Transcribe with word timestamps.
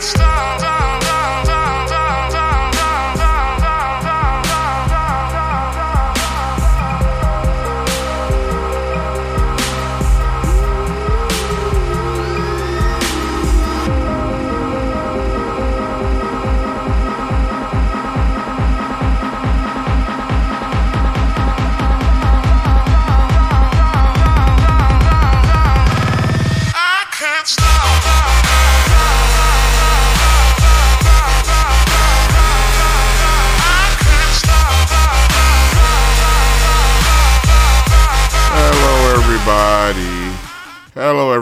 start 0.00 0.67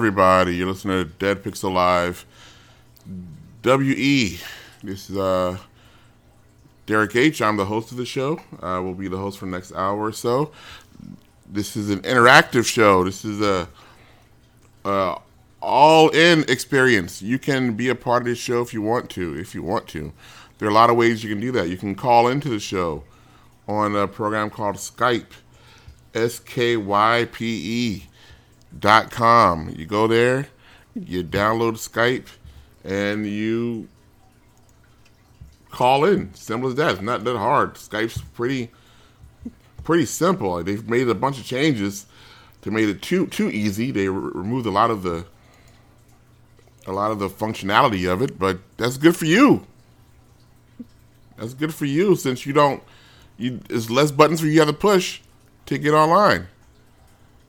everybody. 0.06 0.54
You're 0.54 0.68
listening 0.68 1.04
to 1.04 1.10
Dead 1.18 1.42
Pixel 1.42 1.72
Live. 1.72 2.24
WE. 3.64 4.38
This 4.84 5.10
is 5.10 5.16
uh, 5.16 5.58
Derek 6.86 7.16
H. 7.16 7.42
I'm 7.42 7.56
the 7.56 7.64
host 7.64 7.90
of 7.90 7.96
the 7.96 8.06
show. 8.06 8.40
I 8.62 8.78
will 8.78 8.94
be 8.94 9.08
the 9.08 9.16
host 9.16 9.40
for 9.40 9.46
the 9.46 9.50
next 9.50 9.72
hour 9.72 9.98
or 9.98 10.12
so. 10.12 10.52
This 11.50 11.74
is 11.74 11.90
an 11.90 12.02
interactive 12.02 12.64
show. 12.64 13.02
This 13.02 13.24
is 13.24 13.40
a, 13.40 13.68
a 14.84 15.18
all-in 15.60 16.44
experience. 16.46 17.20
You 17.20 17.40
can 17.40 17.74
be 17.74 17.88
a 17.88 17.96
part 17.96 18.22
of 18.22 18.28
this 18.28 18.38
show 18.38 18.62
if 18.62 18.72
you 18.72 18.82
want 18.82 19.10
to. 19.10 19.36
If 19.36 19.56
you 19.56 19.64
want 19.64 19.88
to, 19.88 20.12
there 20.58 20.68
are 20.68 20.70
a 20.70 20.74
lot 20.74 20.88
of 20.88 20.94
ways 20.94 21.24
you 21.24 21.30
can 21.30 21.40
do 21.40 21.50
that. 21.50 21.68
You 21.68 21.76
can 21.76 21.96
call 21.96 22.28
into 22.28 22.48
the 22.48 22.60
show 22.60 23.02
on 23.66 23.96
a 23.96 24.06
program 24.06 24.50
called 24.50 24.76
Skype. 24.76 25.32
S 26.14 26.38
K 26.38 26.76
Y 26.76 27.26
P 27.32 27.44
E 27.64 28.06
dot 28.78 29.10
com. 29.10 29.68
You 29.76 29.86
go 29.86 30.06
there, 30.06 30.48
you 30.94 31.22
download 31.22 31.74
Skype, 31.74 32.26
and 32.84 33.26
you 33.26 33.88
call 35.70 36.04
in. 36.04 36.32
Simple 36.34 36.68
as 36.68 36.74
that. 36.76 36.92
It's 36.92 37.02
not 37.02 37.24
that 37.24 37.36
hard. 37.36 37.74
Skype's 37.74 38.22
pretty 38.34 38.70
pretty 39.84 40.06
simple. 40.06 40.62
They've 40.64 40.88
made 40.88 41.08
a 41.08 41.14
bunch 41.14 41.38
of 41.38 41.44
changes 41.44 42.06
to 42.62 42.70
make 42.70 42.86
it 42.88 43.02
too 43.02 43.26
too 43.26 43.50
easy. 43.50 43.90
They 43.90 44.08
re- 44.08 44.30
removed 44.34 44.66
a 44.66 44.70
lot 44.70 44.90
of 44.90 45.02
the 45.02 45.26
a 46.86 46.92
lot 46.92 47.10
of 47.10 47.18
the 47.18 47.28
functionality 47.28 48.10
of 48.10 48.22
it, 48.22 48.38
but 48.38 48.58
that's 48.76 48.96
good 48.96 49.16
for 49.16 49.26
you. 49.26 49.66
That's 51.36 51.52
good 51.52 51.74
for 51.74 51.84
you 51.84 52.16
since 52.16 52.46
you 52.46 52.52
don't 52.52 52.82
you 53.36 53.60
there's 53.68 53.90
less 53.90 54.10
buttons 54.10 54.40
for 54.40 54.46
you 54.46 54.60
have 54.60 54.68
to 54.68 54.74
push 54.74 55.20
to 55.66 55.78
get 55.78 55.92
online. 55.92 56.46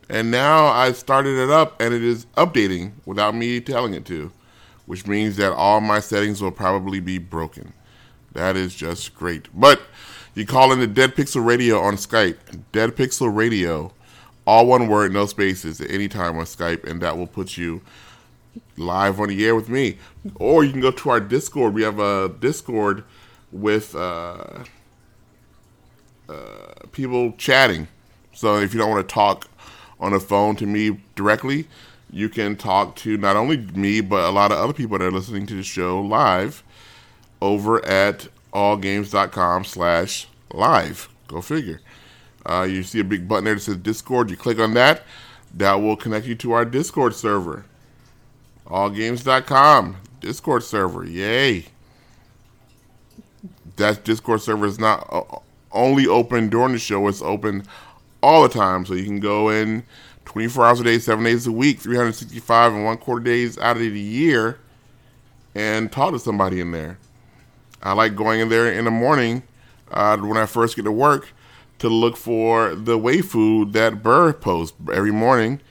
And 0.10 0.32
now 0.32 0.68
I 0.68 0.94
started 0.94 1.38
it 1.38 1.50
up 1.50 1.82
and 1.82 1.94
it 1.94 2.04
is 2.04 2.26
updating 2.38 2.94
without 3.06 3.36
me 3.36 3.60
telling 3.60 3.94
it 3.94 4.06
to, 4.06 4.32
which 4.86 5.06
means 5.06 5.36
that 5.38 5.52
all 5.52 5.82
my 5.82 6.00
settings 6.00 6.42
will 6.42 6.52
probably 6.52 7.00
be 7.00 7.18
broken. 7.18 7.74
That 8.32 8.56
is 8.56 8.74
just 8.76 9.16
great. 9.16 9.48
But 9.54 9.82
you 10.34 10.46
call 10.46 10.72
in 10.72 10.80
the 10.80 10.88
Dead 10.88 11.16
Pixel 11.16 11.44
Radio 11.46 11.80
on 11.80 11.96
Skype, 11.96 12.38
Dead 12.72 12.96
Pixel 12.96 13.36
Radio, 13.36 13.92
all 14.46 14.68
one 14.68 14.88
word, 14.88 15.12
no 15.12 15.26
spaces, 15.26 15.82
at 15.82 15.92
any 15.92 16.08
time 16.08 16.38
on 16.38 16.46
Skype, 16.46 16.84
and 16.90 17.02
that 17.02 17.18
will 17.18 17.28
put 17.28 17.58
you 17.58 17.82
live 18.78 19.20
on 19.20 19.30
the 19.30 19.46
air 19.46 19.56
with 19.56 19.68
me. 19.68 19.98
Or 20.36 20.64
you 20.64 20.72
can 20.72 20.80
go 20.80 20.92
to 20.92 21.10
our 21.10 21.20
Discord. 21.20 21.74
We 21.74 21.82
have 21.82 22.00
a 22.00 22.30
Discord 22.30 23.04
with 23.52 23.96
uh, 23.96 24.64
uh, 26.30 26.34
people 26.92 27.34
chatting. 27.34 27.88
So 28.34 28.58
if 28.58 28.74
you 28.74 28.80
don't 28.80 28.92
want 28.92 29.08
to 29.08 29.14
talk 29.14 29.50
on 30.00 30.12
the 30.12 30.20
phone 30.20 30.56
to 30.58 30.66
me 30.66 31.00
directly, 31.16 31.68
you 32.12 32.30
can 32.30 32.56
talk 32.56 32.96
to 32.98 33.18
not 33.18 33.36
only 33.36 33.58
me 33.58 34.02
but 34.02 34.24
a 34.24 34.32
lot 34.32 34.52
of 34.52 34.58
other 34.58 34.74
people 34.74 34.98
that 34.98 35.06
are 35.06 35.12
listening 35.12 35.46
to 35.48 35.56
the 35.56 35.64
show 35.64 36.00
live 36.02 36.64
over 37.42 37.84
at 37.86 38.28
allgames.com 38.54 39.64
slash 39.66 40.28
live. 40.54 41.10
Go 41.28 41.42
figure. 41.42 41.82
Uh, 42.46 42.64
you 42.64 42.84
see 42.84 43.00
a 43.00 43.04
big 43.04 43.28
button 43.28 43.44
there 43.44 43.56
that 43.56 43.60
says 43.60 43.78
Discord. 43.78 44.30
You 44.30 44.38
click 44.38 44.60
on 44.60 44.74
that. 44.76 45.04
That 45.54 45.76
will 45.76 45.96
connect 45.96 46.26
you 46.26 46.36
to 46.36 46.54
our 46.54 46.66
Discord 46.66 47.14
server. 47.14 47.66
Allgames.com 48.68 49.98
Discord 50.22 50.64
server. 50.64 51.06
Yay. 51.06 51.66
That 53.76 54.04
Discord 54.04 54.42
server 54.42 54.66
is 54.66 54.80
not 54.80 55.44
only 55.72 56.08
open 56.08 56.50
during 56.50 56.74
the 56.74 56.80
show. 56.80 57.08
It's 57.08 57.22
open 57.22 57.64
all 58.28 58.44
the 58.44 58.50
time. 58.50 58.86
So 58.86 58.94
you 58.94 59.06
can 59.06 59.22
go 59.22 59.50
in 59.50 59.84
24 60.26 60.66
hours 60.66 60.80
a 60.82 60.84
day, 60.84 61.00
seven 61.00 61.24
days 61.24 61.48
a 61.48 61.52
week, 61.52 61.80
365 61.80 62.74
and 62.74 62.84
one 62.84 62.98
quarter 62.98 63.24
days 63.24 63.58
out 63.58 63.78
of 63.78 63.82
the 63.82 64.00
year 64.00 64.60
and 65.56 65.90
talk 65.90 66.12
to 66.12 66.20
somebody 66.20 66.60
in 66.60 66.72
there. 66.72 67.00
I 67.82 67.94
like 67.94 68.18
going 68.18 68.42
in 68.42 68.50
there 68.50 68.70
in 68.70 68.84
the 68.84 68.92
morning 68.92 69.44
uh, 69.92 70.18
when 70.18 70.36
I 70.36 70.46
first 70.46 70.76
get 70.76 70.84
to 70.84 70.92
work 70.92 71.30
to 71.80 71.88
look 71.88 72.18
for 72.18 72.76
the 72.76 73.00
waifu 73.00 73.72
that 73.72 74.04
Burr 74.04 74.34
posts 74.34 74.76
every 74.92 75.12
morning. 75.12 75.62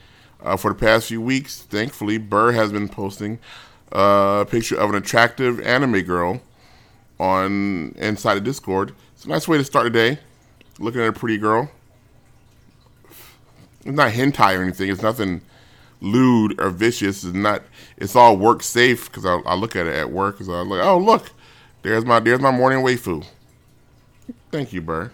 Uh, 0.41 0.57
for 0.57 0.71
the 0.71 0.79
past 0.79 1.07
few 1.07 1.21
weeks, 1.21 1.61
thankfully, 1.61 2.17
Burr 2.17 2.53
has 2.53 2.71
been 2.71 2.89
posting 2.89 3.37
a 3.91 4.47
picture 4.49 4.77
of 4.79 4.89
an 4.89 4.95
attractive 4.95 5.59
anime 5.61 6.01
girl 6.01 6.41
on 7.19 7.93
inside 7.97 8.35
the 8.35 8.41
Discord. 8.41 8.95
It's 9.13 9.25
a 9.25 9.29
nice 9.29 9.47
way 9.47 9.57
to 9.57 9.63
start 9.63 9.85
a 9.85 9.89
day, 9.91 10.19
looking 10.79 11.01
at 11.01 11.07
a 11.07 11.13
pretty 11.13 11.37
girl. 11.37 11.69
It's 13.87 13.95
not 13.95 14.11
hentai 14.11 14.59
or 14.59 14.63
anything. 14.63 14.89
It's 14.89 15.01
nothing 15.01 15.41
lewd 16.01 16.59
or 16.59 16.69
vicious. 16.69 17.23
It's 17.23 17.33
not. 17.33 17.63
It's 17.95 18.17
all 18.17 18.35
work 18.35 18.61
safe 18.61 19.09
because 19.09 19.25
I, 19.25 19.37
I, 19.45 19.55
look 19.55 19.77
at 19.77 19.87
it 19.87 19.95
at 19.95 20.11
work. 20.11 20.35
Because 20.35 20.49
I 20.49 20.59
like, 20.59 20.85
oh 20.85 20.97
look, 20.97 21.31
there's 21.83 22.03
my 22.03 22.19
there's 22.19 22.41
my 22.41 22.51
morning 22.51 22.83
waifu. 22.83 23.25
Thank 24.51 24.73
you, 24.73 24.81
Burr. 24.81 25.09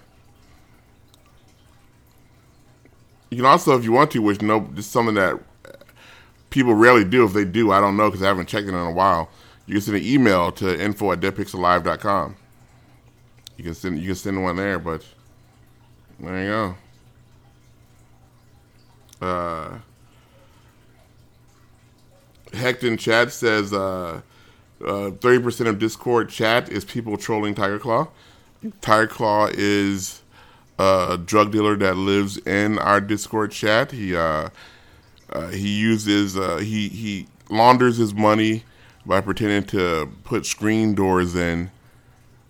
You 3.29 3.37
can 3.37 3.45
also, 3.45 3.77
if 3.77 3.83
you 3.83 3.91
want 3.91 4.09
to, 4.11 4.19
which 4.23 4.41
no, 4.41 4.67
just 4.73 4.91
something 4.91 5.15
that 5.15 5.39
people 6.49 6.73
rarely 6.73 7.05
do. 7.05 7.25
If 7.25 7.33
they 7.33 7.45
do, 7.45 7.71
I 7.71 7.79
don't 7.79 7.95
know 7.95 8.09
because 8.09 8.23
I 8.23 8.27
haven't 8.27 8.49
checked 8.49 8.65
it 8.65 8.69
in 8.69 8.75
a 8.75 8.91
while. 8.91 9.29
You 9.67 9.75
can 9.75 9.81
send 9.81 9.97
an 9.97 10.03
email 10.03 10.51
to 10.53 10.83
info 10.83 11.11
at 11.11 11.19
deadpixellive.com. 11.19 12.35
You 13.55 13.63
can 13.63 13.75
send 13.75 13.99
you 13.99 14.07
can 14.07 14.15
send 14.15 14.41
one 14.41 14.55
there, 14.55 14.79
but 14.79 15.05
there 16.19 16.43
you 16.43 16.49
go. 16.49 16.75
Uh, 19.23 19.77
Hecton 22.51 22.99
chat 22.99 23.31
says 23.31 23.73
uh, 23.73 24.21
uh, 24.81 25.11
30% 25.11 25.67
of 25.67 25.79
Discord 25.79 26.29
chat 26.29 26.69
is 26.69 26.85
people 26.85 27.17
trolling 27.17 27.55
Tiger 27.55 27.79
Claw. 27.79 28.09
Tiger 28.81 29.07
Claw 29.07 29.47
is 29.51 30.21
a 30.77 31.17
drug 31.23 31.51
dealer 31.51 31.75
that 31.77 31.95
lives 31.95 32.37
in 32.39 32.77
our 32.79 33.01
Discord 33.01 33.51
chat. 33.51 33.91
He 33.91 34.15
uh, 34.15 34.49
uh, 35.31 35.47
he 35.47 35.79
uses 35.79 36.37
uh, 36.37 36.57
he 36.57 36.89
he 36.89 37.27
launders 37.49 37.97
his 37.97 38.13
money 38.13 38.63
by 39.05 39.21
pretending 39.21 39.63
to 39.65 40.11
put 40.23 40.45
screen 40.45 40.95
doors 40.95 41.35
in, 41.35 41.71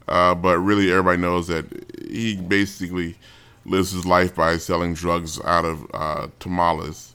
uh, 0.07 0.35
but 0.35 0.59
really 0.59 0.91
everybody 0.91 1.21
knows 1.21 1.47
that 1.47 1.65
he 2.09 2.35
basically 2.35 3.15
lives 3.65 3.91
his 3.91 4.05
life 4.05 4.35
by 4.35 4.57
selling 4.57 4.93
drugs 4.93 5.39
out 5.41 5.65
of 5.65 5.85
uh, 5.93 6.27
tamales. 6.39 7.13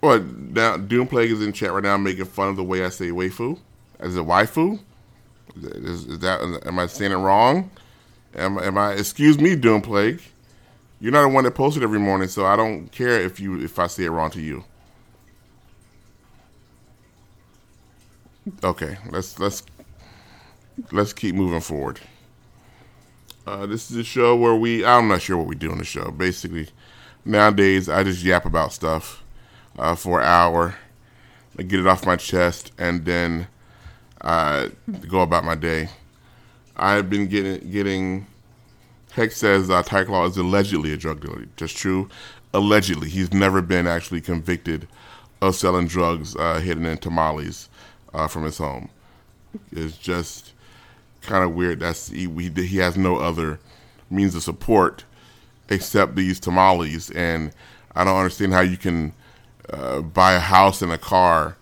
What 0.00 0.24
now? 0.26 0.76
Doomplague 0.76 1.30
is 1.32 1.42
in 1.42 1.52
chat 1.52 1.72
right 1.72 1.82
now, 1.82 1.96
making 1.96 2.26
fun 2.26 2.48
of 2.48 2.56
the 2.56 2.64
way 2.64 2.84
I 2.84 2.90
say 2.90 3.08
waifu. 3.08 3.58
As 3.98 4.16
a 4.16 4.20
waifu, 4.20 4.78
is, 5.56 6.06
is 6.06 6.18
that? 6.18 6.40
Am 6.66 6.78
I 6.78 6.86
saying 6.86 7.12
it 7.12 7.16
wrong? 7.16 7.70
Am, 8.34 8.58
am 8.58 8.76
I? 8.76 8.92
Excuse 8.92 9.38
me, 9.38 9.56
Doomplague. 9.56 10.20
You're 11.00 11.12
not 11.12 11.22
the 11.22 11.28
one 11.28 11.44
that 11.44 11.52
posts 11.52 11.76
it 11.78 11.82
every 11.82 11.98
morning, 11.98 12.28
so 12.28 12.44
I 12.44 12.56
don't 12.56 12.88
care 12.88 13.20
if 13.20 13.40
you 13.40 13.62
if 13.62 13.78
I 13.78 13.86
say 13.86 14.04
it 14.04 14.10
wrong 14.10 14.30
to 14.32 14.40
you. 14.40 14.64
Okay, 18.62 18.98
let's 19.10 19.38
let's 19.38 19.62
let's 20.92 21.12
keep 21.14 21.34
moving 21.34 21.60
forward. 21.60 22.00
Uh, 23.46 23.66
this 23.66 23.90
is 23.90 23.96
a 23.96 24.04
show 24.04 24.34
where 24.36 24.54
we, 24.54 24.84
I'm 24.84 25.08
not 25.08 25.22
sure 25.22 25.36
what 25.36 25.46
we 25.46 25.54
do 25.54 25.70
on 25.70 25.78
the 25.78 25.84
show. 25.84 26.10
Basically, 26.10 26.68
nowadays, 27.24 27.88
I 27.88 28.02
just 28.02 28.22
yap 28.24 28.46
about 28.46 28.72
stuff 28.72 29.22
uh, 29.78 29.94
for 29.94 30.20
an 30.20 30.26
hour, 30.26 30.76
I 31.58 31.62
get 31.62 31.80
it 31.80 31.86
off 31.86 32.06
my 32.06 32.16
chest, 32.16 32.72
and 32.78 33.04
then 33.04 33.46
I 34.20 34.70
go 35.08 35.20
about 35.20 35.44
my 35.44 35.54
day. 35.54 35.88
I've 36.76 37.08
been 37.10 37.26
getting, 37.28 37.70
getting 37.70 38.26
Heck 39.14 39.30
says 39.30 39.70
uh, 39.70 39.80
Ty 39.82 40.04
Claw 40.04 40.26
is 40.26 40.36
allegedly 40.36 40.92
a 40.92 40.96
drug 40.96 41.20
dealer. 41.20 41.46
Just 41.56 41.76
true. 41.76 42.08
Allegedly. 42.52 43.08
He's 43.08 43.32
never 43.32 43.62
been 43.62 43.86
actually 43.86 44.20
convicted 44.20 44.88
of 45.40 45.54
selling 45.54 45.86
drugs 45.86 46.34
uh, 46.34 46.58
hidden 46.58 46.84
in 46.84 46.98
tamales 46.98 47.68
uh, 48.12 48.26
from 48.26 48.42
his 48.42 48.58
home. 48.58 48.88
It's 49.70 49.96
just 49.96 50.53
kind 51.24 51.44
of 51.44 51.54
weird. 51.54 51.80
That's 51.80 52.08
he, 52.08 52.28
he 52.28 52.78
has 52.78 52.96
no 52.96 53.16
other 53.16 53.58
means 54.10 54.34
of 54.34 54.42
support 54.42 55.04
except 55.68 56.14
these 56.14 56.38
tamales, 56.38 57.10
and 57.10 57.52
I 57.94 58.04
don't 58.04 58.16
understand 58.16 58.52
how 58.52 58.60
you 58.60 58.76
can 58.76 59.12
uh, 59.70 60.00
buy 60.02 60.34
a 60.34 60.40
house 60.40 60.82
and 60.82 60.92
a 60.92 60.98
car 60.98 61.56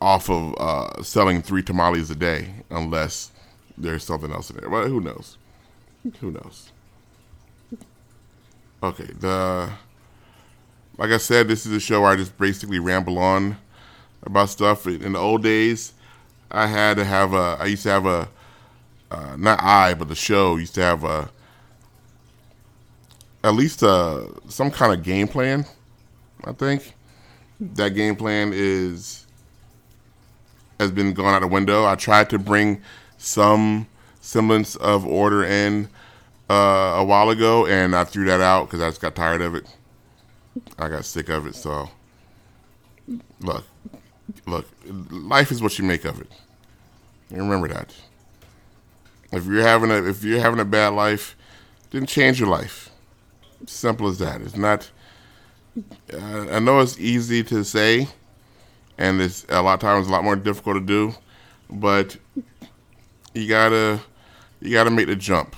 off 0.00 0.30
of 0.30 0.54
uh, 0.58 1.02
selling 1.02 1.42
three 1.42 1.62
tamales 1.62 2.10
a 2.10 2.14
day, 2.14 2.54
unless 2.70 3.32
there's 3.76 4.04
something 4.04 4.32
else 4.32 4.50
in 4.50 4.56
there. 4.56 4.70
But 4.70 4.88
who 4.88 5.00
knows? 5.00 5.36
Who 6.20 6.30
knows? 6.30 6.70
Okay, 8.82 9.08
the 9.18 9.70
like 10.98 11.10
I 11.10 11.18
said, 11.18 11.48
this 11.48 11.66
is 11.66 11.72
a 11.72 11.80
show 11.80 12.02
where 12.02 12.10
I 12.10 12.16
just 12.16 12.36
basically 12.38 12.78
ramble 12.78 13.18
on 13.18 13.58
about 14.22 14.48
stuff. 14.48 14.86
In 14.86 15.12
the 15.12 15.18
old 15.18 15.42
days, 15.42 15.92
I 16.50 16.66
had 16.66 16.96
to 16.96 17.04
have 17.04 17.32
a. 17.32 17.56
I 17.60 17.66
used 17.66 17.82
to 17.84 17.90
have 17.90 18.06
a. 18.06 18.28
Uh, 19.10 19.36
not 19.38 19.62
I, 19.62 19.94
but 19.94 20.08
the 20.08 20.14
show 20.14 20.56
used 20.56 20.74
to 20.76 20.82
have 20.82 21.04
a. 21.04 21.30
At 23.44 23.54
least 23.54 23.82
a 23.82 24.28
some 24.48 24.70
kind 24.70 24.92
of 24.92 25.02
game 25.02 25.28
plan. 25.28 25.64
I 26.44 26.52
think 26.52 26.94
that 27.60 27.90
game 27.90 28.16
plan 28.16 28.52
is 28.54 29.26
has 30.78 30.90
been 30.90 31.12
gone 31.14 31.34
out 31.34 31.40
the 31.40 31.46
window. 31.46 31.84
I 31.84 31.94
tried 31.94 32.30
to 32.30 32.38
bring 32.38 32.82
some 33.18 33.86
semblance 34.20 34.76
of 34.76 35.06
order 35.06 35.44
in 35.44 35.88
uh, 36.50 36.94
a 36.96 37.04
while 37.04 37.30
ago, 37.30 37.66
and 37.66 37.94
I 37.94 38.04
threw 38.04 38.26
that 38.26 38.40
out 38.40 38.66
because 38.66 38.80
I 38.80 38.88
just 38.88 39.00
got 39.00 39.14
tired 39.14 39.42
of 39.42 39.54
it. 39.54 39.66
I 40.78 40.88
got 40.88 41.04
sick 41.04 41.28
of 41.28 41.46
it. 41.46 41.54
So, 41.54 41.90
look, 43.40 43.64
look, 44.46 44.66
life 45.10 45.50
is 45.50 45.62
what 45.62 45.78
you 45.78 45.84
make 45.84 46.04
of 46.04 46.20
it. 46.20 46.30
Remember 47.30 47.68
that. 47.68 47.94
If 49.32 49.46
you're 49.46 49.62
having 49.62 49.90
a 49.90 50.02
if 50.08 50.22
you're 50.22 50.40
having 50.40 50.60
a 50.60 50.64
bad 50.64 50.88
life, 50.88 51.36
then 51.90 52.06
change 52.06 52.38
your 52.38 52.48
life. 52.48 52.90
Simple 53.66 54.08
as 54.08 54.18
that. 54.18 54.40
It's 54.40 54.56
not. 54.56 54.90
Uh, 56.12 56.46
I 56.50 56.58
know 56.58 56.80
it's 56.80 56.98
easy 56.98 57.42
to 57.44 57.64
say, 57.64 58.08
and 58.96 59.20
it's 59.20 59.44
a 59.48 59.60
lot 59.60 59.74
of 59.74 59.80
times 59.80 60.06
a 60.06 60.10
lot 60.10 60.24
more 60.24 60.36
difficult 60.36 60.76
to 60.76 60.80
do, 60.80 61.14
but 61.68 62.16
you 63.34 63.48
gotta 63.48 64.00
you 64.60 64.72
gotta 64.72 64.90
make 64.90 65.06
the 65.06 65.16
jump. 65.16 65.56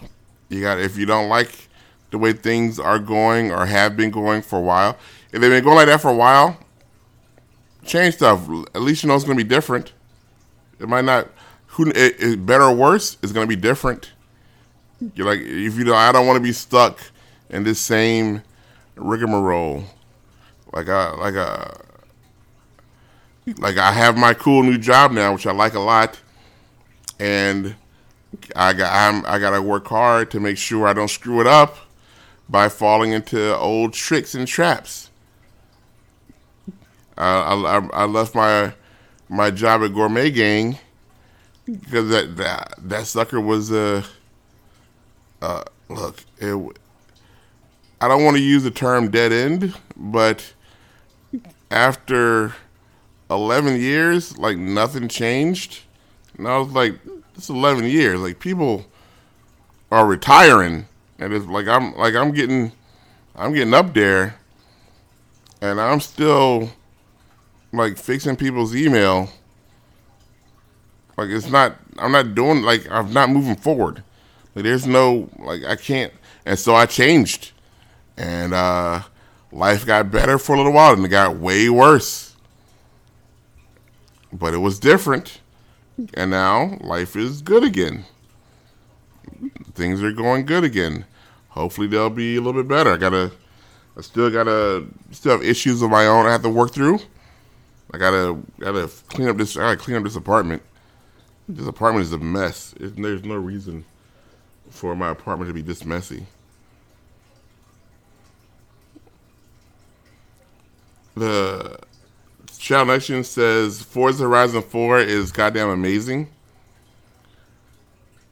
You 0.49 0.63
got 0.63 0.81
if 0.81 0.97
you 0.97 1.07
don't 1.07 1.29
like 1.29 1.69
the 2.11 2.19
way 2.19 2.33
things 2.33 2.81
are 2.81 2.99
going 2.99 3.53
or 3.53 3.67
have 3.67 3.97
been 3.97 4.11
going 4.11 4.43
for 4.43 4.59
a 4.59 4.63
while, 4.63 4.97
if 5.33 5.41
they've 5.41 5.51
been 5.51 5.63
going 5.63 5.77
like 5.77 5.87
that 5.87 6.01
for 6.01 6.11
a 6.11 6.17
while, 6.17 6.59
change 7.89 8.15
stuff. 8.15 8.49
At 8.75 8.83
least 8.83 9.03
you 9.03 9.09
know 9.09 9.15
it's 9.15 9.25
gonna 9.25 9.37
be 9.37 9.45
different. 9.45 9.93
It 10.81 10.89
might 10.89 11.05
not. 11.05 11.29
Who 11.73 11.91
it, 11.91 12.21
it 12.21 12.47
better 12.47 12.65
or 12.65 12.75
worse? 12.75 13.17
It's 13.23 13.33
gonna 13.33 13.47
be 13.47 13.57
different. 13.57 14.13
You're 15.15 15.27
like 15.27 15.41
if 15.41 15.77
you 15.77 15.85
know 15.85 15.95
I 15.95 16.13
don't 16.13 16.27
want 16.27 16.37
to 16.37 16.43
be 16.43 16.53
stuck 16.53 16.99
in 17.51 17.65
this 17.65 17.81
same 17.81 18.43
rigmarole. 18.97 19.85
Like 20.73 20.89
I 20.89 21.11
like 21.13 21.35
a 21.35 21.81
like 23.57 23.79
I 23.79 23.93
have 23.93 24.17
my 24.17 24.35
cool 24.35 24.63
new 24.63 24.79
job 24.79 25.13
now, 25.13 25.33
which 25.33 25.47
I 25.47 25.53
like 25.53 25.75
a 25.75 25.81
lot, 25.81 26.21
and 27.19 27.75
I 28.55 28.73
got 28.73 28.93
I'm, 28.93 29.25
I 29.27 29.39
got 29.39 29.51
to 29.51 29.63
work 29.63 29.87
hard 29.87 30.31
to 30.33 30.41
make 30.41 30.59
sure 30.59 30.87
I 30.87 30.93
don't 30.93 31.09
screw 31.09 31.41
it 31.41 31.47
up 31.47 31.77
by 32.49 32.69
falling 32.69 33.13
into 33.13 33.57
old 33.57 33.93
tricks 33.93 34.35
and 34.35 34.47
traps. 34.47 35.08
I 37.19 37.55
I, 37.55 37.89
I 37.93 38.05
left 38.05 38.35
my 38.35 38.73
my 39.29 39.51
job 39.51 39.83
at 39.83 39.93
Gourmet 39.93 40.31
Gang 40.31 40.79
because 41.67 42.09
that 42.11 42.37
that, 42.37 42.75
that 42.79 43.07
sucker 43.07 43.41
was 43.41 43.71
a 43.71 44.05
uh, 45.43 45.45
uh, 45.45 45.65
look. 45.89 46.25
It, 46.39 46.79
I 48.01 48.09
don't 48.09 48.25
want 48.25 48.37
to 48.37 48.43
use 48.43 48.63
the 48.63 48.71
term 48.71 49.11
dead 49.11 49.33
end, 49.33 49.75
but 49.97 50.53
after 51.71 52.55
eleven 53.31 53.81
years, 53.81 54.39
like 54.39 54.57
nothing 54.57 55.09
changed, 55.09 55.81
and 56.37 56.47
I 56.49 56.59
was 56.59 56.69
like, 56.69 56.99
it's 57.39 57.49
11 57.49 57.85
years. 57.85 58.21
Like 58.21 58.41
people 58.41 58.85
are 59.91 60.07
retiring, 60.07 60.87
and 61.19 61.33
it's 61.33 61.47
like 61.47 61.69
I'm 61.69 61.95
like 61.97 62.15
I'm 62.15 62.33
getting 62.33 62.73
I'm 63.37 63.53
getting 63.53 63.75
up 63.75 63.95
there, 63.95 64.37
and 65.61 65.81
I'm 65.81 66.01
still 66.01 66.71
like 67.73 67.99
fixing 67.99 68.37
people's 68.37 68.75
email. 68.75 69.31
Like 71.17 71.31
it's 71.31 71.49
not 71.49 71.77
I'm 71.99 72.13
not 72.13 72.35
doing 72.35 72.63
like 72.63 72.91
I'm 72.91 73.13
not 73.13 73.31
moving 73.31 73.57
forward. 73.57 74.03
Like 74.55 74.65
there's 74.65 74.87
no 74.87 75.29
like 75.39 75.65
I 75.65 75.77
can't, 75.77 76.13
and 76.47 76.59
so 76.59 76.75
I 76.75 76.87
changed, 76.87 77.53
and 78.17 78.55
uh 78.55 79.03
life 79.51 79.85
got 79.87 80.11
better 80.11 80.39
for 80.39 80.55
a 80.55 80.59
little 80.59 80.73
while, 80.73 80.93
and 80.93 81.05
it 81.05 81.09
got 81.09 81.37
way 81.37 81.69
worse. 81.69 82.37
But 84.33 84.55
it 84.55 84.59
was 84.59 84.79
different 84.79 85.41
and 86.15 86.31
now 86.31 86.79
life 86.81 87.17
is 87.17 87.43
good 87.43 87.65
again. 87.65 88.05
Things 89.75 90.03
are 90.03 90.13
going 90.13 90.47
good 90.47 90.65
again. 90.65 91.05
Hopefully 91.51 91.87
they'll 91.87 92.11
be 92.11 92.37
a 92.37 92.41
little 92.41 92.63
bit 92.63 92.69
better. 92.69 92.93
I 92.93 92.97
gotta, 92.97 93.33
I 93.97 94.01
still 94.03 94.31
gotta, 94.31 94.87
still 95.11 95.33
have 95.33 95.43
issues 95.43 95.83
of 95.83 95.91
my 95.91 96.07
own 96.07 96.27
I 96.27 96.33
have 96.33 96.43
to 96.43 96.49
work 96.49 96.73
through. 96.73 97.01
I 97.93 97.99
gotta, 97.99 98.39
gotta 98.59 98.91
clean 99.09 99.29
up 99.29 99.37
this. 99.37 99.57
I 99.57 99.61
gotta 99.61 99.77
clean 99.77 99.97
up 99.97 100.05
this 100.05 100.17
apartment. 100.17 100.63
This 101.49 101.67
apartment 101.67 102.05
is 102.05 102.13
a 102.13 102.19
mess. 102.19 102.75
It, 102.79 102.97
there's 103.01 103.25
no 103.25 103.37
reason 103.37 103.85
for 104.71 104.95
my 104.95 105.11
apartment 105.11 105.49
to 105.49 105.55
be 105.55 105.63
this 105.63 105.85
messy. 105.85 106.27
The 111.17 111.79
Child 112.59 112.89
Nation 112.89 113.25
says 113.25 113.83
Forza 113.83 114.25
Horizon 114.25 114.63
4 114.63 115.01
is 115.01 115.33
goddamn 115.33 115.71
amazing. 115.71 116.29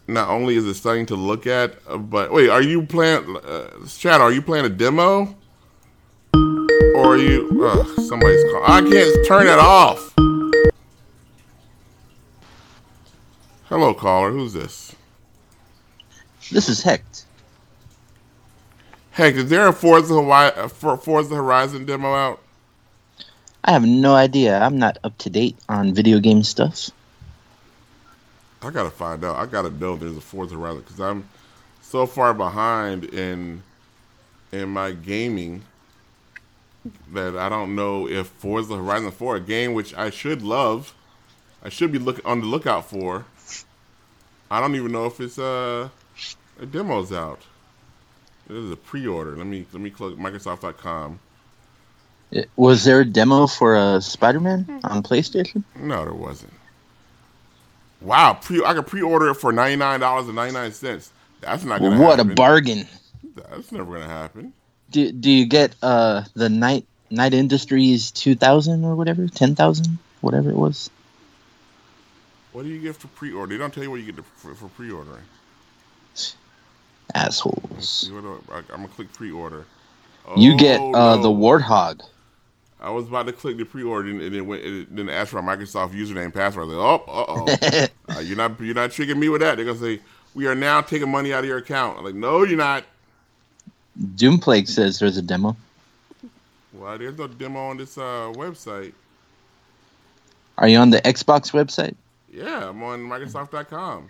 Not 0.06 0.29
only 0.29 0.56
is 0.56 0.67
it 0.67 0.75
stunning 0.75 1.06
to 1.06 1.17
look 1.17 1.47
at, 1.47 1.79
but 2.11 2.31
wait, 2.32 2.49
are 2.49 2.62
you 2.62 2.87
playing? 2.87 3.37
Uh, 3.38 3.70
Chad, 3.88 4.20
are 4.20 4.31
you 4.31 4.41
playing 4.41 4.67
a 4.67 4.69
demo? 4.69 5.35
Or 6.94 7.14
are 7.14 7.17
you? 7.17 7.64
Uh, 7.64 7.84
somebody's 8.02 8.43
calling. 8.52 8.64
I 8.70 8.81
can't 8.90 9.26
turn 9.26 9.46
it 9.46 9.58
off. 9.58 10.14
Hello, 13.65 13.94
caller. 13.94 14.31
Who's 14.31 14.53
this? 14.53 14.94
This 16.50 16.69
is 16.69 16.82
Hecht. 16.82 17.24
Heck, 19.10 19.34
is 19.34 19.48
there 19.48 19.67
a 19.69 19.72
Forza, 19.72 20.15
Hawaii, 20.15 20.69
Forza 20.69 21.34
Horizon 21.34 21.86
demo 21.86 22.15
out? 22.15 22.41
I 23.65 23.72
have 23.72 23.84
no 23.84 24.15
idea. 24.15 24.58
I'm 24.60 24.79
not 24.79 24.98
up 25.03 25.19
to 25.19 25.31
date 25.31 25.56
on 25.69 25.94
video 25.94 26.20
game 26.20 26.43
stuff. 26.43 26.91
I 28.62 28.70
gotta 28.70 28.91
find 28.91 29.24
out. 29.24 29.36
I 29.36 29.46
gotta 29.46 29.70
know 29.70 29.96
there's 29.96 30.17
a 30.17 30.20
Forza 30.20 30.55
Horizon 30.55 30.82
because 30.82 31.00
I'm 31.00 31.29
so 31.82 32.06
far 32.06 32.34
behind 32.34 33.05
in 33.05 33.62
in 34.53 34.69
my 34.69 34.93
gaming 34.93 35.62
that 37.12 37.36
I 37.36 37.48
don't 37.48 37.74
know 37.74 38.08
if 38.08 38.26
Forza 38.26 38.76
Horizon 38.76 39.10
4, 39.10 39.36
a 39.36 39.40
game 39.40 39.74
which 39.74 39.94
I 39.94 40.10
should 40.10 40.43
love, 40.43 40.94
I 41.62 41.69
should 41.69 41.93
be 41.93 41.98
look 41.98 42.20
on 42.24 42.40
the 42.40 42.46
lookout 42.46 42.88
for. 42.88 43.24
I 44.50 44.60
don't 44.60 44.74
even 44.76 44.93
know 44.93 45.06
if 45.06 45.20
it's 45.20 45.38
uh, 45.38 45.88
a 46.60 46.66
demo's 46.66 47.12
out. 47.12 47.40
This 48.46 48.58
is 48.58 48.70
a 48.70 48.76
pre-order. 48.76 49.36
Let 49.36 49.46
me 49.46 49.66
let 49.72 49.82
me 49.82 49.90
click 49.90 50.16
Microsoft.com. 50.16 51.19
Was 52.56 52.84
there 52.84 53.00
a 53.00 53.05
demo 53.05 53.46
for 53.46 53.74
a 53.74 53.81
uh, 53.81 54.00
Spider-Man 54.00 54.81
on 54.84 55.02
PlayStation? 55.02 55.64
No, 55.76 56.05
there 56.05 56.12
wasn't. 56.12 56.52
Wow, 58.00 58.34
pre 58.34 58.62
I 58.64 58.74
could 58.74 58.86
pre-order 58.86 59.31
it 59.31 59.34
for 59.36 59.52
ninety 59.52 59.76
nine 59.76 60.00
dollars 60.00 60.26
and 60.26 60.36
ninety 60.36 60.55
nine 60.55 60.72
cents. 60.72 61.10
That's 61.40 61.64
not 61.64 61.81
gonna. 61.81 62.00
What 62.00 62.19
happen. 62.19 62.32
a 62.32 62.34
bargain! 62.34 62.86
That's 63.34 63.72
never 63.72 63.94
gonna 63.94 64.06
happen. 64.06 64.52
Do 64.96 65.12
Do 65.12 65.31
you 65.31 65.44
get 65.44 65.76
uh 65.82 66.22
the 66.32 66.48
Knight 66.48 66.86
Knight 67.10 67.34
Industries 67.34 68.10
two 68.10 68.34
thousand 68.34 68.82
or 68.82 68.96
whatever 68.96 69.29
ten 69.29 69.55
thousand 69.55 69.98
whatever 70.22 70.48
it 70.48 70.56
was? 70.56 70.88
What 72.53 72.62
do 72.62 72.70
you 72.70 72.81
get 72.81 72.96
for 72.96 73.08
pre-order? 73.08 73.53
They 73.53 73.58
don't 73.58 73.74
tell 73.74 73.82
you 73.82 73.91
what 73.91 74.00
you 74.00 74.10
get 74.10 74.24
for, 74.24 74.55
for 74.55 74.69
pre-ordering. 74.69 75.22
Assholes. 77.15 78.10
I'm 78.10 78.67
gonna 78.69 78.88
click 78.88 79.12
pre-order. 79.12 79.67
Oh, 80.26 80.41
you 80.41 80.56
get 80.56 80.81
oh, 80.81 80.94
uh, 80.94 81.17
no. 81.17 81.22
the 81.22 81.29
Warthog. 81.29 82.00
I 82.81 82.88
was 82.88 83.06
about 83.06 83.26
to 83.26 83.34
click 83.34 83.58
the 83.58 83.65
pre-order 83.65 84.08
and 84.08 84.22
it 84.22 84.41
went. 84.41 84.65
It 84.65 84.96
didn't 84.96 85.10
ask 85.10 85.31
for 85.31 85.43
my 85.43 85.56
Microsoft 85.56 85.93
username 85.93 86.24
and 86.24 86.34
password. 86.34 86.69
Like, 86.69 86.79
oh, 86.79 87.05
uh 87.06 87.24
oh, 87.29 87.86
uh, 88.17 88.20
you're 88.20 88.38
not 88.38 88.58
you're 88.60 88.74
not 88.74 88.93
tricking 88.93 89.20
me 89.20 89.29
with 89.29 89.43
that. 89.43 89.56
They're 89.56 89.67
gonna 89.67 89.79
say 89.79 90.00
we 90.34 90.46
are 90.46 90.55
now 90.55 90.81
taking 90.81 91.10
money 91.10 91.34
out 91.34 91.41
of 91.41 91.44
your 91.44 91.58
account. 91.58 91.98
I'm 91.98 92.05
like, 92.05 92.15
no, 92.15 92.44
you're 92.44 92.56
not. 92.56 92.84
Doomplague 94.00 94.69
says 94.69 94.98
there's 94.98 95.17
a 95.17 95.22
demo. 95.22 95.56
Well, 96.72 96.98
there's 96.98 97.17
no 97.17 97.26
demo 97.26 97.69
on 97.70 97.79
this 97.79 97.96
uh, 97.96 98.32
website. 98.34 98.93
Are 100.58 100.69
you 100.69 100.79
on 100.79 100.91
the 100.91 101.00
Xbox 101.03 101.53
website? 101.53 101.94
Yeah, 102.32 102.69
I'm 102.69 102.82
on 102.82 103.00
Microsoft.com. 103.00 104.08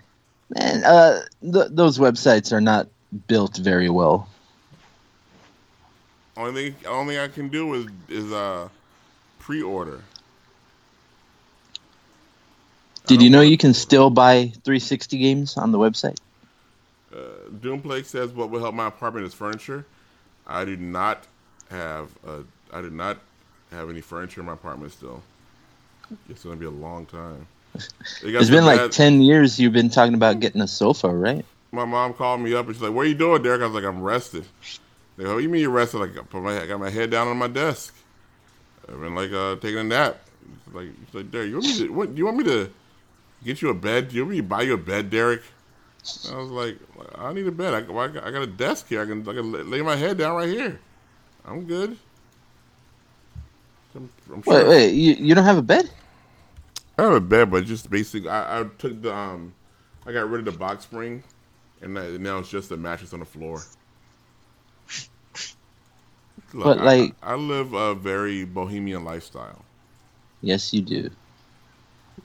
Man, 0.57 0.83
uh, 0.83 1.21
th- 1.41 1.67
those 1.69 1.97
websites 1.97 2.51
are 2.51 2.61
not 2.61 2.87
built 3.27 3.57
very 3.57 3.89
well. 3.89 4.29
Only 6.35 6.71
thing, 6.71 6.87
only 6.87 7.15
thing 7.15 7.23
I 7.23 7.27
can 7.27 7.49
do 7.49 7.73
is 7.73 7.87
is 8.09 8.31
uh, 8.31 8.69
pre-order. 9.39 10.01
Did 13.07 13.21
you 13.21 13.29
know 13.29 13.41
you 13.41 13.57
can 13.57 13.73
still 13.73 14.09
buy 14.09 14.51
360 14.63 15.17
games 15.17 15.57
on 15.57 15.71
the 15.71 15.77
website? 15.77 16.17
Uh, 17.13 17.17
Doomplague 17.61 18.05
says 18.05 18.31
what 18.31 18.49
will 18.49 18.59
help 18.59 18.75
my 18.75 18.87
apartment 18.87 19.25
is 19.25 19.33
furniture. 19.33 19.85
I 20.45 20.65
do 20.65 20.75
not 20.77 21.23
have 21.69 22.09
a, 22.25 22.43
I 22.73 22.81
do 22.81 22.89
not 22.89 23.17
have 23.71 23.89
any 23.89 24.01
furniture 24.01 24.41
in 24.41 24.47
my 24.47 24.53
apartment 24.53 24.91
still. 24.91 25.21
It's 26.29 26.43
gonna 26.43 26.55
be 26.55 26.65
a 26.65 26.69
long 26.71 27.05
time. 27.05 27.47
It's 27.75 28.49
been 28.49 28.65
like 28.65 28.79
bad- 28.79 28.91
10 28.91 29.21
years 29.21 29.59
you've 29.59 29.73
been 29.73 29.89
talking 29.89 30.13
about 30.13 30.39
getting 30.39 30.61
a 30.61 30.67
sofa, 30.67 31.09
right? 31.09 31.45
My 31.71 31.85
mom 31.85 32.13
called 32.13 32.41
me 32.41 32.53
up 32.53 32.65
and 32.65 32.75
she's 32.75 32.81
like, 32.81 32.93
"What 32.93 33.05
are 33.05 33.09
you 33.09 33.15
doing, 33.15 33.43
Derek?" 33.43 33.61
I 33.61 33.65
was 33.65 33.73
like, 33.75 33.83
"I'm 33.83 34.01
rested." 34.01 34.45
They 35.17 35.25
go, 35.25 35.31
"What 35.31 35.37
do 35.37 35.43
you 35.43 35.49
mean 35.49 35.61
you're 35.61 35.69
rested?" 35.69 35.99
Like, 35.99 36.17
I 36.17 36.21
put 36.21 36.41
my 36.41 36.61
I 36.61 36.65
got 36.65 36.79
my 36.79 36.89
head 36.89 37.09
down 37.11 37.27
on 37.27 37.37
my 37.37 37.47
desk. 37.47 37.93
I've 38.87 38.99
been 38.99 39.15
like 39.15 39.31
uh, 39.33 39.55
taking 39.57 39.79
a 39.79 39.83
nap. 39.83 40.17
She's 40.65 40.73
like, 40.73 40.87
she's 41.05 41.13
like, 41.15 41.31
Derek, 41.31 41.49
you 41.49 41.55
want 41.55 41.65
me 41.67 41.77
to? 41.79 41.93
What? 41.93 42.15
Do 42.15 42.17
you 42.19 42.25
want 42.25 42.37
me 42.37 42.43
to 42.45 42.69
get 43.43 43.61
you 43.61 43.69
a 43.69 43.73
bed? 43.73 44.09
Do 44.09 44.15
you 44.15 44.21
want 44.23 44.31
me 44.31 44.37
to 44.37 44.43
buy 44.43 44.61
you 44.61 44.73
a 44.75 44.77
bed, 44.77 45.09
Derek? 45.09 45.41
I 46.31 46.35
was 46.37 46.49
like, 46.49 46.77
I 47.15 47.33
need 47.33 47.47
a 47.47 47.51
bed. 47.51 47.73
I, 47.73 47.77
I 47.79 48.07
got 48.07 48.23
I 48.25 48.31
got 48.31 48.41
a 48.43 48.47
desk 48.47 48.87
here. 48.87 49.01
I 49.01 49.05
can 49.05 49.21
I 49.27 49.33
can 49.33 49.69
lay 49.69 49.81
my 49.81 49.95
head 49.95 50.17
down 50.17 50.35
right 50.35 50.49
here. 50.49 50.79
I'm 51.45 51.65
good. 51.65 51.97
I'm, 53.95 54.09
I'm 54.33 54.43
sure. 54.43 54.53
Wait, 54.53 54.67
wait, 54.67 54.91
you, 54.93 55.13
you 55.13 55.35
don't 55.35 55.45
have 55.45 55.57
a 55.57 55.61
bed? 55.63 55.89
I 56.97 57.03
have 57.03 57.13
a 57.13 57.21
bed, 57.21 57.51
but 57.51 57.65
just 57.65 57.89
basic. 57.89 58.27
I, 58.27 58.61
I 58.61 58.63
took 58.77 59.01
the 59.01 59.13
um, 59.13 59.53
I 60.05 60.13
got 60.13 60.29
rid 60.29 60.47
of 60.47 60.53
the 60.53 60.59
box 60.59 60.83
spring, 60.83 61.23
and 61.81 61.93
now 62.21 62.39
it's 62.39 62.49
just 62.49 62.71
a 62.71 62.77
mattress 62.77 63.13
on 63.13 63.19
the 63.19 63.25
floor. 63.25 63.61
Look, 66.53 66.77
But, 66.77 66.81
like- 66.81 67.15
I, 67.21 67.33
I 67.33 67.35
live 67.35 67.73
a 67.73 67.95
very 67.95 68.45
bohemian 68.45 69.03
lifestyle. 69.03 69.65
Yes, 70.41 70.73
you 70.73 70.81
do. 70.81 71.09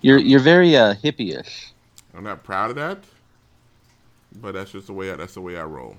You're 0.01 0.19
you're 0.19 0.41
very 0.41 0.77
uh, 0.77 0.95
hippie-ish. 0.95 1.73
I'm 2.15 2.25
not 2.25 2.45
proud 2.45 2.71
of 2.71 2.77
that, 2.77 3.05
but 4.41 4.55
that's 4.55 4.73
just 4.73 4.87
the 4.87 4.93
way. 4.93 5.13
I, 5.13 5.17
that's 5.17 5.35
the 5.35 5.41
way 5.41 5.57
I 5.57 5.65
roll. 5.65 5.97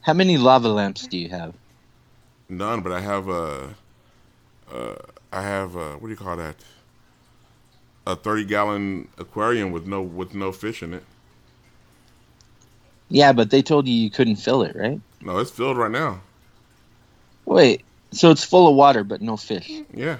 How 0.00 0.12
many 0.12 0.36
lava 0.36 0.68
lamps 0.68 1.06
do 1.06 1.16
you 1.16 1.28
have? 1.30 1.54
None, 2.48 2.80
but 2.82 2.92
I 2.92 3.00
have 3.00 3.28
a, 3.28 3.74
uh, 4.72 4.94
I 5.32 5.42
have 5.42 5.76
a, 5.76 5.92
what 5.92 6.02
do 6.02 6.10
you 6.10 6.16
call 6.16 6.36
that? 6.36 6.56
A 8.06 8.14
30 8.14 8.44
gallon 8.44 9.08
aquarium 9.16 9.72
with 9.72 9.86
no 9.86 10.02
with 10.02 10.34
no 10.34 10.52
fish 10.52 10.82
in 10.82 10.92
it. 10.92 11.04
Yeah, 13.08 13.32
but 13.32 13.50
they 13.50 13.62
told 13.62 13.86
you 13.86 13.94
you 13.94 14.10
couldn't 14.10 14.36
fill 14.36 14.62
it, 14.62 14.76
right? 14.76 15.00
No, 15.22 15.38
it's 15.38 15.50
filled 15.50 15.78
right 15.78 15.90
now. 15.90 16.20
Wait, 17.46 17.82
so 18.10 18.30
it's 18.30 18.44
full 18.44 18.68
of 18.68 18.74
water 18.74 19.04
but 19.04 19.22
no 19.22 19.36
fish. 19.36 19.70
Yeah. 19.92 20.18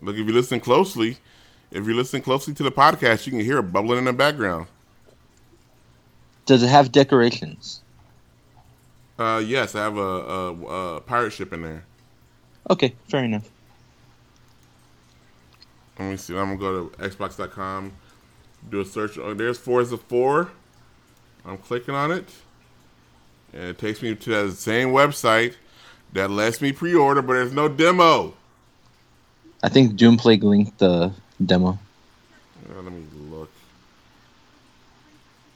Look, 0.00 0.16
if 0.16 0.26
you 0.26 0.32
listen 0.32 0.60
closely, 0.60 1.16
if 1.70 1.86
you 1.86 1.94
listen 1.94 2.22
closely 2.22 2.54
to 2.54 2.62
the 2.62 2.72
podcast, 2.72 3.26
you 3.26 3.32
can 3.32 3.40
hear 3.40 3.58
it 3.58 3.72
bubbling 3.72 3.98
in 3.98 4.04
the 4.04 4.12
background. 4.12 4.66
Does 6.52 6.62
it 6.62 6.68
have 6.68 6.92
decorations? 6.92 7.80
Uh, 9.18 9.42
yes, 9.42 9.74
I 9.74 9.84
have 9.84 9.96
a, 9.96 10.00
a, 10.00 10.96
a 10.96 11.00
pirate 11.00 11.30
ship 11.30 11.50
in 11.54 11.62
there. 11.62 11.82
Okay, 12.68 12.94
fair 13.08 13.24
enough. 13.24 13.48
Let 15.98 16.10
me 16.10 16.16
see. 16.18 16.36
I'm 16.36 16.58
gonna 16.58 16.58
go 16.58 16.88
to 16.88 17.08
Xbox.com, 17.08 17.92
do 18.70 18.82
a 18.82 18.84
search. 18.84 19.16
Oh, 19.16 19.32
there's 19.32 19.56
Forza 19.56 19.96
4. 19.96 20.50
I'm 21.46 21.56
clicking 21.56 21.94
on 21.94 22.10
it, 22.10 22.28
and 23.54 23.62
it 23.62 23.78
takes 23.78 24.02
me 24.02 24.14
to 24.14 24.30
that 24.30 24.52
same 24.52 24.88
website 24.88 25.54
that 26.12 26.30
lets 26.30 26.60
me 26.60 26.72
pre-order, 26.72 27.22
but 27.22 27.32
there's 27.32 27.54
no 27.54 27.66
demo. 27.66 28.34
I 29.62 29.70
think 29.70 29.94
Doomplague 29.94 30.42
linked 30.42 30.80
the 30.80 31.12
demo. 31.46 31.78
Uh, 32.68 32.82
let 32.82 32.92
me. 32.92 33.04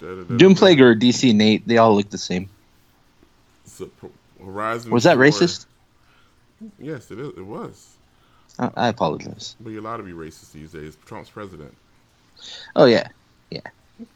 Doomplague 0.00 0.80
or 0.80 0.94
DC 0.94 1.34
Nate, 1.34 1.66
they 1.66 1.78
all 1.78 1.96
look 1.96 2.10
the 2.10 2.18
same. 2.18 2.48
So, 3.64 3.90
Horizon. 4.42 4.90
Was 4.90 5.04
that 5.04 5.16
4. 5.16 5.24
racist? 5.24 5.66
Yes, 6.78 7.10
it 7.10 7.18
is. 7.18 7.28
It 7.36 7.44
was. 7.44 7.96
I, 8.58 8.70
I 8.76 8.88
apologize. 8.88 9.56
But 9.60 9.70
you're 9.70 9.80
allowed 9.80 9.98
to 9.98 10.02
be 10.02 10.12
racist 10.12 10.52
these 10.52 10.72
days. 10.72 10.96
Trump's 11.06 11.30
president. 11.30 11.74
Oh 12.74 12.84
yeah, 12.84 13.08
yeah. 13.50 13.60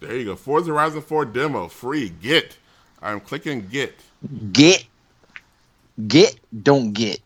There 0.00 0.16
you 0.16 0.24
go. 0.26 0.36
Forza 0.36 0.70
Horizon 0.70 1.00
4 1.02 1.24
demo, 1.26 1.68
free. 1.68 2.10
Get. 2.10 2.56
I'm 3.02 3.20
clicking 3.20 3.66
get. 3.68 3.94
get, 4.52 4.86
get, 6.06 6.38
don't 6.62 6.92
get, 6.92 7.20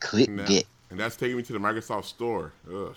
click 0.00 0.28
And, 0.28 0.38
that- 0.38 0.48
get. 0.48 0.66
and 0.90 1.00
that's 1.00 1.16
taking 1.16 1.36
me 1.36 1.42
to 1.42 1.52
the 1.52 1.58
Microsoft 1.58 2.04
Store. 2.04 2.52
Ugh. 2.72 2.94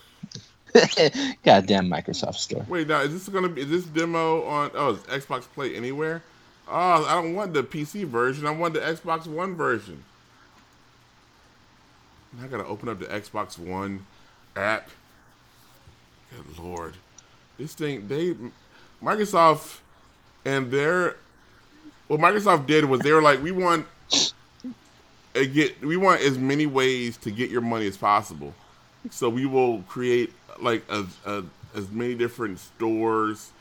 Goddamn 1.44 1.90
Microsoft 1.90 2.36
Store. 2.36 2.66
Wait, 2.68 2.88
now 2.88 3.02
is 3.02 3.12
this 3.12 3.30
gonna 3.30 3.50
be? 3.50 3.62
Is 3.62 3.70
this 3.70 3.86
demo 3.86 4.44
on? 4.44 4.72
Oh, 4.74 4.92
is 4.92 5.00
Xbox 5.04 5.44
Play 5.44 5.76
Anywhere? 5.76 6.22
Oh, 6.68 7.06
I 7.06 7.14
don't 7.16 7.34
want 7.34 7.54
the 7.54 7.64
PC 7.64 8.06
version. 8.06 8.46
I 8.46 8.52
want 8.52 8.74
the 8.74 8.80
Xbox 8.80 9.26
One 9.26 9.56
version. 9.56 10.04
Now 12.38 12.46
I 12.46 12.48
gotta 12.48 12.66
open 12.66 12.90
up 12.90 13.00
the 13.00 13.06
Xbox 13.06 13.58
One 13.58 14.06
app. 14.56 14.90
Good 16.32 16.60
lord, 16.60 16.96
this 17.58 17.74
thing 17.74 18.08
they 18.08 18.36
Microsoft 19.04 19.80
and 20.46 20.72
their 20.72 21.16
what 22.08 22.20
Microsoft 22.20 22.68
did 22.68 22.86
was 22.86 23.02
they 23.02 23.12
were 23.12 23.22
like, 23.22 23.42
we 23.42 23.52
want 23.52 23.88
uh, 25.36 25.44
get 25.54 25.80
we 25.82 25.98
want 25.98 26.22
as 26.22 26.38
many 26.38 26.66
ways 26.66 27.18
to 27.18 27.32
get 27.32 27.50
your 27.50 27.62
money 27.62 27.88
as 27.88 27.98
possible. 27.98 28.54
So 29.10 29.30
we 29.30 29.46
will 29.46 29.82
create 29.84 30.34
like 30.62 30.84
a, 30.90 31.06
a, 31.26 31.44
as 31.76 31.90
many 31.92 32.16
different 32.16 32.60
stores 32.60 33.52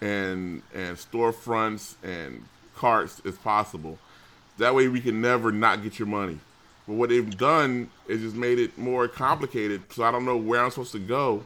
and 0.00 0.62
and 0.74 0.96
storefronts 0.96 1.94
and 2.02 2.44
carts 2.74 3.20
as 3.24 3.36
possible. 3.36 3.98
That 4.58 4.74
way 4.74 4.88
we 4.88 5.00
can 5.00 5.20
never 5.20 5.52
not 5.52 5.82
get 5.82 5.98
your 5.98 6.08
money. 6.08 6.38
But 6.86 6.94
what 6.94 7.08
they've 7.10 7.36
done 7.36 7.90
is 8.08 8.20
just 8.20 8.36
made 8.36 8.58
it 8.58 8.78
more 8.78 9.08
complicated. 9.08 9.82
So 9.92 10.04
I 10.04 10.10
don't 10.10 10.24
know 10.24 10.36
where 10.36 10.62
I'm 10.62 10.70
supposed 10.70 10.92
to 10.92 10.98
go. 10.98 11.42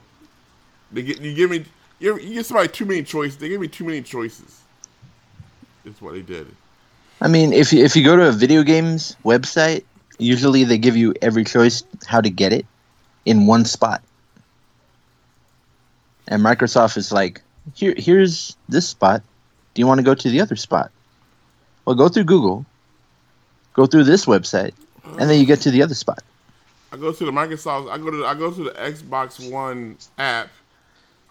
They 0.93 1.03
get 1.03 1.21
you 1.21 1.35
give 1.35 1.51
me 1.51 1.65
you, 1.99 2.19
give 2.19 2.47
somebody 2.47 2.69
too 2.69 2.87
many 2.87 3.03
choices. 3.03 3.39
They 3.39 3.49
give 3.49 3.61
me 3.61 3.69
too 3.69 3.85
many 3.85 4.03
choices. 4.03 4.61
That's 5.85 6.01
what 6.01 6.15
they 6.15 6.23
did. 6.23 6.47
I 7.21 7.29
mean, 7.29 7.53
if 7.53 7.73
if 7.73 7.97
you 7.97 8.05
go 8.05 8.17
to 8.17 8.29
a 8.29 8.33
video 8.33 8.63
games 8.63 9.17
website, 9.25 9.85
usually 10.19 10.65
they 10.65 10.79
give 10.79 10.97
you 10.97 11.15
every 11.23 11.45
choice 11.45 11.83
how 12.07 12.21
to 12.21 12.31
get 12.31 12.53
it 12.53 12.67
in 13.25 13.47
one 13.47 13.65
spot. 13.65 14.03
And 16.31 16.43
Microsoft 16.43 16.97
is 16.97 17.13
like, 17.13 17.43
here 17.75 17.93
here's 17.97 18.57
this 18.69 18.89
spot. 18.89 19.23
Do 19.75 19.81
you 19.81 19.87
want 19.87 19.99
to 19.99 20.05
go 20.05 20.15
to 20.15 20.31
the 20.31 20.41
other 20.41 20.57
spot? 20.57 20.91
Well, 21.85 21.97
go 21.97 22.09
through 22.09 22.25
Google, 22.25 22.65
go 23.75 23.87
through 23.87 24.05
this 24.05 24.27
website, 24.27 24.73
and 25.19 25.29
then 25.29 25.41
you 25.41 25.45
get 25.45 25.61
to 25.63 25.71
the 25.71 25.83
other 25.83 25.95
spot. 25.95 26.23
I 26.93 26.97
go 26.97 27.13
to 27.13 27.25
the 27.25 27.33
Microsoft. 27.33 27.91
I 27.91 27.99
go 27.99 28.11
to 28.11 28.25
I 28.25 28.35
go 28.35 28.51
to 28.51 28.65
the 28.65 28.71
Xbox 28.71 29.51
One 29.51 29.99
app. 30.19 30.51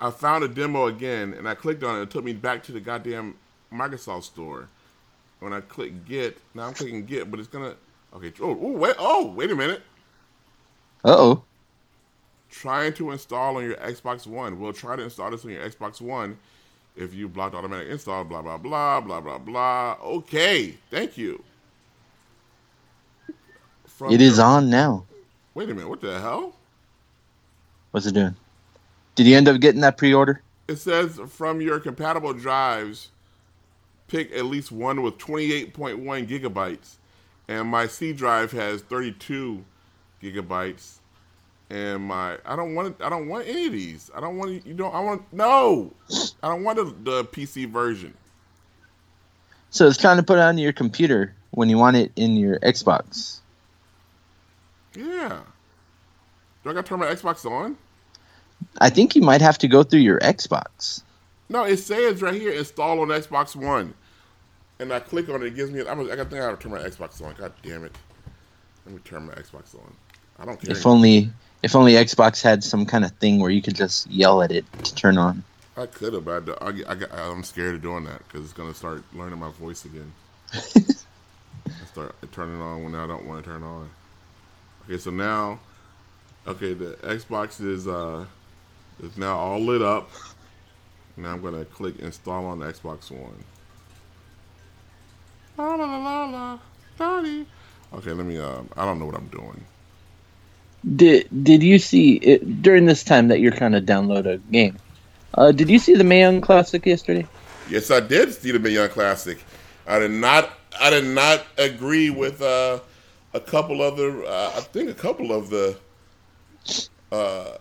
I 0.01 0.11
found 0.11 0.43
a 0.43 0.47
demo 0.47 0.87
again, 0.87 1.33
and 1.33 1.47
I 1.47 1.55
clicked 1.55 1.83
on 1.83 1.97
it. 1.99 2.03
It 2.03 2.09
took 2.11 2.23
me 2.23 2.33
back 2.33 2.63
to 2.63 2.71
the 2.71 2.79
goddamn 2.79 3.35
Microsoft 3.73 4.23
store. 4.23 4.67
When 5.39 5.53
I 5.53 5.61
click 5.61 6.05
Get, 6.05 6.37
now 6.53 6.67
I'm 6.67 6.73
clicking 6.73 7.05
Get, 7.05 7.31
but 7.31 7.39
it's 7.39 7.47
gonna. 7.47 7.75
Okay. 8.13 8.33
Oh, 8.41 8.57
oh 8.61 8.71
wait. 8.73 8.95
Oh, 8.99 9.27
wait 9.27 9.51
a 9.51 9.55
minute. 9.55 9.81
Uh 11.05 11.15
oh. 11.17 11.43
Trying 12.49 12.93
to 12.93 13.11
install 13.11 13.57
on 13.57 13.63
your 13.63 13.75
Xbox 13.75 14.25
One. 14.25 14.59
We'll 14.59 14.73
try 14.73 14.95
to 14.95 15.03
install 15.03 15.31
this 15.31 15.45
on 15.45 15.51
your 15.51 15.67
Xbox 15.69 16.01
One. 16.01 16.37
If 16.95 17.13
you 17.13 17.27
blocked 17.29 17.55
automatic 17.55 17.89
install, 17.89 18.23
blah 18.23 18.41
blah 18.41 18.57
blah 18.57 18.99
blah 19.01 19.21
blah 19.21 19.37
blah. 19.37 19.97
Okay, 20.01 20.75
thank 20.89 21.17
you. 21.17 21.43
From 23.85 24.11
It 24.11 24.21
is 24.21 24.37
your- 24.37 24.45
on 24.45 24.69
now. 24.69 25.05
Wait 25.53 25.69
a 25.69 25.73
minute. 25.73 25.89
What 25.89 26.01
the 26.01 26.19
hell? 26.19 26.55
What's 27.91 28.05
it 28.05 28.13
doing? 28.13 28.35
Did 29.15 29.27
you 29.27 29.35
end 29.35 29.47
up 29.47 29.59
getting 29.59 29.81
that 29.81 29.97
pre-order? 29.97 30.41
It 30.67 30.77
says 30.77 31.19
from 31.29 31.59
your 31.61 31.79
compatible 31.79 32.33
drives, 32.33 33.09
pick 34.07 34.31
at 34.31 34.45
least 34.45 34.71
one 34.71 35.01
with 35.01 35.17
28.1 35.17 36.27
gigabytes. 36.27 36.95
And 37.47 37.67
my 37.67 37.87
C 37.87 38.13
drive 38.13 38.51
has 38.51 38.81
32 38.83 39.65
gigabytes. 40.21 40.98
And 41.69 42.03
my 42.03 42.37
I 42.45 42.55
don't 42.55 42.73
want 42.73 42.99
I 43.01 43.09
don't 43.09 43.27
want 43.27 43.47
any 43.47 43.67
of 43.67 43.73
these. 43.73 44.09
I 44.15 44.19
don't 44.19 44.37
want 44.37 44.65
you 44.65 44.73
don't 44.73 44.93
I 44.93 44.99
want 44.99 45.31
no. 45.31 45.93
I 46.41 46.47
don't 46.47 46.63
want 46.63 46.77
the, 46.77 47.11
the 47.11 47.25
PC 47.25 47.69
version. 47.69 48.13
So 49.69 49.87
it's 49.87 49.97
trying 49.97 50.17
to 50.17 50.23
put 50.23 50.39
it 50.39 50.41
on 50.41 50.57
your 50.57 50.73
computer 50.73 51.35
when 51.51 51.69
you 51.69 51.77
want 51.77 51.95
it 51.95 52.11
in 52.15 52.35
your 52.35 52.57
Xbox. 52.59 53.39
Yeah. 54.95 55.41
Do 56.63 56.69
I 56.69 56.73
got 56.73 56.85
to 56.85 56.89
turn 56.89 56.99
my 56.99 57.05
Xbox 57.05 57.49
on? 57.49 57.77
I 58.79 58.89
think 58.89 59.15
you 59.15 59.21
might 59.21 59.41
have 59.41 59.57
to 59.59 59.67
go 59.67 59.83
through 59.83 59.99
your 59.99 60.19
Xbox. 60.19 61.03
No, 61.49 61.63
it 61.63 61.77
says 61.77 62.21
right 62.21 62.33
here 62.33 62.51
install 62.51 62.99
on 62.99 63.07
Xbox 63.07 63.55
One, 63.55 63.93
and 64.79 64.91
I 64.91 64.99
click 64.99 65.29
on 65.29 65.41
it. 65.41 65.47
It 65.47 65.55
gives 65.55 65.71
me. 65.71 65.81
I'm, 65.81 65.99
I 66.01 66.15
got 66.15 66.23
to 66.23 66.25
think 66.25 66.41
I 66.41 66.47
have 66.47 66.59
to 66.59 66.63
turn 66.63 66.71
my 66.71 66.79
Xbox 66.79 67.23
on. 67.25 67.33
God 67.35 67.53
damn 67.63 67.85
it! 67.85 67.95
Let 68.85 68.95
me 68.95 69.01
turn 69.03 69.25
my 69.25 69.33
Xbox 69.33 69.73
on. 69.75 69.93
I 70.37 70.45
don't 70.45 70.61
care. 70.61 70.75
If 70.75 70.85
only 70.85 71.29
if 71.61 71.75
only 71.75 71.93
Xbox 71.93 72.41
had 72.41 72.63
some 72.63 72.85
kind 72.85 73.03
of 73.03 73.11
thing 73.13 73.39
where 73.39 73.51
you 73.51 73.61
could 73.61 73.75
just 73.75 74.07
yell 74.07 74.41
at 74.41 74.51
it 74.51 74.65
to 74.83 74.95
turn 74.95 75.17
on. 75.17 75.43
I 75.75 75.85
could 75.85 76.13
have, 76.13 76.25
but 76.25 76.61
I, 76.61 76.67
I, 76.87 76.95
I, 77.11 77.29
I'm 77.29 77.43
scared 77.43 77.75
of 77.75 77.81
doing 77.81 78.03
that 78.05 78.19
because 78.27 78.43
it's 78.43 78.53
gonna 78.53 78.73
start 78.73 79.03
learning 79.13 79.39
my 79.39 79.51
voice 79.51 79.85
again. 79.85 80.11
I 80.53 81.85
start 81.91 82.15
turning 82.31 82.61
on 82.61 82.83
when 82.83 82.95
I 82.95 83.07
don't 83.07 83.25
want 83.25 83.43
to 83.43 83.49
turn 83.49 83.63
on. 83.63 83.89
Okay, 84.85 84.97
so 84.97 85.11
now, 85.11 85.59
okay, 86.47 86.73
the 86.73 86.97
Xbox 87.03 87.61
is 87.61 87.87
uh 87.87 88.25
is 89.01 89.17
now 89.17 89.37
all 89.37 89.59
lit 89.59 89.81
up. 89.81 90.09
Now 91.15 91.33
I'm 91.33 91.41
gonna 91.41 91.65
click 91.65 91.99
install 91.99 92.45
on 92.45 92.59
the 92.59 92.65
Xbox 92.65 93.11
One. 93.11 93.43
La 95.57 95.75
la 95.75 95.85
la 95.85 95.97
la 95.97 96.25
la. 96.25 96.59
Okay, 97.93 98.11
let 98.11 98.25
me. 98.25 98.37
Um, 98.37 98.69
I 98.75 98.85
don't 98.85 98.99
know 98.99 99.05
what 99.05 99.15
I'm 99.15 99.27
doing. 99.27 99.63
Did 100.95 101.27
Did 101.43 101.61
you 101.63 101.79
see 101.79 102.13
it, 102.15 102.61
during 102.61 102.85
this 102.85 103.03
time 103.03 103.27
that 103.29 103.39
you're 103.39 103.51
kind 103.51 103.75
of 103.75 103.83
download 103.83 104.25
a 104.25 104.37
game? 104.51 104.77
Uh, 105.33 105.51
did 105.51 105.69
you 105.69 105.77
see 105.79 105.93
the 105.95 106.03
Mae 106.03 106.21
Young 106.21 106.41
Classic 106.41 106.85
yesterday? 106.85 107.27
Yes, 107.69 107.91
I 107.91 107.99
did 107.99 108.33
see 108.33 108.51
the 108.51 108.59
Mae 108.59 108.71
Young 108.71 108.89
Classic. 108.89 109.37
I 109.87 109.99
did 109.99 110.11
not. 110.11 110.49
I 110.79 110.89
did 110.89 111.05
not 111.05 111.45
agree 111.57 112.09
with 112.09 112.41
uh, 112.41 112.79
a 113.33 113.39
couple 113.39 113.81
other. 113.81 114.23
Uh, 114.23 114.53
I 114.55 114.61
think 114.61 114.89
a 114.89 114.93
couple 114.93 115.31
of 115.31 115.49
the. 115.49 115.77
Uh, 117.11 117.57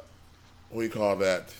what 0.70 0.80
do 0.80 0.82
you 0.82 0.90
call 0.90 1.16
that? 1.16 1.52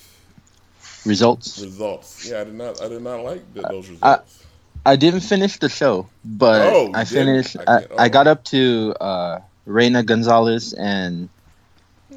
Results. 1.05 1.59
Results. 1.59 2.29
Yeah, 2.29 2.41
I 2.41 2.43
did 2.45 2.53
not. 2.55 2.81
I 2.81 2.87
did 2.89 3.01
not 3.01 3.23
like 3.23 3.53
the, 3.53 3.61
those 3.61 3.89
results. 3.89 4.43
I, 4.85 4.91
I 4.91 4.95
didn't 4.95 5.21
finish 5.21 5.57
the 5.59 5.69
show, 5.69 6.07
but 6.23 6.61
Oh, 6.73 6.91
I 6.93 7.03
finished. 7.05 7.57
I 7.57 7.61
I, 7.61 7.79
can't- 7.79 7.91
I, 7.99 8.05
oh. 8.05 8.09
got 8.09 8.27
up 8.27 8.43
to 8.45 8.95
uh, 9.01 9.39
Reina 9.65 10.03
Gonzalez 10.03 10.73
and 10.73 11.29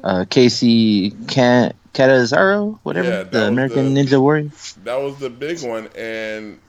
uh, 0.03 0.25
Casey 0.29 1.11
Can- 1.27 1.73
Catanzaro, 1.93 2.79
whatever, 2.83 3.09
Yeah, 3.09 3.23
the 3.23 3.47
American 3.47 3.93
the- 3.93 4.01
Ninja 4.03 4.19
Warrior. 4.19 4.49
that 4.83 4.95
was 5.01 5.17
the 5.19 5.29
big 5.29 5.61
one, 5.61 5.87
and 5.95 6.59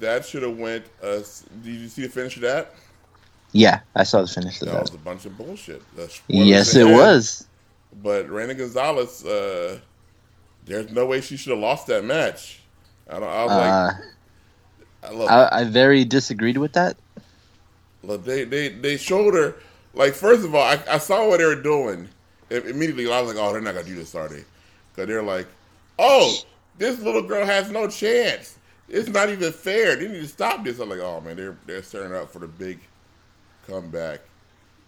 that 0.00 0.24
should 0.26 0.42
have 0.42 0.56
went. 0.56 0.84
Uh, 1.02 1.18
did 1.62 1.74
you 1.74 1.88
see 1.88 2.02
the 2.02 2.08
finish 2.08 2.36
of 2.36 2.42
that? 2.42 2.72
Yeah, 3.52 3.80
I 3.94 4.02
saw 4.04 4.20
the 4.22 4.26
finish 4.28 4.60
of 4.62 4.66
That 4.68 4.72
That 4.74 4.82
was 4.82 4.94
a 4.94 4.98
bunch 4.98 5.26
of 5.26 5.36
bullshit. 5.38 5.82
Yes, 6.28 6.74
it 6.74 6.82
ahead. 6.86 6.96
was. 6.96 7.46
But 8.02 8.28
Reina 8.28 8.54
Gonzalez, 8.54 9.24
uh, 9.24 9.78
there's 10.64 10.90
no 10.90 11.06
way 11.06 11.20
she 11.20 11.36
should 11.36 11.50
have 11.50 11.60
lost 11.60 11.86
that 11.86 12.04
match. 12.04 12.60
I, 13.08 13.20
don't, 13.20 13.22
I 13.28 13.44
was 13.44 13.52
Uh, 13.52 15.12
like, 15.12 15.30
I 15.30 15.34
I, 15.44 15.60
I 15.60 15.64
very 15.64 16.04
disagreed 16.04 16.56
with 16.58 16.72
that. 16.72 16.96
Look, 18.02 18.24
they 18.24 18.44
they 18.44 18.68
they 18.70 18.96
showed 18.96 19.34
her 19.34 19.54
like 19.94 20.14
first 20.14 20.44
of 20.44 20.54
all, 20.54 20.62
I, 20.62 20.78
I 20.90 20.98
saw 20.98 21.28
what 21.28 21.38
they 21.38 21.44
were 21.44 21.54
doing. 21.54 22.08
Immediately, 22.50 23.10
I 23.10 23.20
was 23.20 23.34
like, 23.34 23.42
oh, 23.42 23.52
they're 23.52 23.60
not 23.62 23.74
gonna 23.74 23.86
do 23.86 23.94
this, 23.94 24.14
are 24.14 24.28
they? 24.28 24.44
Because 24.94 25.08
they're 25.08 25.22
like, 25.22 25.46
oh, 25.98 26.34
this 26.78 27.00
little 27.00 27.22
girl 27.22 27.44
has 27.44 27.70
no 27.70 27.88
chance. 27.88 28.58
It's 28.88 29.08
not 29.08 29.30
even 29.30 29.52
fair. 29.52 29.96
They 29.96 30.08
need 30.08 30.20
to 30.20 30.28
stop 30.28 30.62
this. 30.64 30.78
I'm 30.78 30.88
like, 30.90 31.00
oh 31.00 31.20
man, 31.20 31.36
they're 31.36 31.56
they're 31.66 31.82
setting 31.82 32.14
up 32.14 32.30
for 32.30 32.38
the 32.38 32.48
big 32.48 32.78
comeback. 33.66 34.20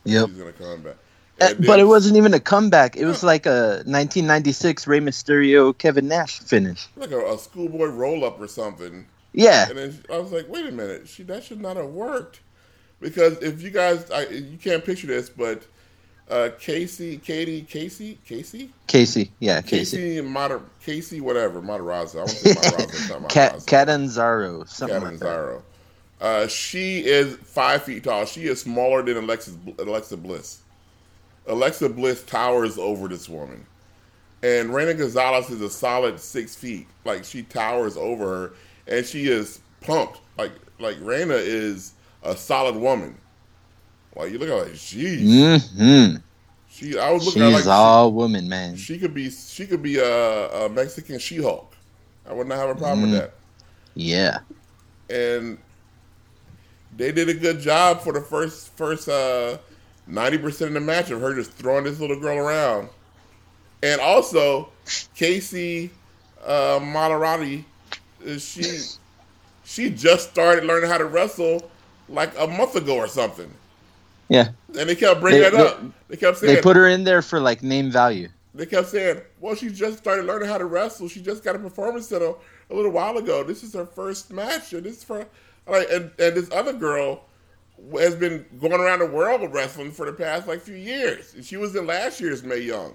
Yep. 0.04 0.28
She's 0.28 0.38
gonna 0.38 0.52
come 0.52 0.82
back. 0.82 0.96
Uh, 1.40 1.46
And 1.48 1.58
but 1.58 1.66
then- 1.66 1.80
it 1.80 1.84
wasn't 1.84 2.16
even 2.16 2.34
a 2.34 2.40
comeback. 2.40 2.96
It 2.96 3.04
was 3.04 3.22
like 3.22 3.46
a 3.46 3.82
1996 3.86 4.86
Rey 4.86 5.00
Mysterio 5.00 5.76
Kevin 5.76 6.08
Nash 6.08 6.38
finish. 6.40 6.86
like 6.96 7.10
a, 7.10 7.18
a 7.32 7.38
schoolboy 7.38 7.86
roll 7.86 8.24
up 8.24 8.40
or 8.40 8.48
something. 8.48 9.06
Yeah, 9.32 9.68
And 9.68 9.76
then 9.78 9.98
I 10.10 10.16
was 10.18 10.32
like, 10.32 10.48
wait 10.48 10.64
a 10.64 10.72
minute, 10.72 11.06
she 11.08 11.22
that 11.24 11.44
should 11.44 11.60
not 11.60 11.76
have 11.76 11.88
worked. 11.90 12.40
Because 13.00 13.36
if 13.42 13.60
you 13.60 13.68
guys, 13.68 14.10
I, 14.10 14.26
you 14.28 14.56
can't 14.56 14.82
picture 14.82 15.06
this, 15.06 15.28
but 15.28 15.62
uh, 16.30 16.50
Casey, 16.58 17.18
Katie, 17.18 17.62
Casey, 17.62 18.18
Casey, 18.24 18.70
Casey. 18.86 19.30
Yeah, 19.38 19.60
Casey. 19.60 19.96
Casey, 19.96 20.20
Moder, 20.20 20.60
Casey, 20.82 21.20
whatever, 21.20 21.60
Matarazzo. 21.62 22.16
I 22.16 22.18
want 22.18 22.30
to 22.30 22.36
say 22.36 22.54
Matarazzo, 22.54 23.28
Cat 23.28 23.66
Catanzaro, 23.66 24.64
something 24.64 24.96
like. 24.96 25.04
Catanzaro. 25.04 25.62
Uh, 26.20 26.46
she 26.46 27.04
is 27.04 27.36
five 27.36 27.82
feet 27.82 28.04
tall. 28.04 28.24
She 28.24 28.46
is 28.46 28.60
smaller 28.60 29.02
than 29.02 29.16
Alexis, 29.18 29.56
Alexa 29.78 30.16
Bliss. 30.16 30.62
Alexa 31.46 31.90
Bliss 31.90 32.24
towers 32.24 32.78
over 32.78 33.06
this 33.06 33.28
woman. 33.28 33.66
And 34.42 34.72
Reina 34.72 34.94
Gonzalez 34.94 35.50
is 35.50 35.60
a 35.60 35.70
solid 35.70 36.18
six 36.18 36.54
feet. 36.54 36.86
Like 37.04 37.24
she 37.24 37.42
towers 37.42 37.96
over 37.96 38.24
her, 38.24 38.52
and 38.86 39.04
she 39.04 39.26
is 39.28 39.60
pumped. 39.80 40.20
Like 40.38 40.52
like 40.78 40.96
Reina 41.00 41.34
is 41.34 41.92
a 42.22 42.36
solid 42.36 42.76
woman. 42.76 43.16
Like 44.16 44.32
you 44.32 44.38
look 44.38 44.48
at 44.48 44.54
like, 44.68 44.72
jeez. 44.74 45.68
hmm 45.76 46.16
She 46.70 46.98
I 46.98 47.10
was 47.12 47.26
looking 47.26 47.42
at 47.42 47.46
her 47.46 47.50
like 47.50 47.58
She's 47.58 47.64
she- 47.64 47.70
all 47.70 48.12
woman, 48.12 48.48
man. 48.48 48.76
she 48.76 48.98
could 48.98 49.14
be 49.14 49.30
she 49.30 49.66
could 49.66 49.82
be 49.82 49.98
a, 49.98 50.64
a 50.64 50.68
Mexican 50.68 51.18
She 51.18 51.36
Hulk. 51.42 51.74
I 52.28 52.32
would 52.32 52.46
not 52.48 52.58
have 52.58 52.70
a 52.70 52.74
problem 52.74 53.08
Mm. 53.08 53.12
with 53.12 53.20
that. 53.20 53.34
Yeah. 53.94 54.38
And 55.10 55.58
they 56.96 57.12
did 57.12 57.28
a 57.28 57.34
good 57.34 57.60
job 57.60 58.00
for 58.00 58.12
the 58.12 58.20
first 58.20 58.74
first 58.76 59.08
uh 59.08 59.58
ninety 60.06 60.38
percent 60.38 60.68
of 60.68 60.74
the 60.74 60.80
match 60.80 61.10
of 61.10 61.20
her 61.20 61.34
just 61.34 61.52
throwing 61.52 61.84
this 61.84 62.00
little 62.00 62.18
girl 62.18 62.38
around. 62.38 62.88
And 63.82 64.00
also 64.00 64.70
Casey 65.14 65.90
uh 66.44 66.78
Maserati, 66.80 67.64
uh, 68.26 68.38
she 68.38 68.62
she 69.64 69.90
just 69.90 70.30
started 70.30 70.64
learning 70.64 70.88
how 70.90 70.98
to 70.98 71.04
wrestle 71.04 71.70
like 72.08 72.32
a 72.38 72.46
month 72.46 72.76
ago 72.76 72.96
or 72.96 73.08
something. 73.08 73.50
Yeah. 74.28 74.48
And 74.78 74.88
they 74.88 74.96
kept 74.96 75.20
bringing 75.20 75.40
They- 75.42 75.46
it 75.48 75.54
up. 75.54 75.80
They 76.08 76.16
kept 76.16 76.38
saying 76.38 76.54
They 76.54 76.60
put 76.60 76.76
her 76.76 76.86
in 76.88 77.04
there 77.04 77.22
for 77.22 77.40
like 77.40 77.62
name 77.62 77.90
value. 77.90 78.28
they 78.54 78.66
kept 78.66 78.88
saying, 78.88 79.20
"Well, 79.40 79.54
she 79.54 79.68
just 79.70 79.98
started 79.98 80.24
learning 80.24 80.48
how 80.48 80.58
to 80.58 80.64
wrestle. 80.64 81.08
She 81.08 81.20
just 81.20 81.44
got 81.44 81.54
a 81.56 81.58
performance 81.58 82.08
center 82.08 82.32
a 82.70 82.74
little 82.74 82.90
while 82.92 83.16
ago. 83.18 83.42
This 83.44 83.62
is 83.62 83.74
her 83.74 83.84
first 83.86 84.32
match, 84.32 84.72
and 84.72 84.84
this 84.84 85.04
for 85.04 85.26
like, 85.66 85.88
and 85.90 86.10
and 86.18 86.36
this 86.36 86.50
other 86.52 86.72
girl 86.72 87.24
has 87.98 88.14
been 88.14 88.46
going 88.60 88.80
around 88.80 89.00
the 89.00 89.06
world 89.06 89.52
wrestling 89.52 89.90
for 89.92 90.06
the 90.06 90.12
past 90.12 90.46
like 90.48 90.60
few 90.62 90.76
years. 90.76 91.34
And 91.34 91.44
she 91.44 91.56
was 91.56 91.76
in 91.76 91.86
last 91.86 92.20
year's 92.20 92.42
Mae 92.42 92.58
Young, 92.60 92.94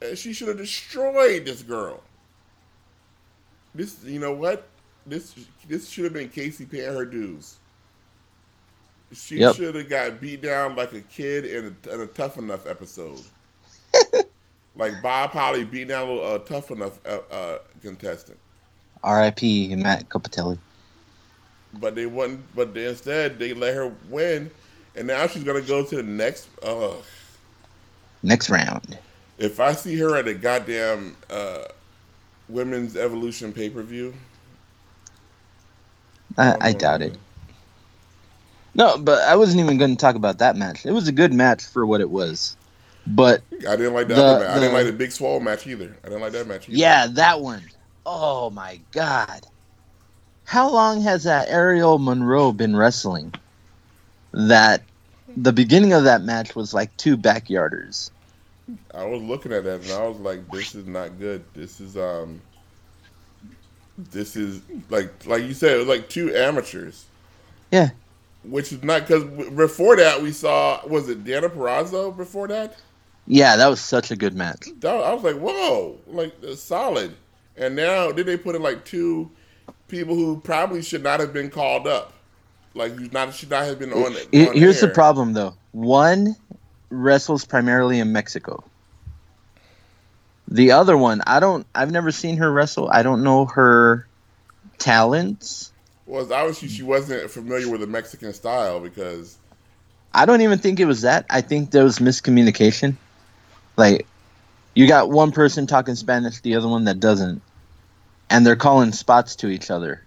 and 0.00 0.16
she 0.16 0.32
should 0.32 0.48
have 0.48 0.58
destroyed 0.58 1.44
this 1.44 1.62
girl. 1.62 2.02
This, 3.74 4.02
you 4.04 4.18
know 4.20 4.32
what? 4.32 4.68
This 5.06 5.34
this 5.68 5.88
should 5.88 6.04
have 6.04 6.12
been 6.12 6.28
Casey 6.28 6.64
paying 6.66 6.92
her 6.94 7.04
dues. 7.04 7.56
She 9.12 9.38
Yep. 9.38 9.56
should 9.56 9.74
have 9.74 9.88
got 9.88 10.20
beat 10.20 10.42
down 10.42 10.76
like 10.76 10.92
a 10.92 11.00
kid 11.00 11.44
in 11.46 11.76
a, 11.86 11.94
in 11.94 12.00
a 12.02 12.06
Tough 12.06 12.38
Enough 12.38 12.66
episode. 12.66 13.24
like 14.76 15.00
Bob 15.02 15.30
Holly 15.30 15.64
beating 15.64 15.88
down 15.88 16.08
a 16.08 16.14
uh, 16.16 16.38
Tough 16.38 16.70
Enough 16.70 16.98
uh, 17.06 17.20
uh, 17.30 17.58
contestant. 17.82 18.38
R.I.P. 19.02 19.74
Matt 19.76 20.08
Cappotelli. 20.08 20.58
But 21.74 21.94
they 21.94 22.06
wouldn't. 22.06 22.54
But 22.54 22.74
they, 22.74 22.86
instead, 22.86 23.38
they 23.38 23.54
let 23.54 23.74
her 23.74 23.94
win, 24.08 24.50
and 24.96 25.06
now 25.06 25.26
she's 25.26 25.44
gonna 25.44 25.62
go 25.62 25.84
to 25.84 25.96
the 25.96 26.02
next. 26.02 26.48
Uh, 26.62 26.94
Next 28.22 28.50
round. 28.50 28.98
if 29.38 29.60
I 29.60 29.72
see 29.72 29.96
her 29.98 30.16
at 30.16 30.26
a 30.28 30.34
goddamn 30.34 31.16
uh, 31.30 31.64
women's 32.48 32.96
evolution 32.96 33.52
pay 33.52 33.70
per 33.70 33.82
view, 33.82 34.14
I, 36.36 36.56
I 36.60 36.72
doubt 36.72 37.02
it. 37.02 37.18
No, 38.78 38.96
but 38.96 39.18
I 39.24 39.34
wasn't 39.34 39.60
even 39.60 39.76
going 39.76 39.90
to 39.90 39.96
talk 39.96 40.14
about 40.14 40.38
that 40.38 40.56
match. 40.56 40.86
It 40.86 40.92
was 40.92 41.08
a 41.08 41.12
good 41.12 41.34
match 41.34 41.64
for 41.64 41.84
what 41.84 42.00
it 42.00 42.10
was. 42.10 42.56
But 43.08 43.42
I 43.68 43.74
didn't 43.74 43.94
like 43.94 44.06
that. 44.08 44.14
The- 44.14 44.38
match. 44.38 44.48
I 44.50 44.54
didn't 44.60 44.72
like 44.72 44.86
the 44.86 44.92
Big 44.92 45.10
Swole 45.10 45.40
match 45.40 45.66
either. 45.66 45.96
I 46.04 46.08
didn't 46.08 46.20
like 46.20 46.32
that 46.32 46.46
match 46.46 46.68
either. 46.68 46.78
yeah, 46.78 47.08
that 47.08 47.40
one. 47.40 47.62
Oh 48.06 48.50
my 48.50 48.80
god. 48.92 49.46
How 50.44 50.70
long 50.70 51.02
has 51.02 51.24
that 51.24 51.48
Ariel 51.48 51.98
Monroe 51.98 52.52
been 52.52 52.76
wrestling? 52.76 53.34
That 54.32 54.82
the 55.36 55.52
beginning 55.52 55.92
of 55.92 56.04
that 56.04 56.22
match 56.22 56.54
was 56.54 56.72
like 56.72 56.96
two 56.96 57.16
backyarders. 57.16 58.10
I 58.94 59.04
was 59.04 59.22
looking 59.22 59.52
at 59.52 59.64
that 59.64 59.82
and 59.82 59.90
I 59.90 60.06
was 60.06 60.18
like, 60.18 60.48
"This 60.50 60.74
is 60.74 60.86
not 60.86 61.18
good. 61.18 61.42
This 61.54 61.80
is 61.80 61.96
um, 61.96 62.40
this 63.96 64.36
is 64.36 64.60
like 64.88 65.26
like 65.26 65.42
you 65.42 65.54
said, 65.54 65.72
it 65.72 65.78
was 65.78 65.88
like 65.88 66.08
two 66.08 66.34
amateurs." 66.34 67.06
Yeah. 67.72 67.90
Which 68.44 68.72
is 68.72 68.82
not 68.82 69.06
because 69.06 69.24
before 69.50 69.96
that 69.96 70.22
we 70.22 70.32
saw 70.32 70.86
was 70.86 71.08
it 71.08 71.24
Deonna 71.24 71.48
Purrazzo 71.50 72.16
before 72.16 72.48
that? 72.48 72.76
Yeah, 73.26 73.56
that 73.56 73.68
was 73.68 73.80
such 73.80 74.10
a 74.10 74.16
good 74.16 74.34
match. 74.34 74.68
That- 74.80 75.04
I 75.04 75.12
was 75.12 75.22
like, 75.22 75.36
"Whoa, 75.36 75.98
like 76.06 76.32
solid." 76.56 77.14
And 77.56 77.76
now 77.76 78.12
did 78.12 78.26
they 78.26 78.36
put 78.36 78.54
in 78.54 78.62
like 78.62 78.84
two 78.84 79.30
people 79.88 80.14
who 80.14 80.40
probably 80.40 80.82
should 80.82 81.02
not 81.02 81.20
have 81.20 81.32
been 81.32 81.50
called 81.50 81.86
up, 81.86 82.12
like 82.74 82.92
who 82.92 83.08
not 83.10 83.34
should 83.34 83.50
not 83.50 83.64
have 83.64 83.78
been 83.78 83.92
on. 83.92 84.14
On 84.14 84.56
Here's 84.56 84.80
the 84.80 84.88
problem 84.88 85.32
though. 85.32 85.54
One 85.72 86.36
wrestles 86.90 87.44
primarily 87.44 87.98
in 87.98 88.12
Mexico. 88.12 88.64
The 90.50 90.70
other 90.72 90.96
one, 90.96 91.20
I 91.26 91.40
don't. 91.40 91.66
I've 91.74 91.90
never 91.90 92.10
seen 92.10 92.38
her 92.38 92.50
wrestle. 92.50 92.88
I 92.90 93.02
don't 93.02 93.22
know 93.22 93.44
her 93.46 94.06
talents. 94.78 95.72
Was 96.08 96.30
obviously 96.30 96.68
she 96.68 96.82
wasn't 96.82 97.30
familiar 97.30 97.70
with 97.70 97.82
the 97.82 97.86
Mexican 97.86 98.32
style 98.32 98.80
because 98.80 99.36
I 100.14 100.24
don't 100.24 100.40
even 100.40 100.58
think 100.58 100.80
it 100.80 100.86
was 100.86 101.02
that. 101.02 101.26
I 101.28 101.42
think 101.42 101.70
there 101.70 101.84
was 101.84 101.98
miscommunication. 101.98 102.96
Like, 103.76 104.06
you 104.74 104.88
got 104.88 105.10
one 105.10 105.32
person 105.32 105.66
talking 105.66 105.94
Spanish, 105.96 106.40
the 106.40 106.56
other 106.56 106.66
one 106.66 106.84
that 106.84 106.98
doesn't, 106.98 107.42
and 108.30 108.46
they're 108.46 108.56
calling 108.56 108.92
spots 108.92 109.36
to 109.36 109.48
each 109.48 109.70
other. 109.70 110.02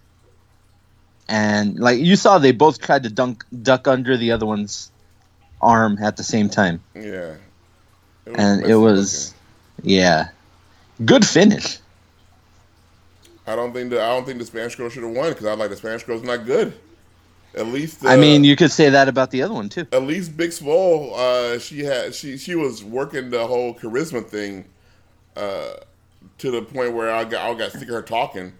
And 1.30 1.78
like 1.78 2.00
you 2.00 2.16
saw, 2.16 2.40
they 2.40 2.52
both 2.52 2.82
tried 2.82 3.04
to 3.04 3.10
dunk, 3.10 3.46
duck 3.62 3.88
under 3.88 4.18
the 4.18 4.32
other 4.32 4.48
one's 4.48 4.92
arm 5.62 6.00
at 6.02 6.18
the 6.18 6.24
same 6.24 6.50
time. 6.50 6.82
yeah, 6.96 7.36
it 8.26 8.36
and 8.36 8.66
it 8.66 8.76
was, 8.76 9.36
yeah, 9.84 10.30
good 11.06 11.28
finish. 11.28 11.78
I 13.48 13.56
don't 13.56 13.74
think 13.74 13.90
the 13.90 14.02
I 14.02 14.10
don't 14.10 14.26
think 14.26 14.40
the 14.40 14.46
Spanish 14.46 14.76
girl 14.76 14.90
should 14.90 15.04
have 15.04 15.14
won 15.14 15.30
because 15.30 15.46
I 15.46 15.54
like 15.54 15.70
the 15.70 15.76
Spanish 15.76 16.04
girl's 16.04 16.24
not 16.24 16.46
good. 16.46 16.74
At 17.56 17.68
least 17.68 18.06
I 18.06 18.14
uh, 18.14 18.18
mean, 18.18 18.44
you 18.44 18.56
could 18.56 18.72
say 18.72 18.90
that 18.90 19.10
about 19.10 19.32
the 19.32 19.42
other 19.42 19.54
one 19.54 19.68
too. 19.68 19.86
at 19.92 20.04
least 20.04 20.38
Big 20.38 20.54
Swole, 20.54 21.14
uh, 21.16 21.60
she 21.60 21.80
had 21.80 22.14
she 22.14 22.38
she 22.38 22.56
was 22.56 22.84
working 22.84 23.30
the 23.30 23.46
whole 23.46 23.74
charisma 23.74 24.26
thing 24.26 24.66
uh, 25.36 25.74
to 26.38 26.52
the 26.52 26.62
point 26.62 26.94
where 26.94 27.12
I 27.12 27.24
got 27.26 27.50
I 27.50 27.58
got 27.58 27.72
sick 27.72 27.84
of 27.84 27.90
her 27.90 28.02
talking. 28.02 28.54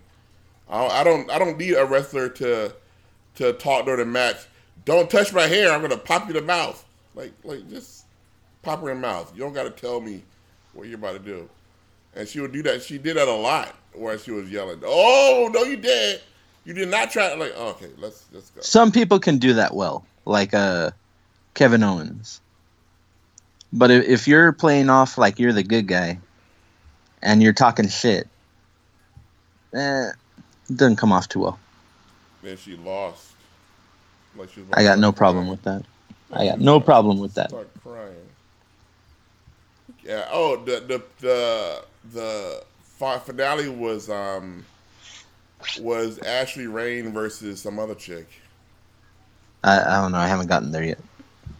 I, 0.70 0.88
I 0.88 1.04
don't 1.04 1.30
I 1.30 1.40
don't 1.40 1.58
need 1.58 1.76
a 1.76 1.86
wrestler 1.86 2.28
to 2.30 2.74
to 3.36 3.54
talk 3.54 3.86
during 3.86 4.00
the 4.00 4.06
match. 4.06 4.48
Don't 4.84 5.10
touch 5.10 5.32
my 5.32 5.48
hair. 5.48 5.72
I'm 5.72 5.82
gonna 5.82 5.96
pop 5.96 6.24
you 6.24 6.36
in 6.36 6.42
the 6.42 6.42
mouth. 6.42 6.84
Like 7.14 7.32
like 7.44 7.70
just 7.70 8.06
pop 8.64 8.82
her 8.82 8.90
in 8.90 9.00
the 9.00 9.08
mouth. 9.08 9.32
You 9.34 9.42
don't 9.42 9.54
got 9.54 9.64
to 9.64 9.70
tell 9.70 10.02
me 10.02 10.24
what 10.74 10.88
you're 10.88 10.98
about 10.98 11.14
to 11.14 11.20
do. 11.20 11.50
And 12.16 12.28
she 12.28 12.42
would 12.42 12.52
do 12.52 12.64
that. 12.64 12.82
She 12.82 12.98
did 12.98 13.16
that 13.16 13.28
a 13.28 13.34
lot 13.34 13.74
where 13.94 14.18
she 14.18 14.32
was 14.32 14.50
yelling, 14.52 14.82
"Oh 14.86 15.50
no, 15.54 15.64
you 15.64 15.78
did! 15.78 16.22
You 16.66 16.74
did 16.74 16.90
not 16.90 17.12
try." 17.12 17.34
Like 17.34 17.56
okay, 17.56 17.90
let's 17.98 18.26
let's 18.32 18.50
go. 18.50 18.62
Some 18.62 18.92
people 18.92 19.20
can 19.20 19.38
do 19.38 19.54
that 19.54 19.74
well, 19.74 20.06
like 20.26 20.54
uh, 20.54 20.92
Kevin 21.54 21.84
Owens. 21.84 22.42
But 23.74 23.92
if, 23.92 24.06
if 24.06 24.28
you're 24.28 24.52
playing 24.52 24.90
off 24.90 25.18
like 25.18 25.40
you're 25.40 25.54
the 25.54 25.64
good 25.64 25.88
guy, 25.88 26.20
and 27.22 27.42
you're 27.42 27.54
talking 27.54 27.88
shit, 27.88 28.28
eh, 29.74 30.10
it 30.70 30.78
doesn't 30.78 30.98
come 30.98 31.12
off 31.12 31.30
too 31.30 31.40
well. 31.40 31.60
Then 32.44 32.58
she 32.58 32.76
lost. 32.76 33.34
Like 34.36 34.50
she 34.52 34.62
was 34.62 34.70
I 34.74 34.84
got 34.84 35.00
no 35.00 35.12
problem 35.12 35.48
with 35.48 35.64
that. 35.64 35.84
I 36.32 36.46
got 36.46 36.60
no 36.60 36.80
problem 36.80 37.20
with 37.20 37.34
that. 37.34 37.50
Start 37.50 37.70
crying. 37.84 38.16
Yeah. 40.04 40.28
Oh, 40.32 40.58
the 40.58 40.80
the 40.80 41.04
the 41.20 41.84
the 42.14 42.64
finale 43.20 43.70
was 43.70 44.10
um 44.10 44.66
was 45.80 46.20
Ashley 46.20 46.68
Rain 46.68 47.12
versus 47.12 47.62
some 47.62 47.80
other 47.80 47.96
chick. 47.96 48.28
I, 49.64 49.80
I 49.80 50.02
don't 50.02 50.12
know. 50.12 50.18
I 50.18 50.28
haven't 50.28 50.48
gotten 50.48 50.72
there 50.72 50.84
yet. 50.84 51.00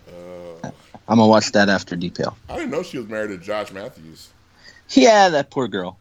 Uh, 0.08 0.68
I'm 1.08 1.18
gonna 1.18 1.28
watch 1.28 1.52
that 1.52 1.70
after 1.70 1.96
detail. 1.96 2.38
I 2.50 2.56
didn't 2.56 2.72
know 2.72 2.84
she 2.84 2.98
was 2.98 3.08
married 3.08 3.30
to 3.30 3.38
Josh 3.38 3.72
Mathews. 3.72 4.30
Yeah, 4.90 5.30
that 5.30 5.50
poor 5.50 5.68
girl. 5.68 5.98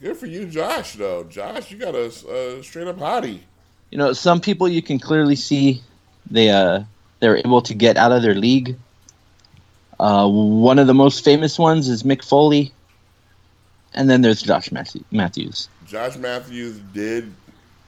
Good 0.00 0.16
for 0.16 0.26
you, 0.26 0.46
Josh. 0.46 0.94
Though 0.94 1.24
Josh, 1.24 1.70
you 1.70 1.78
got 1.78 1.94
a, 1.94 2.06
a 2.06 2.62
straight 2.62 2.88
up 2.88 2.98
hottie. 2.98 3.40
You 3.90 3.98
know, 3.98 4.12
some 4.12 4.40
people 4.40 4.68
you 4.68 4.82
can 4.82 4.98
clearly 4.98 5.36
see 5.36 5.82
they 6.30 6.50
uh 6.50 6.84
they're 7.20 7.38
able 7.38 7.62
to 7.62 7.74
get 7.74 7.96
out 7.96 8.12
of 8.12 8.22
their 8.22 8.34
league. 8.34 8.76
Uh, 9.98 10.28
one 10.28 10.78
of 10.78 10.86
the 10.86 10.94
most 10.94 11.24
famous 11.24 11.58
ones 11.58 11.88
is 11.88 12.04
Mick 12.04 12.24
Foley, 12.24 12.72
and 13.94 14.08
then 14.08 14.22
there's 14.22 14.42
Josh 14.42 14.70
Mathews. 14.72 15.68
Josh 15.86 16.16
Mathews 16.16 16.78
did. 16.92 17.32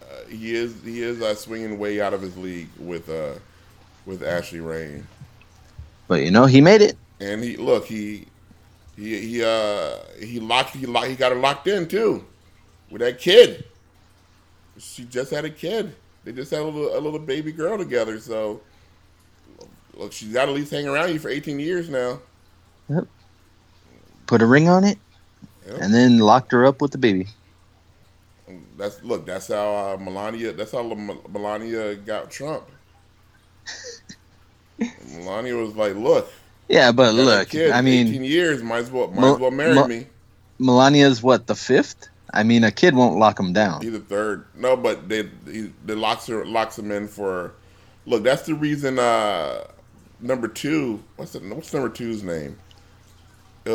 Uh, 0.02 0.26
he 0.28 0.54
is 0.54 0.74
he 0.84 1.02
is 1.02 1.20
uh, 1.20 1.34
swinging 1.34 1.78
way 1.78 2.00
out 2.00 2.14
of 2.14 2.22
his 2.22 2.36
league 2.36 2.68
with 2.78 3.08
uh 3.08 3.34
with 4.06 4.22
Ashley 4.22 4.60
Rain. 4.60 5.06
But 6.08 6.22
you 6.22 6.30
know, 6.30 6.46
he 6.46 6.60
made 6.60 6.82
it. 6.82 6.96
And 7.20 7.42
he 7.44 7.56
look 7.56 7.86
he 7.86 8.26
he 8.96 9.20
he 9.20 9.44
uh 9.44 9.96
he 10.18 10.40
locked 10.40 10.74
he 10.74 10.86
locked 10.86 11.08
he 11.08 11.16
got 11.16 11.32
her 11.32 11.38
locked 11.38 11.68
in 11.68 11.86
too 11.86 12.24
with 12.90 13.00
that 13.00 13.18
kid. 13.18 13.64
She 14.78 15.04
just 15.04 15.30
had 15.30 15.44
a 15.44 15.50
kid. 15.50 15.94
They 16.24 16.32
just 16.32 16.50
had 16.50 16.60
a 16.60 16.64
little 16.64 16.96
a 16.96 17.00
little 17.00 17.18
baby 17.18 17.52
girl 17.52 17.78
together. 17.78 18.18
So 18.18 18.60
look, 19.94 20.12
she's 20.12 20.32
got 20.32 20.46
to 20.46 20.52
at 20.52 20.56
least 20.56 20.70
hang 20.70 20.88
around 20.88 21.12
you 21.12 21.18
for 21.18 21.28
18 21.28 21.60
years 21.60 21.88
now. 21.88 22.20
Yep. 22.88 23.06
Put 24.26 24.42
a 24.42 24.46
ring 24.46 24.68
on 24.68 24.84
it, 24.84 24.98
Yep. 25.70 25.80
and 25.80 25.94
then 25.94 26.18
locked 26.18 26.52
her 26.52 26.66
up 26.66 26.80
with 26.82 26.90
the 26.92 26.98
baby. 26.98 27.28
That's 28.76 29.02
look. 29.04 29.26
That's 29.26 29.48
how 29.48 29.74
uh, 29.76 29.96
Melania. 30.00 30.52
That's 30.52 30.72
how 30.72 30.82
Mel- 30.82 31.22
Melania 31.30 31.94
got 31.94 32.30
Trump. 32.30 32.64
Melania 35.14 35.56
was 35.56 35.76
like, 35.76 35.94
"Look, 35.94 36.28
Yeah, 36.68 36.90
but 36.92 37.14
look, 37.14 37.50
kid, 37.50 37.70
I 37.70 37.80
mean, 37.82 38.08
18 38.08 38.24
years. 38.24 38.62
Might 38.62 38.78
as 38.78 38.90
well, 38.90 39.08
might 39.08 39.20
Mel- 39.20 39.34
as 39.34 39.40
well 39.40 39.50
marry 39.50 39.74
Mel- 39.74 39.88
me." 39.88 40.06
Melania's 40.58 41.22
what 41.22 41.46
the 41.46 41.54
fifth? 41.54 42.08
I 42.32 42.42
mean, 42.42 42.64
a 42.64 42.70
kid 42.70 42.94
won't 42.94 43.18
lock 43.18 43.38
him 43.40 43.52
down. 43.52 43.82
He's 43.82 43.92
the 43.92 44.00
third. 44.00 44.46
No, 44.54 44.76
but 44.76 45.08
they 45.08 45.28
he, 45.46 45.72
they 45.84 45.94
locks 45.94 46.26
her 46.26 46.44
locks 46.44 46.78
him 46.78 46.90
in 46.90 47.08
for. 47.08 47.52
Look, 48.06 48.22
that's 48.24 48.42
the 48.42 48.54
reason. 48.54 48.98
Uh, 48.98 49.64
number 50.20 50.48
two. 50.48 51.02
What's 51.16 51.32
the, 51.32 51.40
what's 51.40 51.72
number 51.72 51.88
two's 51.88 52.22
name? 52.22 52.58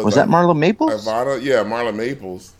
Was 0.04 0.16
that 0.16 0.28
Marla 0.28 0.58
Maples? 0.58 1.06
Ivana? 1.06 1.42
Yeah, 1.42 1.64
Marla 1.64 1.96
Maples. 1.96 2.54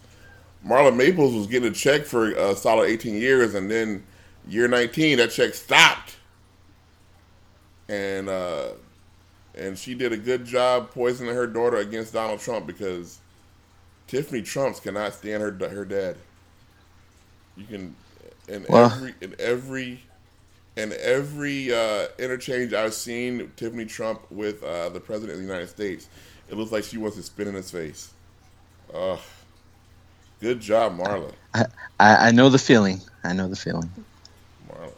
Marla 0.65 0.95
Maples 0.95 1.34
was 1.34 1.48
getting 1.48 1.69
a 1.69 1.74
check 1.74 2.06
for 2.06 2.32
a 2.32 2.56
solid 2.56 2.88
18 2.89 3.15
years, 3.15 3.54
and 3.56 3.69
then 3.69 4.04
year 4.48 4.67
19, 4.67 5.17
that 5.17 5.32
check 5.32 5.54
stopped. 5.54 6.15
And 7.88 8.30
uh, 8.30 8.69
and 9.54 9.78
she 9.78 9.93
did 9.93 10.12
a 10.12 10.17
good 10.17 10.45
job 10.45 10.89
poisoning 10.91 11.36
her 11.36 11.48
daughter 11.48 11.78
against 11.78 12.13
Donald 12.13 12.39
Trump 12.39 12.65
because 12.65 13.19
Tiffany 14.08 14.41
Trumps 14.41 14.80
cannot 14.80 15.13
stand 15.13 15.41
her 15.43 15.52
her 15.69 15.86
dad. 15.86 16.17
You 17.56 17.65
can 17.65 17.95
in 18.48 18.65
Well- 18.67 18.91
every 18.91 19.13
in 19.21 19.36
every 19.39 20.00
in 20.76 20.93
every 21.00 21.74
uh, 21.74 22.08
interchange 22.19 22.74
I've 22.74 22.93
seen 22.93 23.52
Tiffany 23.56 23.86
Trump 23.86 24.30
with 24.30 24.62
uh, 24.63 24.89
the 24.89 25.00
president 25.00 25.34
of 25.34 25.38
the 25.39 25.45
United 25.45 25.69
States, 25.69 26.10
it 26.49 26.55
looks 26.55 26.71
like 26.71 26.84
she 26.84 26.97
wants 26.97 27.17
to 27.17 27.23
spit 27.23 27.47
in 27.47 27.55
his 27.55 27.71
face. 27.71 28.13
Ugh. 28.93 29.19
Good 30.41 30.60
job, 30.60 30.97
Marla. 30.97 31.31
I, 31.53 31.65
I 31.99 32.31
know 32.31 32.49
the 32.49 32.60
feeling. 32.60 33.01
I 33.23 33.34
know 33.34 33.47
the 33.47 33.55
feeling. 33.55 33.89
Marla. 34.69 34.91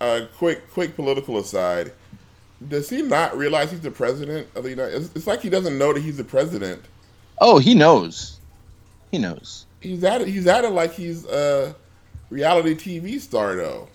Uh, 0.00 0.26
quick, 0.36 0.70
quick 0.70 0.94
political 0.94 1.38
aside. 1.38 1.92
Does 2.68 2.88
he 2.88 3.02
not 3.02 3.36
realize 3.36 3.70
he's 3.70 3.80
the 3.80 3.90
president 3.90 4.48
of 4.54 4.62
the 4.64 4.70
United? 4.70 4.94
It's, 4.94 5.16
it's 5.16 5.26
like 5.26 5.40
he 5.40 5.50
doesn't 5.50 5.76
know 5.76 5.92
that 5.92 6.02
he's 6.02 6.16
the 6.16 6.24
president. 6.24 6.82
Oh, 7.40 7.58
he 7.58 7.74
knows. 7.74 8.38
He 9.10 9.18
knows. 9.18 9.66
He's 9.80 10.04
at 10.04 10.22
it. 10.22 10.28
He's 10.28 10.46
at 10.46 10.64
it 10.64 10.70
like 10.70 10.94
he's 10.94 11.26
a 11.26 11.74
reality 12.30 12.74
TV 12.74 13.20
star, 13.20 13.56
though. 13.56 13.88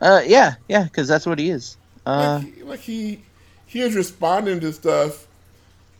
Uh, 0.00 0.22
yeah, 0.24 0.54
yeah, 0.68 0.84
because 0.84 1.08
that's 1.08 1.26
what 1.26 1.38
he 1.38 1.50
is. 1.50 1.76
Uh, 2.06 2.40
like, 2.42 2.54
he, 2.54 2.62
like 2.62 2.80
he 2.80 3.22
he 3.66 3.80
is 3.80 3.94
responding 3.94 4.60
to 4.60 4.72
stuff 4.72 5.27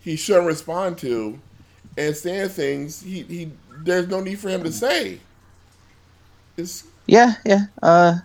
he 0.00 0.16
shouldn't 0.16 0.46
respond 0.46 0.98
to, 0.98 1.38
and 1.96 2.16
saying 2.16 2.50
things 2.50 3.02
he 3.02 3.22
he 3.22 3.50
there's 3.84 4.08
no 4.08 4.20
need 4.20 4.38
for 4.38 4.48
him 4.48 4.62
to 4.64 4.72
say. 4.72 5.20
It's 6.56 6.84
yeah, 7.06 7.34
yeah. 7.44 7.66
Uh, 7.82 8.18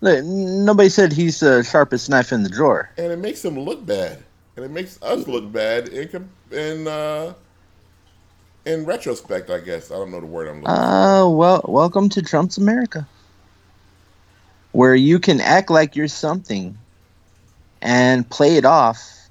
look, 0.00 0.24
nobody 0.24 0.88
said 0.88 1.12
he's 1.12 1.40
the 1.40 1.62
sharpest 1.62 2.08
knife 2.10 2.32
in 2.32 2.42
the 2.42 2.48
drawer. 2.48 2.90
and 2.98 3.12
it 3.12 3.18
makes 3.18 3.44
him 3.44 3.58
look 3.58 3.84
bad, 3.84 4.22
and 4.56 4.64
it 4.64 4.70
makes 4.70 5.00
us 5.02 5.26
look 5.26 5.50
bad 5.50 5.88
in 5.88 6.28
in 6.50 6.86
uh, 6.86 7.34
in 8.64 8.84
retrospect. 8.84 9.50
I 9.50 9.60
guess 9.60 9.90
I 9.90 9.94
don't 9.94 10.10
know 10.10 10.20
the 10.20 10.26
word 10.26 10.48
I'm 10.48 10.62
looking. 10.62 10.66
for. 10.66 10.80
Uh, 10.80 11.28
well, 11.28 11.64
welcome 11.66 12.08
to 12.10 12.22
Trump's 12.22 12.58
America, 12.58 13.06
where 14.72 14.94
you 14.94 15.18
can 15.18 15.40
act 15.40 15.70
like 15.70 15.96
you're 15.96 16.08
something 16.08 16.76
and 17.80 18.28
play 18.28 18.56
it 18.56 18.64
off 18.64 19.21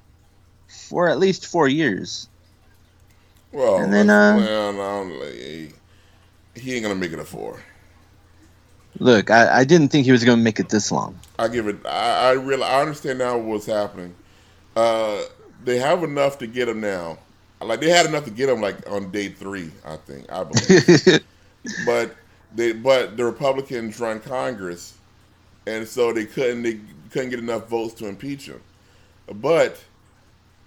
for 0.92 1.08
at 1.08 1.18
least 1.18 1.46
four 1.46 1.68
years. 1.68 2.28
Well, 3.50 3.78
and 3.78 3.90
then, 3.90 4.10
uh, 4.10 4.36
well, 4.36 5.04
he, 5.32 5.70
he 6.54 6.74
ain't 6.74 6.82
gonna 6.82 6.94
make 6.94 7.14
it 7.14 7.18
a 7.18 7.24
four. 7.24 7.58
Look, 8.98 9.30
I, 9.30 9.60
I 9.60 9.64
didn't 9.64 9.88
think 9.88 10.04
he 10.04 10.12
was 10.12 10.22
going 10.22 10.36
to 10.36 10.44
make 10.44 10.60
it 10.60 10.68
this 10.68 10.92
long. 10.92 11.18
I 11.38 11.48
give 11.48 11.66
it. 11.66 11.78
I, 11.86 12.28
I 12.28 12.32
really. 12.32 12.62
I 12.62 12.82
understand 12.82 13.20
now 13.20 13.38
what's 13.38 13.64
happening. 13.64 14.14
Uh, 14.76 15.22
they 15.64 15.78
have 15.78 16.04
enough 16.04 16.36
to 16.40 16.46
get 16.46 16.68
him 16.68 16.82
now. 16.82 17.16
Like 17.62 17.80
they 17.80 17.88
had 17.88 18.04
enough 18.04 18.26
to 18.26 18.30
get 18.30 18.50
him 18.50 18.60
like 18.60 18.76
on 18.90 19.10
day 19.10 19.30
three. 19.30 19.70
I 19.86 19.96
think. 19.96 20.30
I 20.30 20.44
believe. 20.44 21.24
but 21.86 22.14
they. 22.54 22.72
But 22.72 23.16
the 23.16 23.24
Republicans 23.24 23.98
run 23.98 24.20
Congress, 24.20 24.98
and 25.66 25.88
so 25.88 26.12
they 26.12 26.26
couldn't. 26.26 26.62
They 26.62 26.78
couldn't 27.10 27.30
get 27.30 27.38
enough 27.38 27.68
votes 27.68 27.94
to 27.94 28.08
impeach 28.08 28.44
him. 28.44 28.60
But 29.32 29.82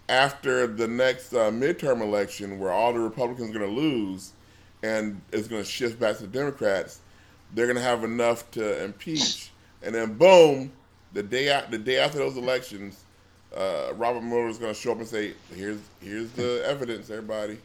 after 0.08 0.68
the 0.68 0.88
next 0.88 1.34
uh, 1.34 1.52
midterm 1.52 2.02
election, 2.02 2.60
where 2.60 2.72
all 2.72 2.94
the 2.94 3.00
Republicans 3.00 3.50
are 3.50 3.60
going 3.60 3.70
to 3.70 3.82
lose, 3.82 4.34
and 4.84 5.22
it's 5.32 5.48
going 5.48 5.64
to 5.64 5.70
shift 5.70 6.00
back 6.00 6.18
to 6.18 6.24
the 6.24 6.28
Democrats, 6.28 7.00
they're 7.54 7.66
going 7.66 7.78
to 7.78 7.84
have 7.84 8.04
enough 8.04 8.50
to 8.52 8.84
impeach, 8.84 9.52
and 9.82 9.96
then 9.96 10.14
boom, 10.14 10.72
the 11.14 11.24
day 11.24 11.50
after, 11.50 11.72
the 11.72 11.84
day 11.84 11.98
after 11.98 12.18
those 12.18 12.38
elections, 12.38 13.04
uh, 13.56 13.94
Robert 13.96 14.22
Mueller 14.22 14.48
is 14.48 14.58
going 14.58 14.74
to 14.74 14.80
show 14.80 14.92
up 14.92 15.00
and 15.00 15.08
say, 15.08 15.34
"Here's 15.54 15.80
here's 16.02 16.30
the 16.32 16.62
evidence, 16.68 17.10
everybody." 17.10 17.58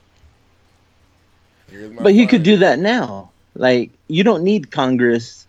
Here's 1.70 1.92
my 1.92 2.02
But 2.02 2.14
he 2.14 2.26
could 2.26 2.42
do 2.42 2.58
that 2.58 2.78
now. 2.78 3.30
Like 3.54 3.90
you 4.08 4.24
don't 4.24 4.44
need 4.44 4.70
Congress 4.70 5.46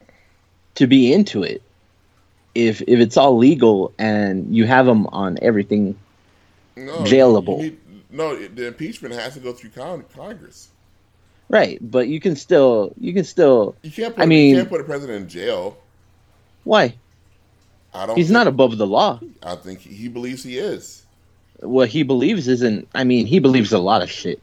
to 0.76 0.88
be 0.88 1.14
into 1.14 1.44
it. 1.44 1.62
If 2.56 2.82
if 2.82 3.00
it's 3.00 3.18
all 3.18 3.38
legal 3.38 3.94
and 3.98 4.54
you 4.56 4.66
have 4.66 4.86
them 4.86 5.08
on 5.08 5.38
everything, 5.42 5.96
no, 6.76 6.98
jailable. 7.00 7.58
need- 7.60 7.78
no, 8.10 8.36
the 8.36 8.68
impeachment 8.68 9.14
has 9.16 9.36
to 9.36 9.40
go 9.40 9.54
through 9.54 9.70
con- 9.72 10.04
Congress. 10.16 10.68
right? 11.50 11.78
But 11.82 12.08
you 12.10 12.20
can 12.20 12.36
still 12.36 12.94
you 13.00 13.14
can 13.14 13.24
still 13.24 13.76
You 13.84 13.92
can't. 13.92 14.16
Put, 14.16 14.22
I 14.24 14.26
mean- 14.26 14.50
you 14.56 14.58
can't 14.58 14.70
put 14.70 14.82
a 14.82 14.84
president 14.84 15.24
in 15.24 15.30
jail. 15.30 15.78
why? 16.64 16.96
I 17.94 18.06
don't. 18.06 18.16
He's 18.18 18.28
think- 18.28 18.34
not 18.34 18.48
above 18.48 18.78
the 18.78 18.88
law. 18.88 19.20
I 19.44 19.56
think 19.56 19.80
he, 19.80 19.94
he 19.94 20.08
believes 20.10 20.44
he 20.44 20.58
is. 20.58 21.04
What 21.60 21.90
he 21.90 22.04
believes 22.04 22.48
isn't. 22.48 22.88
I 22.96 23.04
mean, 23.04 23.26
he 23.28 23.40
believes 23.40 23.72
a 23.72 23.80
lot 23.80 24.02
of 24.02 24.10
shit. 24.10 24.42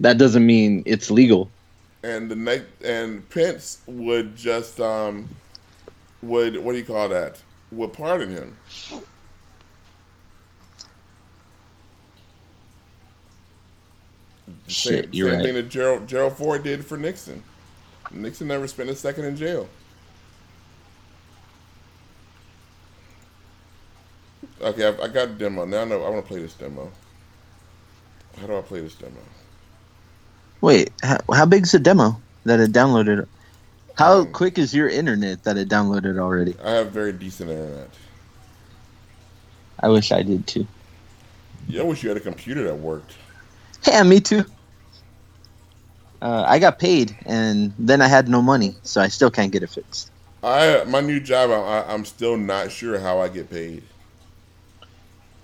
That 0.00 0.16
doesn't 0.16 0.46
mean 0.46 0.82
it's 0.86 1.10
legal. 1.10 1.50
and 2.02 2.30
the 2.30 2.36
next 2.36 2.66
and 2.82 3.28
Pence 3.28 3.78
would 3.86 4.34
just 4.36 4.80
um 4.80 5.28
would 6.22 6.56
what 6.64 6.72
do 6.72 6.78
you 6.78 6.84
call 6.84 7.08
that? 7.10 7.40
Would 7.72 7.92
pardon 7.92 8.30
him. 8.30 8.56
Shit, 14.70 15.04
same, 15.06 15.10
you're 15.12 15.28
same 15.30 15.36
right. 15.38 15.44
thing 15.44 15.54
that 15.54 15.68
Gerald 15.68 16.06
Gerald 16.06 16.36
Ford 16.36 16.62
did 16.62 16.84
for 16.84 16.96
Nixon. 16.96 17.42
Nixon 18.12 18.48
never 18.48 18.66
spent 18.66 18.90
a 18.90 18.94
second 18.94 19.24
in 19.24 19.36
jail. 19.36 19.68
Okay, 24.60 24.86
I, 24.86 25.04
I 25.04 25.08
got 25.08 25.28
a 25.28 25.32
demo. 25.32 25.64
Now 25.64 25.82
I 25.82 25.84
know 25.84 26.02
I 26.04 26.08
want 26.10 26.24
to 26.24 26.28
play 26.28 26.40
this 26.40 26.54
demo. 26.54 26.90
How 28.38 28.46
do 28.46 28.56
I 28.56 28.62
play 28.62 28.80
this 28.80 28.94
demo? 28.94 29.16
Wait, 30.60 30.90
how, 31.02 31.18
how 31.32 31.46
big's 31.46 31.72
the 31.72 31.78
demo 31.78 32.20
that 32.44 32.60
it 32.60 32.72
downloaded? 32.72 33.26
How 33.94 34.20
Um, 34.20 34.32
quick 34.32 34.58
is 34.58 34.74
your 34.74 34.88
internet 34.88 35.44
that 35.44 35.56
it 35.56 35.68
downloaded 35.68 36.18
already? 36.18 36.54
I 36.62 36.70
have 36.72 36.90
very 36.92 37.12
decent 37.12 37.50
internet. 37.50 37.90
I 39.80 39.88
wish 39.88 40.12
I 40.12 40.22
did 40.22 40.46
too. 40.46 40.66
Yeah, 41.68 41.82
I 41.82 41.84
wish 41.84 42.02
you 42.02 42.08
had 42.10 42.18
a 42.18 42.20
computer 42.20 42.64
that 42.64 42.78
worked. 42.78 43.14
Yeah, 43.86 44.02
me 44.02 44.20
too. 44.20 44.44
Uh, 46.22 46.44
I 46.46 46.58
got 46.58 46.78
paid, 46.78 47.16
and 47.24 47.72
then 47.78 48.02
I 48.02 48.08
had 48.08 48.28
no 48.28 48.42
money, 48.42 48.76
so 48.82 49.00
I 49.00 49.08
still 49.08 49.30
can't 49.30 49.50
get 49.50 49.62
it 49.62 49.70
fixed. 49.70 50.10
I 50.42 50.84
my 50.84 51.00
new 51.00 51.20
job. 51.20 51.50
I, 51.50 51.92
I'm 51.92 52.04
still 52.04 52.36
not 52.36 52.70
sure 52.70 52.98
how 52.98 53.20
I 53.20 53.28
get 53.28 53.50
paid. 53.50 53.82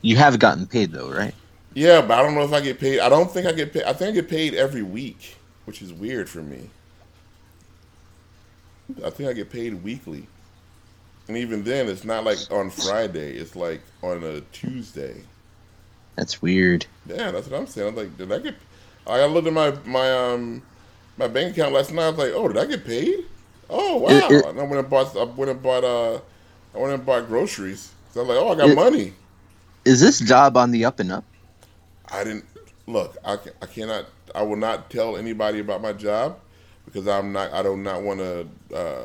You 0.03 0.17
have 0.17 0.39
gotten 0.39 0.67
paid 0.67 0.93
though, 0.93 1.11
right? 1.11 1.35
Yeah, 1.75 2.01
but 2.01 2.19
I 2.19 2.23
don't 2.23 2.35
know 2.35 2.43
if 2.43 2.53
I 2.53 2.61
get 2.61 2.79
paid. 2.79 3.01
I 3.01 3.09
don't 3.09 3.31
think 3.31 3.47
I 3.47 3.53
get 3.53 3.73
paid. 3.73 3.85
I 3.85 3.93
think 3.93 4.11
I 4.11 4.13
get 4.13 4.29
paid 4.29 4.55
every 4.55 4.83
week, 4.83 5.37
which 5.65 5.83
is 5.83 5.93
weird 5.93 6.29
for 6.29 6.43
me. 6.43 6.71
I 9.05 9.11
think 9.11 9.29
I 9.29 9.33
get 9.33 9.51
paid 9.51 9.83
weekly, 9.83 10.27
and 11.29 11.37
even 11.37 11.65
then, 11.65 11.89
it's 11.89 12.05
not 12.05 12.25
like 12.25 12.39
on 12.51 12.71
Friday. 12.71 13.37
It's 13.37 13.57
like 13.57 13.81
on 14.03 14.23
a 14.23 14.41
Tuesday. 14.53 15.17
That's 16.17 16.41
weird. 16.41 16.87
Yeah, 17.07 17.31
that's 17.31 17.49
what 17.49 17.61
I'm 17.61 17.67
saying. 17.67 17.89
I'm 17.89 17.97
like, 17.97 18.17
did 18.17 18.33
I 18.33 18.39
get? 18.39 18.55
I 19.07 19.25
looked 19.27 19.47
at 19.47 19.53
my 19.53 19.73
my 19.85 20.11
um 20.13 20.63
my 21.17 21.29
bank 21.29 21.53
account 21.57 21.73
last 21.73 21.93
night. 21.93 22.05
I 22.05 22.09
was 22.11 22.19
like, 22.19 22.33
oh, 22.35 22.49
did 22.49 22.59
I 22.59 22.67
get 22.67 22.85
paid? 22.85 23.25
Oh 23.71 23.99
wow! 23.99 24.09
It- 24.11 24.31
it- 24.31 24.45
and 24.47 24.61
I 24.61 24.63
went 24.63 24.79
and 24.79 24.91
bought. 24.91 25.17
I 25.17 25.25
went 25.25 25.51
and 25.51 25.63
bought. 25.63 25.85
Uh, 25.85 26.21
I 26.75 26.79
went 26.79 26.93
and 26.93 27.05
bought 27.07 27.27
groceries. 27.27 27.93
So 28.13 28.23
I'm 28.23 28.29
like, 28.29 28.39
oh, 28.39 28.53
I 28.53 28.55
got 28.57 28.69
It- 28.71 28.75
money. 28.77 29.13
Is 29.85 30.01
this 30.01 30.19
job 30.19 30.57
on 30.57 30.73
the 30.73 30.85
up 30.85 30.99
and 30.99 31.13
up? 31.13 31.25
I 32.11 32.25
didn't 32.25 32.45
look. 32.87 33.17
I, 33.25 33.35
I 33.63 33.67
cannot. 33.67 34.07
I 34.35 34.43
will 34.43 34.57
not 34.57 34.91
tell 34.91 35.17
anybody 35.17 35.61
about 35.61 35.81
my 35.81 35.93
job 35.93 36.39
because 36.85 37.07
I'm 37.07 37.33
not. 37.33 37.53
I 37.53 37.63
do 37.63 37.77
not 37.77 38.03
want 38.03 38.19
to 38.21 38.49
uh, 38.75 39.05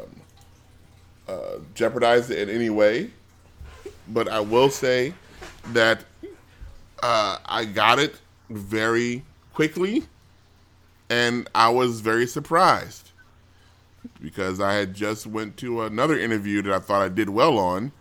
uh, 1.32 1.60
jeopardize 1.76 2.30
it 2.32 2.50
in 2.50 2.56
any 2.56 2.70
way. 2.70 3.12
But 4.08 4.28
I 4.28 4.40
will 4.40 4.70
say 4.70 5.14
that 5.74 6.04
uh, 7.04 7.38
I 7.46 7.66
got 7.66 8.00
it 8.00 8.16
very 8.50 9.24
quickly, 9.54 10.04
and 11.10 11.50
I 11.54 11.70
was 11.70 12.02
very 12.02 12.28
surprised 12.28 13.12
because 14.22 14.60
I 14.60 14.74
had 14.74 14.94
just 14.94 15.28
went 15.28 15.58
to 15.58 15.84
another 15.84 16.18
interview 16.18 16.62
that 16.64 16.74
I 16.74 16.80
thought 16.80 17.02
I 17.02 17.10
did 17.10 17.30
well 17.30 17.58
on, 17.58 17.92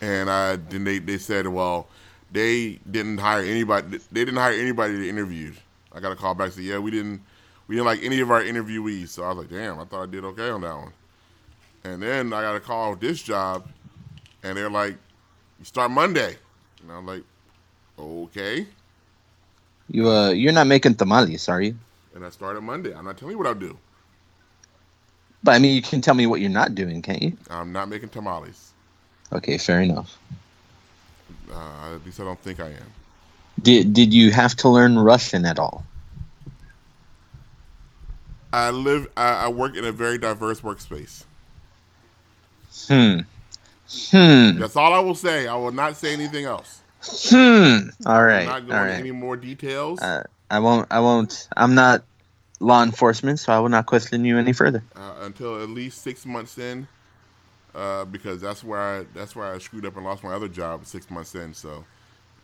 and 0.00 0.30
I 0.30 0.56
then 0.56 0.84
they, 0.84 0.98
they 0.98 1.18
said, 1.18 1.46
well, 1.46 1.88
they 2.30 2.78
didn't 2.90 3.18
hire 3.18 3.42
anybody. 3.42 3.98
They 4.10 4.24
didn't 4.24 4.36
hire 4.36 4.52
anybody 4.52 4.94
to 4.94 5.08
interviewed. 5.08 5.56
I 5.92 6.00
got 6.00 6.12
a 6.12 6.16
call 6.16 6.34
back 6.34 6.52
said, 6.52 6.64
yeah, 6.64 6.78
we 6.78 6.90
didn't 6.90 7.22
we 7.66 7.76
didn't 7.76 7.86
like 7.86 8.02
any 8.02 8.20
of 8.20 8.30
our 8.30 8.42
interviewees. 8.42 9.08
So 9.08 9.24
I 9.24 9.28
was 9.28 9.38
like, 9.38 9.50
damn, 9.50 9.78
I 9.78 9.84
thought 9.84 10.02
I 10.02 10.06
did 10.06 10.24
okay 10.24 10.48
on 10.50 10.60
that 10.62 10.74
one. 10.74 10.92
And 11.84 12.02
then 12.02 12.32
I 12.32 12.42
got 12.42 12.56
a 12.56 12.60
call 12.60 12.90
with 12.90 13.00
this 13.00 13.22
job, 13.22 13.68
and 14.42 14.56
they're 14.56 14.70
like, 14.70 14.96
you 15.58 15.64
start 15.64 15.90
Monday, 15.90 16.36
and 16.82 16.92
I'm 16.92 17.06
like, 17.06 17.22
okay. 17.98 18.66
You 19.90 20.08
uh, 20.08 20.30
you're 20.30 20.52
not 20.52 20.66
making 20.66 20.96
tamales, 20.96 21.48
are 21.48 21.62
you? 21.62 21.76
And 22.14 22.24
I 22.24 22.30
started 22.30 22.60
Monday. 22.60 22.94
I'm 22.94 23.04
not 23.04 23.16
telling 23.16 23.32
you 23.32 23.38
what 23.38 23.46
I'll 23.46 23.54
do. 23.54 23.78
But 25.42 25.52
I 25.52 25.58
mean, 25.58 25.74
you 25.74 25.82
can 25.82 26.00
tell 26.00 26.14
me 26.14 26.26
what 26.26 26.40
you're 26.40 26.50
not 26.50 26.74
doing, 26.74 27.00
can't 27.00 27.22
you? 27.22 27.36
I'm 27.48 27.72
not 27.72 27.88
making 27.88 28.08
tamales. 28.10 28.72
Okay, 29.32 29.56
fair 29.58 29.80
enough. 29.80 30.18
Uh, 31.50 31.94
at 31.94 32.04
least 32.04 32.20
I 32.20 32.24
don't 32.24 32.38
think 32.40 32.60
I 32.60 32.68
am. 32.68 32.92
Did 33.62 33.92
did 33.92 34.12
you 34.12 34.30
have 34.30 34.54
to 34.56 34.68
learn 34.68 34.98
Russian 34.98 35.44
at 35.44 35.58
all? 35.58 35.84
I 38.52 38.70
live. 38.70 39.08
I, 39.16 39.46
I 39.46 39.48
work 39.48 39.76
in 39.76 39.84
a 39.84 39.92
very 39.92 40.18
diverse 40.18 40.60
workspace. 40.60 41.24
Hmm. 42.86 43.20
Hmm. 44.10 44.58
That's 44.58 44.76
all 44.76 44.92
I 44.92 45.00
will 45.00 45.14
say. 45.14 45.46
I 45.46 45.54
will 45.56 45.72
not 45.72 45.96
say 45.96 46.12
anything 46.12 46.44
else. 46.44 46.80
Hmm. 47.02 47.90
All 48.06 48.24
right. 48.24 48.48
I'm 48.48 48.66
not 48.66 48.74
All 48.74 48.84
going 48.84 48.88
into 48.88 48.98
any 48.98 49.10
more 49.12 49.36
details 49.36 50.00
Uh, 50.00 50.24
I 50.50 50.58
won't. 50.60 50.86
I 50.90 51.00
won't. 51.00 51.48
I'm 51.56 51.74
not 51.74 52.04
law 52.60 52.82
enforcement, 52.82 53.38
so 53.38 53.52
I 53.52 53.60
will 53.60 53.68
not 53.68 53.86
question 53.86 54.24
you 54.24 54.38
any 54.38 54.52
further. 54.52 54.82
uh, 54.96 55.14
until 55.20 55.62
at 55.62 55.68
least 55.68 56.02
six 56.02 56.26
months 56.26 56.58
in, 56.58 56.88
uh, 57.74 58.04
because 58.06 58.40
that's 58.40 58.64
where 58.64 58.80
I 58.80 59.04
that's 59.14 59.36
where 59.36 59.52
I 59.52 59.58
screwed 59.58 59.86
up 59.86 59.96
and 59.96 60.04
lost 60.04 60.24
my 60.24 60.34
other 60.34 60.48
job 60.48 60.86
six 60.86 61.10
months 61.10 61.34
in. 61.34 61.54
So 61.54 61.84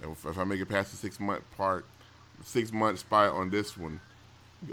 if, 0.02 0.24
if 0.24 0.38
I 0.38 0.44
make 0.44 0.60
it 0.60 0.66
past 0.68 0.90
the 0.92 0.96
six 0.96 1.18
month 1.18 1.42
part, 1.56 1.84
six 2.44 2.72
month 2.72 3.00
spot 3.00 3.32
on 3.32 3.50
this 3.50 3.76
one. 3.76 4.00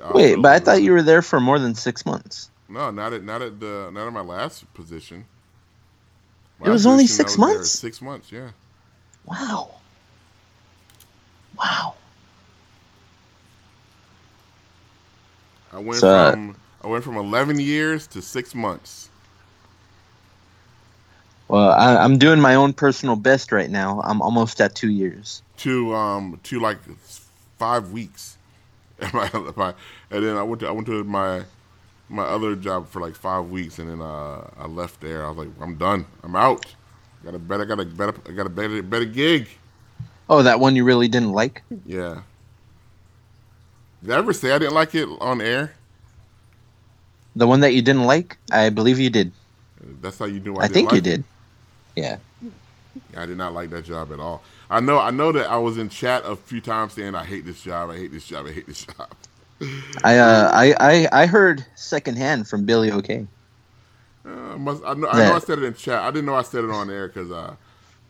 I'll 0.04 0.14
Wait, 0.14 0.36
but 0.36 0.52
I 0.54 0.60
thought 0.60 0.78
it. 0.78 0.84
you 0.84 0.92
were 0.94 1.04
there 1.04 1.22
for 1.22 1.40
more 1.40 1.60
than 1.60 1.76
six 1.76 2.06
months. 2.06 2.50
No, 2.70 2.92
not 2.92 3.14
at 3.14 3.24
not 3.24 3.42
at 3.42 3.60
the 3.60 3.90
not 3.94 4.08
at 4.08 4.14
my 4.14 4.22
last 4.22 4.72
position. 4.74 5.26
It 6.64 6.70
was 6.70 6.86
only 6.86 7.08
six 7.08 7.38
was 7.38 7.38
months? 7.38 7.70
Six 7.72 8.02
months, 8.02 8.32
yeah. 8.32 8.52
Wow. 9.26 9.72
Wow. 11.58 11.96
I 15.72 15.80
went 15.80 16.06
So, 16.06 16.08
from 16.08 16.58
I 16.84 16.88
went 16.88 17.04
from 17.04 17.18
eleven 17.18 17.60
years 17.60 18.08
to 18.10 18.22
six 18.22 18.56
months. 18.56 19.12
Well, 21.50 21.72
I, 21.72 21.98
I'm 21.98 22.18
doing 22.20 22.42
my 22.42 22.56
own 22.56 22.74
personal 22.74 23.16
best 23.16 23.52
right 23.52 23.70
now. 23.70 24.02
I'm 24.04 24.22
almost 24.22 24.62
at 24.62 24.76
two 24.76 24.90
years. 24.90 25.44
to 25.58 25.94
um 25.96 26.40
to 26.44 26.60
like 26.60 26.80
five 27.60 27.92
weeks, 27.92 28.38
and 29.00 29.14
and 29.14 29.76
then 30.12 30.38
I 30.38 30.44
went 30.44 30.62
to 30.62 30.68
I 30.68 30.72
went 30.72 30.88
to 30.88 31.04
my 31.04 31.44
my 32.10 32.24
other 32.24 32.56
job 32.56 32.90
for 32.90 33.02
like 33.02 33.16
five 33.16 33.50
weeks, 33.50 33.80
and 33.80 33.90
then 33.90 34.02
uh, 34.02 34.50
I 34.58 34.68
left 34.68 35.02
there. 35.02 35.26
I 35.26 35.30
was 35.30 35.38
like, 35.38 35.50
I'm 35.62 35.78
done. 35.78 36.06
I'm 36.24 36.36
out. 36.36 36.66
Got 37.24 37.36
a 37.36 37.40
better, 37.40 37.66
got 37.66 37.80
a 37.80 37.86
better, 37.86 38.14
I 38.28 38.32
got 38.32 38.46
a 38.46 38.50
better, 38.50 38.82
better 38.82 39.06
gig. 39.06 39.48
Oh, 40.30 40.42
that 40.44 40.60
one 40.60 40.76
you 40.76 40.84
really 40.84 41.08
didn't 41.08 41.34
like? 41.34 41.62
Yeah. 41.86 42.22
Did 44.02 44.12
I 44.12 44.18
ever 44.18 44.34
say 44.34 44.52
I 44.52 44.58
didn't 44.58 44.74
like 44.74 44.96
it 44.96 45.08
on 45.20 45.42
air? 45.42 45.74
The 47.36 47.48
one 47.48 47.60
that 47.62 47.74
you 47.74 47.82
didn't 47.82 48.06
like? 48.06 48.38
I 48.52 48.70
believe 48.70 49.00
you 49.00 49.10
did. 49.10 49.32
That's 50.02 50.18
how 50.18 50.26
you 50.26 50.40
knew 50.40 50.56
I, 50.56 50.66
I, 50.66 50.68
think 50.68 50.92
you 50.92 50.98
it? 50.98 51.04
did. 51.04 51.24
Yeah. 51.96 52.18
I 53.16 53.26
did 53.26 53.38
not 53.38 53.54
like 53.54 53.70
that 53.70 53.86
job 53.86 54.12
at 54.12 54.20
all. 54.20 54.42
I 54.70 54.80
know, 54.80 55.00
I 55.00 55.12
know 55.12 55.32
that 55.32 55.50
I 55.50 55.58
was 55.58 55.78
in 55.78 55.90
chat 55.90 56.24
a 56.26 56.36
few 56.36 56.62
times 56.62 56.94
saying 56.94 57.14
I 57.16 57.26
hate 57.26 57.46
this 57.46 57.62
job, 57.62 57.90
I 57.90 57.98
hate 57.98 58.12
this 58.12 58.26
job, 58.26 58.46
I 58.48 58.52
hate 58.52 58.68
this 58.68 58.86
job. 58.86 59.10
I 60.04 60.18
uh 60.18 60.50
I, 60.52 60.76
I 60.80 61.08
I 61.12 61.26
heard 61.28 61.64
secondhand 61.76 62.48
from 62.48 62.66
Billy 62.66 62.92
O'Kay. 62.92 63.28
Uh, 64.26 64.58
must, 64.58 64.84
I, 64.86 64.94
know, 64.96 65.10
I 65.10 65.22
know 65.22 65.34
I 65.34 65.40
said 65.40 65.60
it 65.60 65.66
in 65.66 65.74
chat. 65.76 66.02
I 66.02 66.12
didn't 66.12 66.26
know 66.28 66.36
I 66.36 66.44
said 66.44 66.64
it 66.64 66.72
on 66.72 66.90
air 66.92 67.08
because 67.08 67.32
uh, 67.32 67.56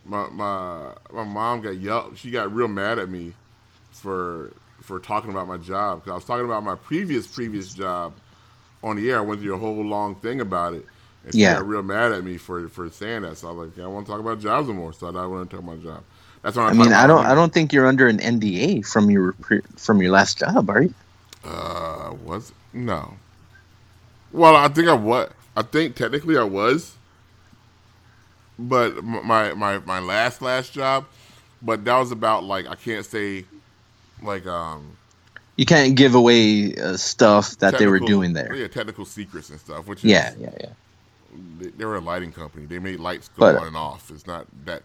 my 0.04 0.28
my 0.30 0.92
my 1.12 1.24
mom 1.24 1.62
got 1.62 1.76
yelled. 1.76 2.18
She 2.18 2.30
got 2.30 2.54
real 2.54 2.68
mad 2.68 2.98
at 2.98 3.10
me 3.10 3.34
for 3.92 4.52
for 4.82 5.00
talking 5.00 5.30
about 5.30 5.48
my 5.48 5.58
job 5.58 6.00
because 6.00 6.12
I 6.12 6.14
was 6.16 6.24
talking 6.24 6.46
about 6.46 6.64
my 6.64 6.76
previous 6.76 7.26
previous 7.26 7.74
job 7.74 8.14
on 8.82 8.96
the 8.96 9.10
air. 9.10 9.18
I 9.18 9.22
went 9.22 9.40
through 9.42 9.54
a 9.54 9.58
whole 9.58 9.84
long 9.84 10.16
thing 10.16 10.40
about 10.40 10.74
it, 10.74 10.86
and 11.24 11.34
she 11.34 11.46
Yeah. 11.46 11.50
got 11.50 11.66
real 11.66 11.82
mad 11.82 12.12
at 12.12 12.24
me 12.24 12.38
for 12.38 12.68
for 12.68 12.90
saying 12.90 13.22
that. 13.22 13.38
So 13.38 13.48
I 13.48 13.52
was 13.52 13.76
like, 13.76 13.84
I 13.84 13.88
want 13.88 14.06
to 14.06 14.12
talk 14.12 14.20
about 14.20 14.40
jobs 14.40 14.68
anymore. 14.68 14.94
So 14.94 15.08
I 15.08 15.12
don't 15.12 15.30
want 15.30 15.50
to 15.50 15.56
talk 15.56 15.64
about 15.64 15.78
my 15.78 15.84
job. 15.84 16.04
That's 16.42 16.56
what 16.56 16.64
I 16.66 16.74
mean, 16.74 16.92
I 16.92 17.06
don't 17.06 17.26
I 17.26 17.34
don't 17.34 17.52
think 17.52 17.72
you're 17.72 17.86
under 17.86 18.08
an 18.08 18.18
NDA 18.18 18.86
from 18.86 19.10
your 19.10 19.36
from 19.76 20.02
your 20.02 20.12
last 20.12 20.38
job, 20.38 20.70
are 20.70 20.82
you? 20.82 20.94
Uh, 21.44 22.14
was 22.24 22.52
no. 22.72 23.14
Well, 24.32 24.56
I 24.56 24.68
think 24.68 24.88
I 24.88 24.94
was. 24.94 25.30
I 25.56 25.62
think 25.62 25.96
technically 25.96 26.36
I 26.38 26.44
was, 26.44 26.94
but 28.58 29.02
my 29.04 29.52
my 29.54 29.78
my 29.80 29.98
last 30.00 30.40
last 30.42 30.72
job, 30.72 31.04
but 31.60 31.84
that 31.84 31.98
was 31.98 32.10
about 32.10 32.44
like 32.44 32.66
I 32.68 32.74
can't 32.74 33.04
say, 33.04 33.44
like 34.22 34.46
um. 34.46 34.96
You 35.56 35.66
can't 35.66 35.94
give 35.94 36.14
away 36.14 36.74
uh, 36.76 36.96
stuff 36.96 37.58
that 37.58 37.76
they 37.78 37.86
were 37.86 37.98
doing 38.00 38.32
there. 38.32 38.54
Yeah, 38.54 38.68
technical 38.68 39.04
secrets 39.04 39.50
and 39.50 39.60
stuff. 39.60 39.86
Which 39.86 39.98
is, 39.98 40.04
Yeah, 40.10 40.32
yeah, 40.38 40.50
yeah. 40.58 40.66
they, 41.58 41.66
they 41.68 41.84
were 41.84 41.96
a 41.96 42.00
lighting 42.00 42.32
company. 42.32 42.64
They 42.64 42.78
made 42.78 42.98
lights 43.00 43.28
go 43.28 43.34
But- 43.40 43.56
on 43.56 43.66
and 43.66 43.76
off. 43.76 44.10
It's 44.10 44.26
not 44.26 44.46
that 44.64 44.82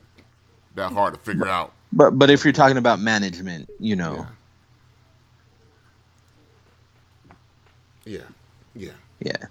that 0.75 0.91
hard 0.91 1.13
to 1.13 1.19
figure 1.21 1.47
out. 1.47 1.71
But 1.93 2.19
but 2.19 2.29
if 2.29 2.43
you're 2.43 2.51
talking 2.53 2.75
about 2.77 2.99
management, 2.99 3.69
you 3.79 3.95
know, 3.95 4.27
Yeah, 8.05 8.19
yeah. 8.75 8.91
yeah. 9.19 9.31
H- 9.37 9.47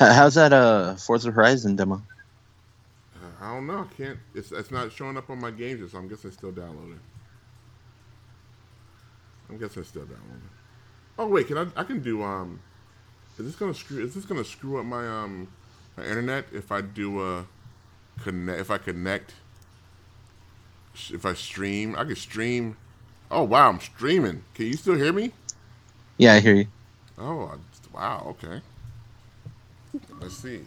how's 0.00 0.34
that 0.34 0.52
uh 0.52 0.96
Forza 0.96 1.30
Horizon 1.30 1.76
demo? 1.76 2.02
Uh, 3.14 3.44
I 3.44 3.54
don't 3.54 3.66
know. 3.66 3.80
I 3.90 3.94
can't. 3.96 4.18
It's 4.34 4.50
it's 4.52 4.70
not 4.70 4.92
showing 4.92 5.16
up 5.16 5.28
on 5.30 5.40
my 5.40 5.50
games, 5.50 5.92
so 5.92 5.98
I'm 5.98 6.08
guessing 6.08 6.28
it's 6.28 6.38
still 6.38 6.52
downloading. 6.52 7.00
I'm 9.48 9.58
guessing 9.58 9.80
it's 9.80 9.90
still 9.90 10.04
downloading. 10.04 10.50
Oh 11.18 11.26
wait, 11.26 11.48
can 11.48 11.58
I? 11.58 11.66
I 11.76 11.84
can 11.84 12.00
do 12.00 12.22
um. 12.22 12.60
Is 13.38 13.46
this 13.46 13.56
gonna 13.56 13.74
screw? 13.74 14.02
Is 14.02 14.14
this 14.14 14.24
gonna 14.24 14.44
screw 14.44 14.78
up 14.78 14.86
my 14.86 15.06
um 15.06 15.48
my 15.96 16.04
internet 16.04 16.46
if 16.52 16.72
I 16.72 16.80
do 16.80 17.22
a 17.22 17.46
connect? 18.22 18.60
If 18.60 18.70
I 18.70 18.78
connect, 18.78 19.34
if 21.10 21.26
I 21.26 21.34
stream, 21.34 21.94
I 21.96 22.04
can 22.04 22.16
stream. 22.16 22.76
Oh 23.30 23.42
wow, 23.42 23.68
I'm 23.68 23.80
streaming. 23.80 24.44
Can 24.54 24.66
you 24.66 24.74
still 24.74 24.94
hear 24.94 25.12
me? 25.12 25.32
Yeah, 26.16 26.34
I 26.34 26.40
hear 26.40 26.54
you. 26.54 26.66
Oh 27.18 27.58
wow. 27.92 28.26
Okay. 28.30 28.62
Let's 30.20 30.36
see. 30.36 30.60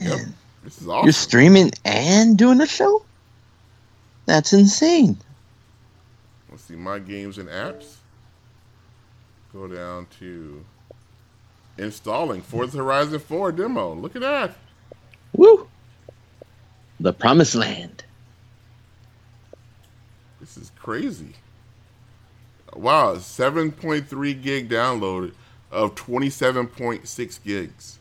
Yep. 0.00 0.18
This 0.64 0.80
is 0.82 0.88
awesome. 0.88 1.06
You're 1.06 1.12
streaming 1.12 1.70
and 1.84 2.36
doing 2.36 2.60
a 2.60 2.66
show? 2.66 3.02
That's 4.26 4.52
insane. 4.52 5.16
Let's 6.50 6.64
see 6.64 6.74
my 6.74 6.98
games 6.98 7.38
and 7.38 7.48
apps. 7.48 7.96
Go 9.52 9.68
down 9.68 10.06
to 10.18 10.64
installing 11.78 12.42
Forza 12.42 12.78
Horizon 12.78 13.18
4 13.18 13.52
demo. 13.52 13.94
Look 13.94 14.16
at 14.16 14.22
that. 14.22 14.54
Woo! 15.32 15.68
The 17.00 17.12
promised 17.12 17.54
land. 17.54 18.04
This 20.40 20.56
is 20.56 20.72
crazy. 20.78 21.34
Wow, 22.74 23.14
7.3 23.14 24.42
gig 24.42 24.68
downloaded 24.68 25.32
of 25.70 25.94
27.6 25.94 27.44
gigs. 27.44 27.98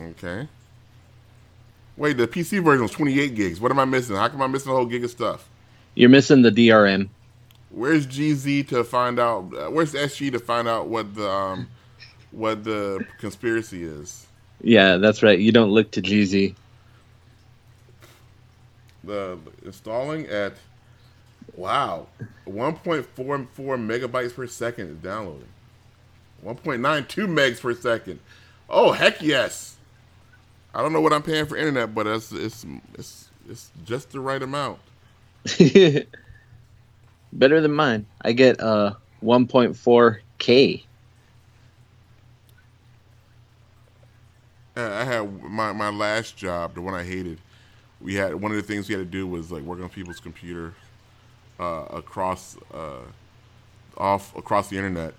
Okay. 0.00 0.48
Wait, 1.96 2.16
the 2.16 2.28
PC 2.28 2.62
version 2.62 2.82
was 2.82 2.92
28 2.92 3.34
gigs. 3.34 3.60
What 3.60 3.72
am 3.72 3.80
I 3.80 3.84
missing? 3.84 4.14
How 4.14 4.28
come 4.28 4.40
I'm 4.40 4.52
missing 4.52 4.70
a 4.70 4.74
whole 4.74 4.86
gig 4.86 5.02
of 5.02 5.10
stuff? 5.10 5.48
You're 5.94 6.08
missing 6.08 6.42
the 6.42 6.50
DRM. 6.52 7.08
Where's 7.70 8.06
GZ 8.06 8.68
to 8.68 8.84
find 8.84 9.18
out? 9.18 9.52
Uh, 9.52 9.68
where's 9.70 9.92
SG 9.94 10.30
to 10.32 10.38
find 10.38 10.68
out 10.68 10.88
what 10.88 11.14
the 11.14 11.28
um, 11.28 11.68
what 12.30 12.64
the 12.64 13.04
conspiracy 13.18 13.82
is? 13.82 14.26
Yeah, 14.60 14.96
that's 14.96 15.22
right. 15.22 15.38
You 15.38 15.52
don't 15.52 15.70
look 15.70 15.90
to 15.92 16.02
GZ. 16.02 16.54
The 19.04 19.38
installing 19.64 20.26
at 20.26 20.54
wow, 21.56 22.06
1.44 22.46 23.06
megabytes 23.56 24.34
per 24.34 24.46
second 24.46 24.90
is 24.90 24.96
downloading. 24.98 25.48
1.92 26.44 27.26
megs 27.26 27.60
per 27.60 27.74
second. 27.74 28.20
Oh 28.70 28.92
heck 28.92 29.20
yes! 29.20 29.77
I 30.74 30.82
don't 30.82 30.92
know 30.92 31.00
what 31.00 31.12
I'm 31.12 31.22
paying 31.22 31.46
for 31.46 31.56
internet, 31.56 31.94
but 31.94 32.06
it's 32.06 32.32
it's 32.32 32.64
it's, 32.94 33.30
it's 33.48 33.70
just 33.84 34.12
the 34.12 34.20
right 34.20 34.42
amount. 34.42 34.78
Better 37.32 37.60
than 37.60 37.72
mine. 37.72 38.06
I 38.22 38.32
get 38.32 38.60
uh 38.60 38.94
1.4k. 39.20 40.88
Uh, 44.76 45.04
had 45.04 45.42
my, 45.42 45.72
my 45.72 45.90
last 45.90 46.36
job, 46.36 46.74
the 46.74 46.80
one 46.82 46.94
I 46.94 47.02
hated. 47.04 47.38
We 48.00 48.14
had 48.14 48.34
one 48.36 48.52
of 48.52 48.56
the 48.56 48.62
things 48.62 48.88
we 48.88 48.94
had 48.94 49.00
to 49.00 49.10
do 49.10 49.26
was 49.26 49.50
like 49.52 49.62
work 49.62 49.80
on 49.80 49.88
people's 49.88 50.20
computer 50.20 50.74
uh, 51.60 51.86
across 51.90 52.56
uh, 52.72 53.02
off 53.96 54.36
across 54.36 54.68
the 54.70 54.76
internet, 54.76 55.14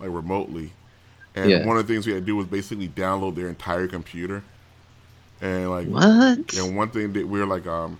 like 0.00 0.10
remotely. 0.10 0.72
And 1.36 1.62
Yeah. 1.62 1.66
one 1.66 1.76
of 1.76 1.86
the 1.86 1.92
things 1.94 2.06
we 2.06 2.12
had 2.12 2.22
to 2.22 2.26
do 2.26 2.36
was 2.36 2.46
basically 2.46 2.88
download 2.88 3.36
their 3.36 3.48
entire 3.48 3.86
computer. 3.88 4.42
And 5.40 5.70
like 5.70 5.88
What? 5.88 6.54
and 6.56 6.76
one 6.76 6.90
thing 6.90 7.12
that 7.14 7.26
we 7.28 7.40
were 7.40 7.46
like, 7.46 7.66
um, 7.66 7.98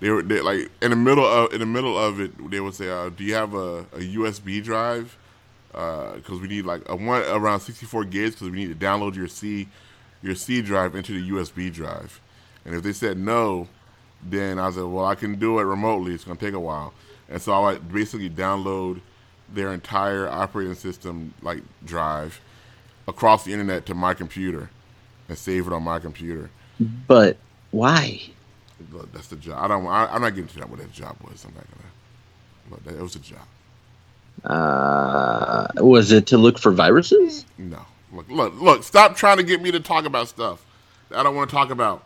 they 0.00 0.10
were 0.10 0.22
they, 0.22 0.40
like 0.40 0.70
in 0.82 0.90
the 0.90 0.96
middle 0.96 1.26
of 1.26 1.52
in 1.52 1.60
the 1.60 1.66
middle 1.66 1.98
of 1.98 2.20
it, 2.20 2.50
they 2.50 2.60
would 2.60 2.74
say, 2.74 2.90
uh, 2.90 3.10
"Do 3.10 3.24
you 3.24 3.34
have 3.34 3.54
a, 3.54 3.80
a 3.94 4.00
USB 4.16 4.62
drive? 4.62 5.16
Because 5.72 6.40
we 6.40 6.48
need 6.48 6.66
like 6.66 6.82
a 6.88 6.96
one 6.96 7.22
around 7.24 7.60
64 7.60 8.04
gigs 8.06 8.34
because 8.36 8.50
we 8.50 8.58
need 8.66 8.78
to 8.80 8.86
download 8.86 9.16
your 9.16 9.28
C 9.28 9.68
your 10.22 10.34
C 10.34 10.62
drive 10.62 10.94
into 10.96 11.12
the 11.14 11.30
USB 11.30 11.72
drive." 11.72 12.20
And 12.64 12.74
if 12.74 12.82
they 12.82 12.92
said 12.92 13.18
no, 13.18 13.68
then 14.22 14.58
I 14.58 14.70
said, 14.70 14.84
"Well, 14.84 15.06
I 15.06 15.14
can 15.16 15.36
do 15.38 15.58
it 15.60 15.64
remotely. 15.64 16.14
It's 16.14 16.24
gonna 16.24 16.38
take 16.38 16.54
a 16.54 16.60
while." 16.60 16.94
And 17.28 17.42
so 17.42 17.52
I 17.52 17.72
would 17.72 17.92
basically 17.92 18.30
download 18.30 19.00
their 19.52 19.72
entire 19.72 20.28
operating 20.28 20.74
system 20.74 21.34
like 21.42 21.62
drive 21.84 22.40
across 23.08 23.44
the 23.44 23.52
internet 23.52 23.86
to 23.86 23.94
my 23.94 24.14
computer 24.14 24.70
and 25.28 25.38
save 25.38 25.66
it 25.66 25.72
on 25.72 25.82
my 25.84 25.98
computer. 25.98 26.50
But 26.80 27.36
why? 27.70 28.20
Look, 28.92 29.12
that's 29.12 29.28
the 29.28 29.36
job. 29.36 29.58
I 29.62 29.68
don't. 29.68 29.86
I, 29.86 30.06
I'm 30.06 30.20
not 30.20 30.30
getting 30.30 30.48
to 30.48 30.58
that. 30.58 30.68
What 30.68 30.78
that 30.80 30.92
job 30.92 31.16
was. 31.22 31.44
I'm 31.44 31.54
not 31.54 31.64
gonna. 31.70 32.70
Look, 32.70 32.84
that, 32.84 32.94
it 32.96 33.02
was 33.02 33.16
a 33.16 33.20
job. 33.20 33.46
Uh, 34.44 35.66
was 35.76 36.12
it 36.12 36.26
to 36.26 36.38
look 36.38 36.58
for 36.58 36.70
viruses? 36.70 37.46
No. 37.58 37.80
Look, 38.12 38.28
look, 38.28 38.60
look. 38.60 38.82
Stop 38.82 39.16
trying 39.16 39.38
to 39.38 39.42
get 39.42 39.62
me 39.62 39.70
to 39.72 39.80
talk 39.80 40.04
about 40.04 40.28
stuff 40.28 40.64
that 41.08 41.18
I 41.18 41.22
don't 41.22 41.34
want 41.34 41.48
to 41.48 41.56
talk 41.56 41.70
about. 41.70 42.04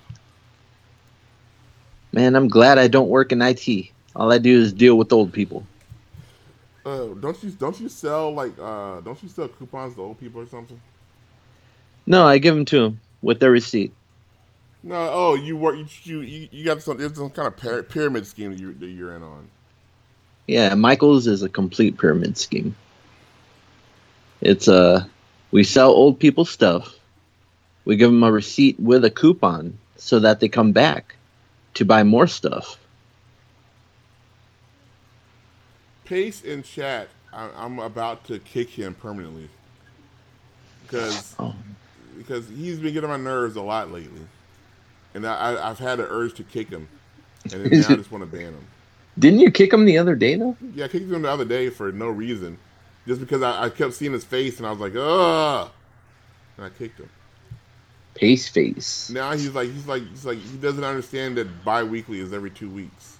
Man, 2.12 2.34
I'm 2.34 2.48
glad 2.48 2.78
I 2.78 2.88
don't 2.88 3.08
work 3.08 3.32
in 3.32 3.42
IT. 3.42 3.90
All 4.16 4.32
I 4.32 4.38
do 4.38 4.60
is 4.60 4.72
deal 4.72 4.96
with 4.96 5.12
old 5.12 5.32
people. 5.32 5.64
Uh, 6.84 7.08
don't 7.20 7.42
you? 7.42 7.50
Don't 7.50 7.78
you 7.80 7.88
sell 7.88 8.32
like? 8.32 8.52
Uh, 8.58 9.00
don't 9.00 9.20
you 9.22 9.28
sell 9.28 9.48
coupons 9.48 9.94
to 9.94 10.02
old 10.02 10.18
people 10.18 10.40
or 10.40 10.46
something? 10.46 10.80
No, 12.06 12.26
I 12.26 12.38
give 12.38 12.54
them 12.54 12.64
to 12.66 12.80
them 12.80 13.00
with 13.22 13.40
their 13.40 13.50
receipt. 13.50 13.92
No. 14.82 14.96
Oh, 15.12 15.34
you 15.34 15.56
work. 15.56 15.76
You 16.04 16.20
you 16.20 16.48
you, 16.50 16.64
got 16.64 16.82
some. 16.82 16.98
There's 16.98 17.16
some 17.16 17.30
kind 17.30 17.48
of 17.48 17.88
pyramid 17.88 18.26
scheme 18.26 18.52
that 18.52 18.60
you 18.60 18.74
that 18.74 18.88
you're 18.88 19.14
in 19.14 19.22
on. 19.22 19.48
Yeah, 20.46 20.74
Michael's 20.74 21.26
is 21.26 21.42
a 21.42 21.48
complete 21.48 21.98
pyramid 21.98 22.36
scheme. 22.38 22.74
It's 24.40 24.68
uh, 24.68 25.04
we 25.50 25.64
sell 25.64 25.90
old 25.90 26.18
people 26.18 26.44
stuff. 26.44 26.94
We 27.84 27.96
give 27.96 28.10
them 28.10 28.22
a 28.22 28.32
receipt 28.32 28.78
with 28.80 29.04
a 29.04 29.10
coupon 29.10 29.78
so 29.96 30.18
that 30.20 30.40
they 30.40 30.48
come 30.48 30.72
back 30.72 31.16
to 31.74 31.84
buy 31.84 32.02
more 32.04 32.26
stuff. 32.26 32.78
Pace 36.04 36.42
in 36.42 36.62
chat. 36.62 37.08
I, 37.32 37.50
I'm 37.56 37.78
about 37.78 38.24
to 38.26 38.38
kick 38.40 38.70
him 38.70 38.94
permanently 38.94 39.48
because 40.82 41.36
Oh. 41.38 41.54
because 42.18 42.48
he's 42.48 42.78
been 42.80 42.92
getting 42.94 43.10
on 43.10 43.22
my 43.22 43.30
nerves 43.30 43.56
a 43.56 43.62
lot 43.62 43.92
lately, 43.92 44.22
and 45.14 45.26
I, 45.26 45.70
I've 45.70 45.78
had 45.78 46.00
an 46.00 46.06
urge 46.08 46.34
to 46.34 46.44
kick 46.44 46.68
him, 46.68 46.88
and 47.52 47.64
then 47.64 47.80
now 47.80 47.88
I 47.88 47.96
just 47.96 48.12
want 48.12 48.22
to 48.22 48.36
ban 48.36 48.52
him. 48.52 48.66
Didn't 49.18 49.40
you 49.40 49.50
kick 49.50 49.72
him 49.72 49.84
the 49.84 49.98
other 49.98 50.14
day 50.14 50.36
though? 50.36 50.56
Yeah, 50.74 50.86
I 50.86 50.88
kicked 50.88 51.10
him 51.10 51.22
the 51.22 51.30
other 51.30 51.44
day 51.44 51.70
for 51.70 51.92
no 51.92 52.08
reason, 52.08 52.58
just 53.06 53.20
because 53.20 53.42
I, 53.42 53.64
I 53.64 53.70
kept 53.70 53.94
seeing 53.94 54.12
his 54.12 54.24
face 54.24 54.58
and 54.58 54.66
I 54.66 54.70
was 54.70 54.80
like, 54.80 54.94
ugh, 54.96 55.70
and 56.56 56.66
I 56.66 56.70
kicked 56.70 57.00
him. 57.00 57.10
Pace 58.14 58.48
face. 58.48 59.10
Now 59.10 59.32
he's 59.32 59.50
like, 59.50 59.70
he's 59.70 59.86
like, 59.86 60.08
he's 60.08 60.26
like, 60.26 60.38
he 60.38 60.56
doesn't 60.58 60.82
understand 60.82 61.36
that 61.38 61.64
bi-weekly 61.64 62.20
is 62.20 62.32
every 62.32 62.50
two 62.50 62.68
weeks. 62.68 63.16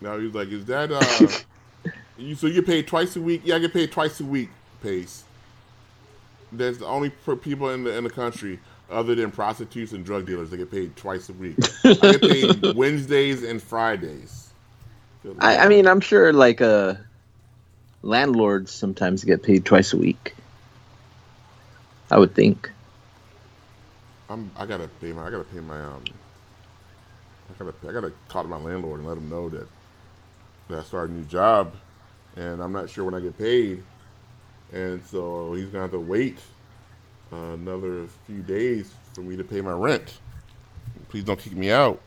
Now 0.00 0.18
he's 0.18 0.34
like, 0.34 0.48
is 0.48 0.64
that 0.66 0.90
uh, 0.92 1.90
you? 2.18 2.34
So 2.34 2.46
you 2.46 2.54
get 2.54 2.66
paid 2.66 2.86
twice 2.86 3.16
a 3.16 3.20
week? 3.20 3.42
Yeah, 3.44 3.56
I 3.56 3.58
get 3.60 3.72
paid 3.72 3.90
twice 3.92 4.20
a 4.20 4.24
week. 4.24 4.50
Pace. 4.82 5.24
That's 6.52 6.78
the 6.78 6.86
only 6.86 7.10
people 7.10 7.70
in 7.70 7.84
the 7.84 7.96
in 7.96 8.04
the 8.04 8.10
country. 8.10 8.60
Other 8.90 9.14
than 9.14 9.30
prostitutes 9.30 9.92
and 9.92 10.04
drug 10.04 10.26
dealers, 10.26 10.50
they 10.50 10.56
get 10.56 10.70
paid 10.70 10.96
twice 10.96 11.28
a 11.28 11.32
week. 11.32 11.58
I 12.00 12.08
get 12.08 12.24
paid 12.24 12.62
Wednesdays 12.74 13.42
and 13.42 13.62
Fridays. 13.62 14.52
I, 15.38 15.58
I 15.58 15.68
mean, 15.68 15.86
I'm 15.86 16.00
sure 16.00 16.32
like 16.32 16.60
uh, 16.60 16.94
landlords 18.02 18.72
sometimes 18.72 19.24
get 19.24 19.42
paid 19.42 19.64
twice 19.64 19.92
a 19.92 19.96
week. 19.96 20.36
I 22.10 22.18
would 22.18 22.34
think. 22.34 22.70
I'm, 24.28 24.50
I 24.56 24.66
gotta 24.66 24.88
pay 24.88 25.12
my, 25.12 25.26
I 25.26 25.30
gotta 25.30 25.44
pay 25.44 25.60
my, 25.60 25.80
um, 25.80 26.02
I 27.50 27.64
gotta, 27.64 27.74
I 27.88 27.92
gotta 27.92 28.12
talk 28.28 28.44
to 28.44 28.48
my 28.48 28.56
landlord 28.58 29.00
and 29.00 29.08
let 29.08 29.18
him 29.18 29.28
know 29.28 29.48
that 29.50 29.68
that 30.68 30.78
I 30.78 30.82
started 30.82 31.12
a 31.12 31.18
new 31.18 31.24
job, 31.24 31.74
and 32.36 32.62
I'm 32.62 32.72
not 32.72 32.88
sure 32.88 33.04
when 33.04 33.14
I 33.14 33.20
get 33.20 33.36
paid, 33.38 33.82
and 34.72 35.04
so 35.04 35.54
he's 35.54 35.66
gonna 35.66 35.82
have 35.82 35.92
to 35.92 36.00
wait 36.00 36.40
uh, 37.34 37.54
another 37.54 38.06
few 38.26 38.42
days 38.42 38.94
for 39.14 39.22
me 39.22 39.36
to 39.36 39.44
pay 39.44 39.60
my 39.62 39.72
rent. 39.72 40.20
Please 41.08 41.24
don't 41.24 41.38
kick 41.40 41.54
me 41.56 41.70
out. 41.72 42.02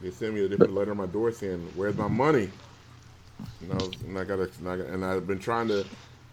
They 0.00 0.10
sent 0.10 0.34
me 0.34 0.44
a 0.44 0.48
different 0.48 0.74
letter 0.74 0.92
on 0.92 0.98
my 0.98 1.06
door 1.06 1.32
saying, 1.32 1.72
"Where's 1.76 1.96
my 1.96 2.08
money?" 2.08 2.50
And 3.62 3.72
I, 3.72 3.76
was, 3.76 3.94
and 4.02 4.18
I 4.18 4.24
gotta, 4.24 4.50
and, 4.58 4.68
I, 4.68 4.74
and 4.74 5.04
I've 5.04 5.26
been 5.26 5.38
trying 5.38 5.68
to 5.68 5.86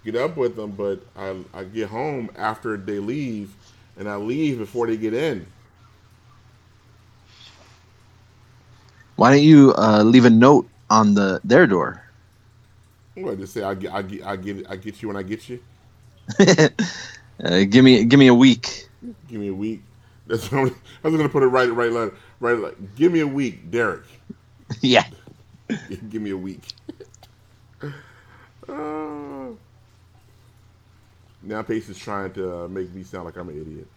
get 0.06 0.16
up 0.16 0.38
with 0.38 0.56
them, 0.56 0.72
but 0.72 1.02
I, 1.16 1.36
I 1.54 1.66
get 1.66 1.90
home 1.90 2.32
after 2.38 2.78
they 2.78 3.00
leave, 3.00 3.56
and 3.98 4.10
I 4.10 4.18
leave 4.18 4.60
before 4.60 4.88
they 4.88 4.98
get 4.98 5.14
in. 5.14 5.48
Why 9.18 9.32
don't 9.32 9.44
you 9.44 9.74
uh, 9.78 10.04
leave 10.04 10.26
a 10.26 10.32
note 10.32 10.70
on 10.90 11.16
the 11.16 11.42
their 11.44 11.68
door? 11.68 12.04
What 13.16 13.40
just 13.40 13.54
say 13.54 13.64
I 13.64 13.72
I 13.72 14.04
I 14.26 14.36
get, 14.38 14.70
I 14.70 14.76
get 14.78 15.02
you 15.02 15.10
when 15.10 15.18
I 15.18 15.24
get 15.24 15.50
you. 15.50 15.60
uh, 16.40 17.64
give 17.70 17.84
me 17.84 18.06
give 18.06 18.20
me 18.20 18.28
a 18.28 18.34
week. 18.34 18.88
Give 19.28 19.40
me 19.40 19.50
a 19.50 19.54
week. 19.54 19.82
That's 20.28 20.52
what 20.52 20.62
I'm, 20.62 20.76
I 21.04 21.08
was 21.08 21.18
gonna 21.18 21.30
put 21.30 21.44
it 21.44 21.48
right, 21.48 21.72
right, 21.72 21.92
right, 21.92 22.12
right. 22.40 22.58
Like, 22.58 22.96
give 22.96 23.12
me 23.12 23.22
a 23.22 23.28
week, 23.28 23.72
Derek. 23.72 24.04
yeah. 24.82 25.06
give 26.10 26.22
me 26.22 26.32
a 26.32 26.38
week. 26.38 26.62
uh, 28.68 29.50
now 31.44 31.62
Pace 31.62 31.90
is 31.90 31.98
trying 31.98 32.34
to 32.34 32.64
uh, 32.64 32.68
make 32.68 32.94
me 32.94 33.04
sound 33.04 33.26
like 33.26 33.38
I'm 33.38 33.50
an 33.50 33.62
idiot. 33.62 33.88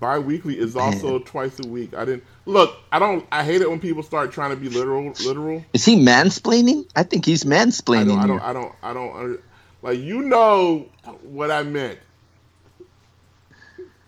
Bi-weekly 0.00 0.58
is 0.58 0.76
also 0.76 1.18
twice 1.20 1.58
a 1.60 1.66
week. 1.66 1.94
I 1.94 2.04
didn't 2.04 2.24
look. 2.46 2.76
I 2.90 2.98
don't. 2.98 3.26
I 3.30 3.44
hate 3.44 3.60
it 3.60 3.70
when 3.70 3.80
people 3.80 4.02
start 4.02 4.32
trying 4.32 4.50
to 4.50 4.56
be 4.56 4.68
literal. 4.68 5.12
Literal. 5.24 5.64
Is 5.72 5.84
he 5.84 5.96
mansplaining? 5.96 6.86
I 6.96 7.02
think 7.02 7.24
he's 7.26 7.44
I 7.44 7.48
mansplaining. 7.48 8.06
don't. 8.06 8.40
I 8.40 8.52
don't. 8.52 8.74
I 8.82 8.92
don't. 8.92 9.14
I 9.14 9.22
don't. 9.22 9.40
Like 9.84 9.98
you 10.00 10.22
know 10.22 10.88
what 11.22 11.50
I 11.50 11.62
meant. 11.62 11.98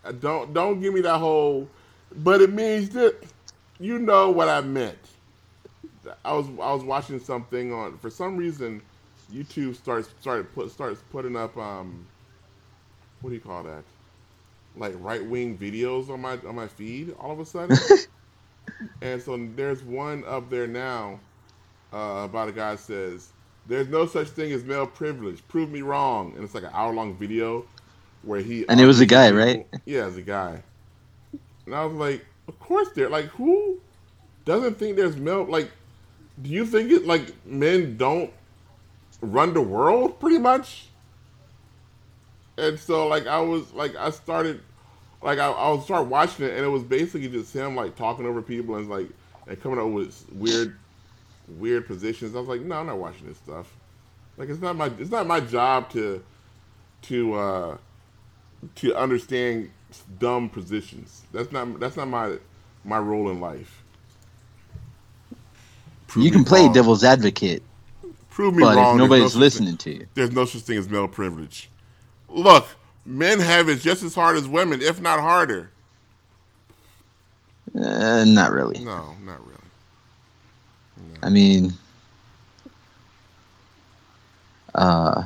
Uh, 0.03 0.13
Don't 0.13 0.55
don't 0.55 0.81
give 0.81 0.95
me 0.95 1.03
that 1.03 1.19
whole. 1.19 1.69
But 2.17 2.41
it 2.41 2.51
means 2.51 2.89
that 2.91 3.15
you 3.79 3.99
know 3.99 4.31
what 4.31 4.49
I 4.49 4.63
meant. 4.63 4.99
I 6.25 6.33
was 6.33 6.47
I 6.49 6.73
was 6.73 6.83
watching 6.83 7.21
something 7.21 7.75
on 7.75 7.99
for 7.99 8.09
some 8.09 8.39
reason, 8.39 8.81
YouTube 9.31 9.77
starts 9.77 10.09
started 10.19 10.51
put 10.55 10.71
starts 10.71 11.03
putting 11.11 11.37
up 11.37 11.55
um. 11.59 12.07
What 13.21 13.29
do 13.29 13.37
you 13.37 13.43
call 13.43 13.63
that? 13.65 13.85
Like 14.77 14.95
right 14.99 15.25
wing 15.25 15.59
videos 15.59 16.09
on 16.09 16.23
my 16.23 16.39
on 16.49 16.55
my 16.55 16.69
feed 16.69 17.15
all 17.21 17.33
of 17.33 17.41
a 17.41 17.45
sudden. 17.45 17.77
and 19.03 19.21
so 19.21 19.37
there's 19.55 19.83
one 19.83 20.25
up 20.27 20.49
there 20.49 20.67
now 20.67 21.21
uh, 21.93 22.23
about 22.25 22.49
a 22.49 22.53
guy 22.53 22.77
says, 22.77 23.33
"There's 23.69 23.89
no 23.89 24.07
such 24.07 24.29
thing 24.29 24.53
as 24.53 24.65
male 24.65 24.87
privilege. 24.87 25.47
Prove 25.49 25.71
me 25.71 25.83
wrong." 25.83 26.33
And 26.35 26.45
it's 26.45 26.55
like 26.55 26.65
an 26.65 26.71
hour 26.73 26.93
long 26.93 27.17
video 27.17 27.65
where 28.23 28.41
he 28.41 28.65
And 28.69 28.81
it 28.81 28.87
was 28.87 29.01
a 29.01 29.07
guy, 29.07 29.31
with 29.31 29.39
right? 29.39 29.71
people- 29.71 29.81
Yeah, 29.87 30.07
it's 30.09 30.17
a 30.17 30.23
guy. 30.23 30.63
And 31.67 31.75
I 31.75 31.85
was 31.85 31.95
like, 31.97 32.25
"Of 32.49 32.59
course 32.61 32.89
there. 32.95 33.09
Like, 33.09 33.27
who 33.27 33.79
doesn't 34.45 34.79
think 34.79 34.97
there's 34.97 35.17
male? 35.17 35.45
Like, 35.45 35.71
do 36.43 36.51
you 36.51 36.67
think 36.67 36.91
it 36.91 37.07
like 37.07 37.33
men 37.47 37.97
don't 37.97 38.33
run 39.21 39.55
the 39.55 39.61
world 39.63 40.21
pretty 40.21 40.39
much?" 40.39 40.89
And 42.59 42.79
so 42.79 43.07
like 43.07 43.27
I 43.27 43.41
was 43.41 43.73
like 43.75 43.95
I 43.97 44.11
started 44.11 44.61
like 45.23 45.39
I, 45.39 45.51
I 45.51 45.71
was 45.71 45.85
start 45.85 46.07
watching 46.07 46.47
it 46.47 46.53
and 46.55 46.65
it 46.65 46.69
was 46.69 46.83
basically 46.83 47.29
just 47.29 47.53
him 47.55 47.77
like 47.77 47.97
talking 47.97 48.27
over 48.27 48.41
people 48.43 48.77
and 48.77 48.89
like 48.89 49.09
and 49.47 49.61
coming 49.61 49.79
up 49.79 49.89
with 49.89 50.25
weird 50.33 50.79
weird 51.59 51.87
positions. 51.87 52.35
I 52.35 52.41
was 52.41 52.49
like, 52.49 52.61
no, 52.63 52.77
I'm 52.81 52.87
not 52.87 52.99
watching 52.99 53.27
this 53.27 53.39
stuff. 53.39 53.73
Like 54.37 54.49
it's 54.49 54.61
not 54.61 54.77
my 54.77 54.87
it's 54.99 55.11
not 55.11 55.27
my 55.27 55.41
job 55.41 55.91
to 55.91 56.23
to 57.03 57.35
uh 57.35 57.77
to 58.77 58.95
understand 58.97 59.71
dumb 60.19 60.49
positions. 60.49 61.23
That's 61.33 61.53
not 61.53 61.79
that's 61.81 61.97
not 61.97 62.09
my 62.09 62.37
my 62.85 62.99
role 62.99 63.31
in 63.31 63.41
life. 63.41 63.83
Prove 66.07 66.25
You 66.25 66.31
can 66.31 66.45
play 66.45 66.63
wrong. 66.63 66.73
devil's 66.73 67.03
advocate, 67.05 67.63
Prove 68.31 68.55
me 68.55 68.63
but 68.63 68.77
wrong. 68.77 68.97
if 68.97 68.99
nobody's 68.99 69.23
no 69.23 69.29
such 69.29 69.33
thing- 69.35 69.41
listening 69.41 69.77
to 69.79 69.91
you, 69.95 70.07
there's 70.15 70.33
no 70.33 70.45
such 70.45 70.63
thing 70.63 70.79
as 70.79 70.89
male 70.89 71.09
privilege. 71.09 71.69
Look, 72.29 72.67
men 73.05 73.41
have 73.41 73.69
it 73.69 73.81
just 73.81 74.03
as 74.03 74.15
hard 74.15 74.37
as 74.37 74.47
women, 74.47 74.83
if 74.83 75.01
not 75.01 75.21
harder. 75.21 75.71
uh, 77.75 78.25
not 78.27 78.53
really. 78.53 78.85
No, 78.85 79.15
not 79.25 79.41
really. 79.47 79.56
I 81.23 81.29
mean, 81.29 81.73
uh, 84.75 85.25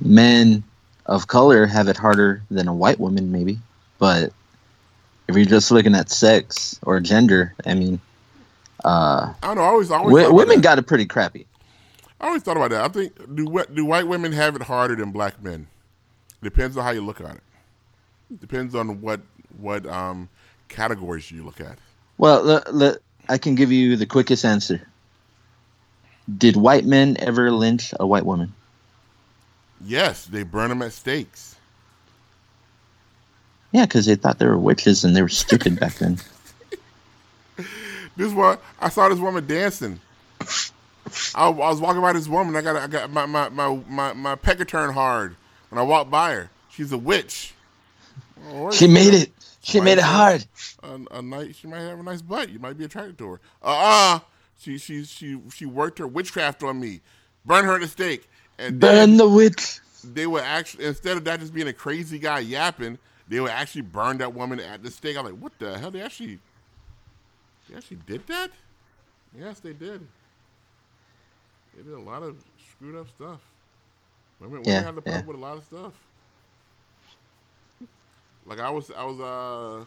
men 0.00 0.64
of 1.06 1.26
color 1.26 1.66
have 1.66 1.88
it 1.88 1.96
harder 1.96 2.42
than 2.50 2.68
a 2.68 2.74
white 2.74 2.98
woman, 2.98 3.32
maybe. 3.32 3.58
But 3.98 4.32
if 5.28 5.36
you're 5.36 5.44
just 5.44 5.70
looking 5.70 5.94
at 5.94 6.10
sex 6.10 6.78
or 6.82 7.00
gender, 7.00 7.54
I 7.66 7.74
mean, 7.74 8.00
uh, 8.84 9.32
I 9.42 9.46
don't 9.46 9.56
know. 9.56 9.62
I 9.62 9.66
always, 9.66 9.90
I 9.90 9.98
always 9.98 10.16
w- 10.16 10.34
women 10.34 10.60
got 10.60 10.78
it 10.78 10.86
pretty 10.86 11.06
crappy. 11.06 11.46
I 12.20 12.28
always 12.28 12.42
thought 12.42 12.56
about 12.56 12.70
that. 12.70 12.84
I 12.84 12.88
think 12.88 13.14
do 13.34 13.64
do 13.74 13.84
white 13.84 14.06
women 14.06 14.32
have 14.32 14.56
it 14.56 14.62
harder 14.62 14.94
than 14.96 15.10
black 15.10 15.42
men? 15.42 15.66
Depends 16.42 16.76
on 16.76 16.84
how 16.84 16.90
you 16.90 17.04
look 17.04 17.20
at 17.20 17.36
it. 17.36 17.42
Depends 18.40 18.74
on 18.74 19.00
what 19.00 19.20
what 19.58 19.86
um 19.86 20.28
categories 20.68 21.30
you 21.30 21.44
look 21.44 21.60
at. 21.60 21.78
Well, 22.18 22.42
le- 22.44 22.98
I 23.28 23.38
can 23.38 23.54
give 23.54 23.72
you 23.72 23.96
the 23.96 24.06
quickest 24.06 24.44
answer. 24.44 24.86
Did 26.38 26.56
white 26.56 26.84
men 26.84 27.16
ever 27.18 27.50
lynch 27.50 27.92
a 27.98 28.06
white 28.06 28.24
woman? 28.26 28.54
Yes, 29.84 30.24
they 30.26 30.42
burn 30.44 30.68
them 30.68 30.82
at 30.82 30.92
stakes. 30.92 31.56
Yeah, 33.72 33.86
because 33.86 34.06
they 34.06 34.14
thought 34.14 34.38
they 34.38 34.46
were 34.46 34.58
witches 34.58 35.04
and 35.04 35.16
they 35.16 35.22
were 35.22 35.28
stupid 35.28 35.78
back 35.80 35.94
then. 35.94 36.18
This 38.14 38.30
one, 38.32 38.58
I 38.78 38.90
saw 38.90 39.08
this 39.08 39.18
woman 39.18 39.46
dancing. 39.46 39.98
I, 41.34 41.46
I 41.46 41.48
was 41.48 41.80
walking 41.80 42.02
by 42.02 42.12
this 42.12 42.28
woman. 42.28 42.54
I 42.54 42.60
got 42.60 42.76
I 42.76 42.86
got 42.86 43.10
my 43.10 43.24
my 43.24 43.48
my 43.48 43.80
my, 43.88 44.12
my 44.12 44.34
pecker 44.34 44.66
turned 44.66 44.92
hard 44.92 45.34
when 45.70 45.78
I 45.78 45.82
walked 45.82 46.10
by 46.10 46.32
her. 46.34 46.50
She's 46.70 46.92
a 46.92 46.98
witch. 46.98 47.54
Oh, 48.50 48.70
She 48.70 48.86
made 48.86 49.14
it. 49.14 49.30
She 49.62 49.80
made 49.80 49.98
it 49.98 50.04
hard. 50.04 50.44
a, 50.82 50.98
a 51.12 51.22
nice. 51.22 51.56
She 51.56 51.66
might 51.68 51.80
have 51.80 51.98
a 52.00 52.02
nice 52.02 52.22
butt. 52.22 52.48
You 52.50 52.58
might 52.58 52.76
be 52.76 52.84
attracted 52.84 53.18
to 53.18 53.32
her. 53.32 53.40
Uh 53.62 54.16
uh 54.16 54.20
She 54.58 54.78
she 54.78 55.04
she 55.04 55.40
she 55.54 55.66
worked 55.66 55.98
her 55.98 56.06
witchcraft 56.06 56.62
on 56.62 56.80
me. 56.80 57.00
Burn 57.44 57.64
her 57.64 57.74
at 57.74 57.80
the 57.80 57.88
stake. 57.88 58.28
And 58.58 58.80
then 58.80 59.08
Burn 59.08 59.16
the 59.16 59.28
witch. 59.28 59.80
they 60.04 60.26
would 60.26 60.42
actually 60.42 60.84
instead 60.86 61.16
of 61.16 61.24
that 61.24 61.40
just 61.40 61.54
being 61.54 61.68
a 61.68 61.72
crazy 61.72 62.18
guy 62.18 62.40
yapping, 62.40 62.98
they 63.28 63.40
would 63.40 63.50
actually 63.50 63.82
burn 63.82 64.18
that 64.18 64.34
woman 64.34 64.60
at 64.60 64.82
the 64.82 64.90
stake. 64.90 65.16
I'm 65.16 65.24
like, 65.24 65.34
what 65.34 65.58
the 65.58 65.78
hell? 65.78 65.90
They 65.90 66.00
actually 66.02 66.38
they 67.68 67.76
actually 67.76 67.98
did 68.06 68.26
that? 68.26 68.50
Yes, 69.38 69.60
they 69.60 69.72
did. 69.72 70.06
They 71.76 71.82
did 71.82 71.92
a 71.92 72.00
lot 72.00 72.22
of 72.22 72.36
screwed 72.70 72.96
up 72.96 73.08
stuff. 73.08 73.40
Women, 74.40 74.62
women 74.62 74.68
Yeah, 74.68 74.82
had 74.82 74.96
to 74.96 75.02
put 75.02 75.12
yeah. 75.12 75.22
with 75.24 75.36
a 75.36 75.40
lot 75.40 75.56
of 75.56 75.64
stuff. 75.64 75.92
Like 78.46 78.60
I 78.60 78.70
was, 78.70 78.90
I 78.90 79.04
was, 79.04 79.20
uh, 79.20 79.84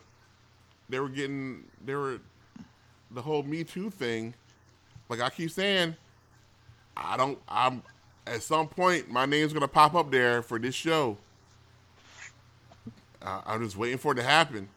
they 0.89 0.99
were 0.99 1.09
getting, 1.09 1.63
they 1.85 1.95
were, 1.95 2.19
the 3.11 3.21
whole 3.21 3.43
Me 3.43 3.63
Too 3.63 3.89
thing. 3.89 4.33
Like 5.09 5.21
I 5.21 5.29
keep 5.29 5.51
saying, 5.51 5.95
I 6.97 7.17
don't, 7.17 7.37
I'm, 7.47 7.83
at 8.27 8.41
some 8.41 8.67
point, 8.67 9.09
my 9.09 9.25
name's 9.25 9.53
gonna 9.53 9.67
pop 9.67 9.95
up 9.95 10.09
there 10.11 10.41
for 10.41 10.57
this 10.59 10.75
show. 10.75 11.17
Uh, 13.21 13.41
I'm 13.45 13.63
just 13.63 13.75
waiting 13.75 13.97
for 13.97 14.11
it 14.11 14.15
to 14.15 14.23
happen. 14.23 14.69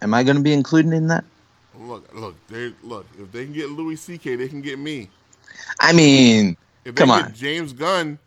Am 0.00 0.14
I 0.14 0.22
going 0.22 0.36
to 0.36 0.42
be 0.42 0.52
included 0.52 0.92
in 0.92 1.08
that? 1.08 1.24
Look, 1.78 2.12
look, 2.14 2.34
they 2.48 2.72
look. 2.82 3.06
If 3.18 3.30
they 3.32 3.44
can 3.44 3.52
get 3.52 3.70
Louis 3.70 3.96
C.K., 3.96 4.36
they 4.36 4.48
can 4.48 4.62
get 4.62 4.78
me. 4.78 5.10
I 5.80 5.92
mean, 5.92 6.56
If 6.84 6.94
they 6.94 7.04
Come 7.04 7.10
can 7.10 7.24
on. 7.26 7.34
James 7.34 7.72
Gunn, 7.72 8.18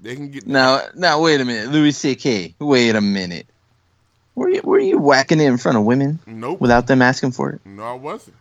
they 0.00 0.14
can 0.14 0.30
get. 0.30 0.46
now, 0.46 0.82
now, 0.94 1.20
wait 1.20 1.40
a 1.40 1.44
minute, 1.44 1.70
Louis 1.70 1.92
C.K. 1.92 2.54
Wait 2.58 2.94
a 2.94 3.00
minute. 3.00 3.46
Were 4.36 4.48
you 4.50 4.60
were 4.62 4.78
you 4.78 4.98
whacking 4.98 5.40
it 5.40 5.46
in 5.46 5.58
front 5.58 5.76
of 5.78 5.84
women 5.84 6.20
Nope. 6.26 6.60
without 6.60 6.86
them 6.86 7.02
asking 7.02 7.32
for 7.32 7.50
it? 7.50 7.60
no, 7.66 7.82
I 7.82 7.94
wasn't. 7.94 8.36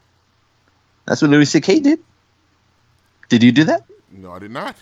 That's 1.05 1.21
what 1.21 1.31
Louis 1.31 1.45
C.K. 1.45 1.79
did. 1.79 1.99
Did 3.29 3.43
you 3.43 3.51
do 3.51 3.63
that? 3.65 3.83
No, 4.11 4.31
I 4.33 4.39
did 4.39 4.51
not. 4.51 4.75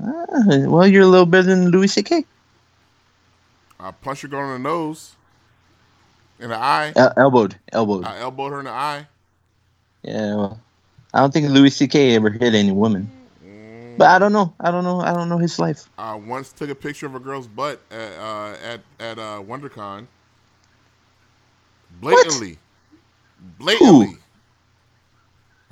Ah, 0.00 0.26
well, 0.66 0.86
you're 0.86 1.02
a 1.02 1.06
little 1.06 1.26
better 1.26 1.46
than 1.48 1.70
Louis 1.70 1.88
C.K. 1.88 2.24
I 3.80 3.90
punched 3.90 4.24
a 4.24 4.28
girl 4.28 4.44
in 4.54 4.62
the 4.62 4.68
nose, 4.68 5.14
in 6.40 6.48
the 6.50 6.56
eye. 6.56 6.92
El- 6.96 7.12
elbowed, 7.16 7.56
elbowed. 7.72 8.04
I 8.04 8.18
elbowed 8.20 8.52
her 8.52 8.58
in 8.60 8.64
the 8.66 8.70
eye. 8.72 9.06
yeah, 10.02 10.34
well, 10.36 10.60
I 11.12 11.20
don't 11.20 11.32
think 11.32 11.48
Louis 11.50 11.70
C.K. 11.70 12.14
ever 12.14 12.30
hit 12.30 12.54
any 12.54 12.72
woman. 12.72 13.10
But 13.98 14.10
I 14.10 14.18
don't 14.20 14.32
know. 14.32 14.54
I 14.60 14.70
don't 14.70 14.84
know. 14.84 15.00
I 15.00 15.12
don't 15.12 15.28
know 15.28 15.38
his 15.38 15.58
life. 15.58 15.90
I 15.98 16.14
once 16.14 16.52
took 16.52 16.70
a 16.70 16.74
picture 16.74 17.06
of 17.06 17.16
a 17.16 17.18
girl's 17.18 17.48
butt 17.48 17.80
at 17.90 18.12
uh, 18.18 18.54
at 18.62 18.80
at 19.00 19.18
uh, 19.18 19.42
WonderCon. 19.42 20.06
Blatantly, 22.00 22.58
blatantly. 23.58 24.18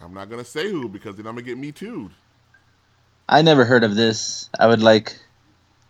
I'm 0.03 0.13
not 0.13 0.29
gonna 0.29 0.45
say 0.45 0.69
who 0.69 0.89
because 0.89 1.15
then 1.15 1.27
I'm 1.27 1.35
gonna 1.35 1.47
get 1.47 1.57
me 1.57 1.71
too. 1.71 2.11
I 3.29 3.43
never 3.43 3.65
heard 3.65 3.85
of 3.85 3.95
this. 3.95 4.51
I 4.59 4.67
would 4.67 4.83
like. 4.83 5.17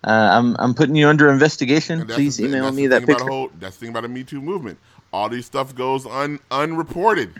Uh, 0.05 0.11
I'm 0.32 0.57
I'm 0.59 0.74
putting 0.74 0.95
you 0.95 1.09
under 1.09 1.30
investigation. 1.30 2.07
Please 2.07 2.39
email 2.39 2.70
me 2.70 2.87
that 2.89 3.07
picture. 3.07 3.24
Whole, 3.24 3.51
that's 3.59 3.76
the 3.76 3.80
thing 3.80 3.89
about 3.91 4.03
the 4.03 4.09
Me 4.09 4.24
Too 4.24 4.43
movement. 4.43 4.78
All 5.11 5.30
these 5.30 5.47
stuff 5.47 5.74
goes 5.74 6.05
un 6.05 6.39
unreported. 6.51 7.32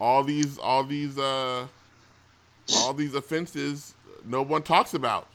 All 0.00 0.22
these 0.22 0.58
all 0.58 0.84
these 0.84 1.18
uh 1.18 1.66
all 2.76 2.94
these 2.94 3.14
offenses 3.14 3.94
no 4.24 4.42
one 4.42 4.62
talks 4.62 4.94
about, 4.94 5.28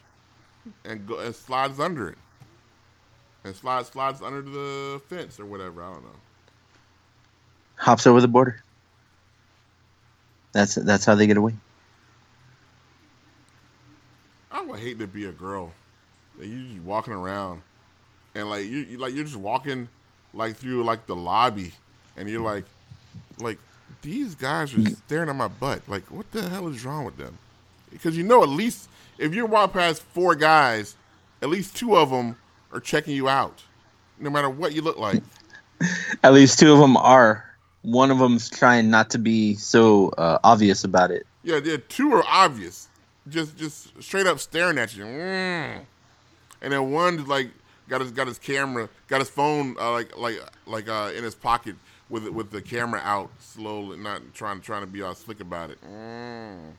and 0.83 1.07
go 1.07 1.19
and 1.19 1.35
slides 1.35 1.79
under 1.79 2.09
it, 2.09 2.17
and 3.43 3.55
slides 3.55 3.89
slides 3.89 4.21
under 4.21 4.41
the 4.41 5.01
fence 5.07 5.39
or 5.39 5.45
whatever. 5.45 5.83
I 5.83 5.93
don't 5.93 6.03
know. 6.03 6.09
Hops 7.75 8.07
over 8.07 8.21
the 8.21 8.27
border. 8.27 8.63
That's 10.53 10.75
that's 10.75 11.05
how 11.05 11.15
they 11.15 11.27
get 11.27 11.37
away. 11.37 11.53
I 14.51 14.61
would 14.61 14.79
hate 14.79 14.99
to 14.99 15.07
be 15.07 15.25
a 15.25 15.31
girl. 15.31 15.71
That 16.39 16.47
you 16.47 16.67
just 16.67 16.83
walking 16.83 17.13
around, 17.13 17.61
and 18.33 18.49
like 18.49 18.65
you, 18.65 18.79
you 18.79 18.97
like 18.97 19.13
you're 19.13 19.25
just 19.25 19.37
walking 19.37 19.87
like 20.33 20.55
through 20.55 20.83
like 20.83 21.05
the 21.07 21.15
lobby, 21.15 21.71
and 22.17 22.29
you're 22.29 22.41
like, 22.41 22.65
like 23.39 23.57
these 24.05 24.35
guys 24.35 24.73
are 24.75 24.85
staring 24.85 25.29
at 25.29 25.35
my 25.35 25.47
butt. 25.47 25.81
Like 25.87 26.03
what 26.11 26.31
the 26.31 26.47
hell 26.47 26.67
is 26.67 26.85
wrong 26.85 27.05
with 27.05 27.17
them? 27.17 27.37
Because 27.91 28.15
you 28.15 28.23
know 28.23 28.43
at 28.43 28.49
least 28.49 28.87
if 29.17 29.33
you're 29.33 29.47
walking 29.47 29.73
past 29.73 30.01
four 30.01 30.35
guys, 30.35 30.95
at 31.41 31.49
least 31.49 31.75
two 31.75 31.97
of 31.97 32.11
them 32.11 32.37
are 32.71 32.79
checking 32.79 33.15
you 33.15 33.27
out, 33.27 33.63
no 34.19 34.29
matter 34.29 34.49
what 34.49 34.73
you 34.73 34.81
look 34.81 34.97
like. 34.97 35.23
At 36.23 36.33
least 36.33 36.59
two 36.59 36.71
of 36.71 36.79
them 36.79 36.95
are. 36.95 37.43
One 37.81 38.09
of 38.09 38.17
them's 38.17 38.49
trying 38.49 38.89
not 38.89 39.09
to 39.11 39.17
be 39.17 39.55
so 39.55 40.09
uh, 40.09 40.39
obvious 40.43 40.83
about 40.83 41.11
it. 41.11 41.27
Yeah, 41.43 41.59
yeah, 41.63 41.77
two 41.89 42.13
are 42.13 42.23
obvious, 42.27 42.87
just 43.29 43.57
just 43.57 44.01
straight 44.01 44.25
up 44.25 44.39
staring 44.39 44.77
at 44.77 44.95
you. 44.95 45.03
Mm. 45.03 45.81
And 46.61 46.73
then 46.73 46.91
one 46.91 47.25
like 47.25 47.49
got 47.87 48.01
his 48.01 48.11
got 48.11 48.27
his 48.27 48.39
camera, 48.39 48.89
got 49.07 49.19
his 49.19 49.29
phone 49.29 49.75
uh, 49.79 49.91
like 49.91 50.17
like 50.17 50.39
like 50.65 50.89
uh, 50.89 51.11
in 51.15 51.23
his 51.23 51.35
pocket 51.35 51.75
with 52.09 52.27
with 52.29 52.51
the 52.51 52.61
camera 52.61 53.01
out 53.03 53.29
slowly, 53.39 53.97
not 53.97 54.21
trying 54.33 54.61
trying 54.61 54.81
to 54.81 54.87
be 54.87 55.01
all 55.01 55.15
slick 55.15 55.39
about 55.39 55.69
it. 55.69 55.79
Mm. 55.81 56.73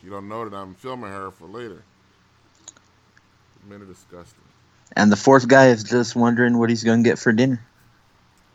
She 0.00 0.08
don't 0.08 0.28
know 0.28 0.48
that 0.48 0.56
I'm 0.56 0.74
filming 0.74 1.10
her 1.10 1.30
for 1.30 1.46
later. 1.46 1.82
Men 3.68 3.82
are 3.82 3.86
disgusting. 3.86 4.40
And 4.96 5.12
the 5.12 5.16
fourth 5.16 5.46
guy 5.46 5.68
is 5.68 5.84
just 5.84 6.16
wondering 6.16 6.58
what 6.58 6.70
he's 6.70 6.82
going 6.82 7.04
to 7.04 7.08
get 7.08 7.18
for 7.18 7.32
dinner. 7.32 7.60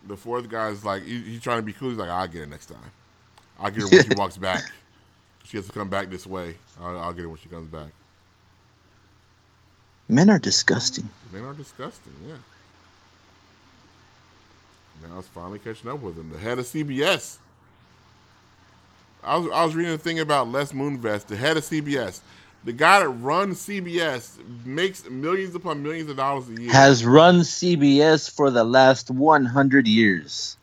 The 0.07 0.17
fourth 0.17 0.49
guy 0.49 0.69
is 0.69 0.83
like 0.83 1.03
he, 1.03 1.19
he's 1.21 1.41
trying 1.41 1.59
to 1.59 1.63
be 1.63 1.73
cool. 1.73 1.89
He's 1.89 1.97
like, 1.97 2.09
I'll 2.09 2.27
get 2.27 2.41
it 2.41 2.49
next 2.49 2.67
time. 2.67 2.91
I'll 3.59 3.71
get 3.71 3.83
her 3.83 3.87
when 3.87 4.03
she 4.03 4.09
walks 4.17 4.37
back. 4.37 4.63
She 5.45 5.57
has 5.57 5.67
to 5.67 5.71
come 5.71 5.89
back 5.89 6.09
this 6.09 6.25
way. 6.25 6.55
I'll, 6.81 6.97
I'll 6.99 7.13
get 7.13 7.21
her 7.21 7.29
when 7.29 7.37
she 7.37 7.49
comes 7.49 7.67
back. 7.69 7.89
Men 10.07 10.29
are 10.29 10.39
disgusting. 10.39 11.09
Men 11.31 11.45
are 11.45 11.53
disgusting, 11.53 12.13
yeah. 12.27 12.35
Now 15.01 15.19
it's 15.19 15.27
finally 15.27 15.59
catching 15.59 15.89
up 15.89 15.99
with 16.01 16.17
him. 16.17 16.29
The 16.31 16.39
head 16.39 16.59
of 16.59 16.65
CBS. 16.65 17.37
I 19.23 19.37
was 19.37 19.49
I 19.51 19.65
was 19.65 19.75
reading 19.75 19.93
a 19.93 19.97
thing 19.97 20.19
about 20.19 20.49
Les 20.49 20.71
Moonves, 20.71 21.25
the 21.25 21.35
head 21.35 21.57
of 21.57 21.63
CBS. 21.63 22.19
The 22.63 22.73
guy 22.73 22.99
that 22.99 23.09
runs 23.09 23.59
CBS 23.65 24.37
makes 24.65 25.07
millions 25.07 25.53
upon 25.53 25.83
millions 25.83 26.09
of 26.09 26.17
dollars 26.17 26.49
a 26.49 26.61
year. 26.61 26.71
Has 26.71 27.05
run 27.05 27.41
CBS 27.41 28.29
for 28.29 28.49
the 28.49 28.63
last 28.63 29.11
100 29.11 29.87
years. 29.87 30.57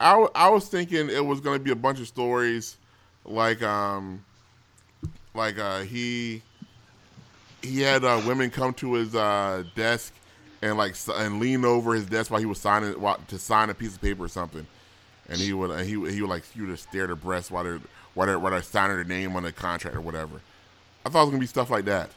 I, 0.00 0.12
w- 0.12 0.30
I 0.34 0.48
was 0.48 0.68
thinking 0.68 1.10
it 1.10 1.24
was 1.24 1.40
going 1.40 1.58
to 1.58 1.64
be 1.64 1.70
a 1.70 1.76
bunch 1.76 2.00
of 2.00 2.06
stories 2.06 2.76
like 3.24 3.62
um 3.62 4.24
like 5.34 5.58
uh 5.58 5.80
he 5.80 6.42
he 7.62 7.80
had 7.80 8.04
uh, 8.04 8.22
women 8.26 8.50
come 8.50 8.72
to 8.74 8.94
his 8.94 9.14
uh, 9.14 9.64
desk 9.74 10.12
and 10.62 10.76
like 10.78 10.94
and 11.14 11.40
lean 11.40 11.64
over 11.64 11.94
his 11.94 12.06
desk 12.06 12.30
while 12.30 12.40
he 12.40 12.46
was 12.46 12.60
signing 12.60 12.94
to 13.28 13.38
sign 13.38 13.70
a 13.70 13.74
piece 13.74 13.94
of 13.94 14.00
paper 14.02 14.24
or 14.24 14.28
something, 14.28 14.66
and 15.28 15.38
he 15.38 15.52
would 15.52 15.70
and 15.70 15.86
he 15.88 15.96
would- 15.96 16.12
he 16.12 16.20
would 16.22 16.30
like 16.30 16.44
just 16.54 16.88
stare 16.88 17.04
at 17.04 17.08
her 17.10 17.16
breasts 17.16 17.50
while 17.50 17.64
they're 17.64 17.80
while 18.14 18.26
they're, 18.26 18.38
while 18.38 18.50
they're 18.52 18.62
signing 18.62 18.96
their 18.96 19.04
name 19.04 19.36
on 19.36 19.42
the 19.42 19.52
contract 19.52 19.94
or 19.96 20.00
whatever. 20.00 20.40
I 21.04 21.10
thought 21.10 21.20
it 21.20 21.24
was 21.24 21.30
gonna 21.30 21.40
be 21.40 21.46
stuff 21.46 21.68
like 21.70 21.84
that, 21.84 22.10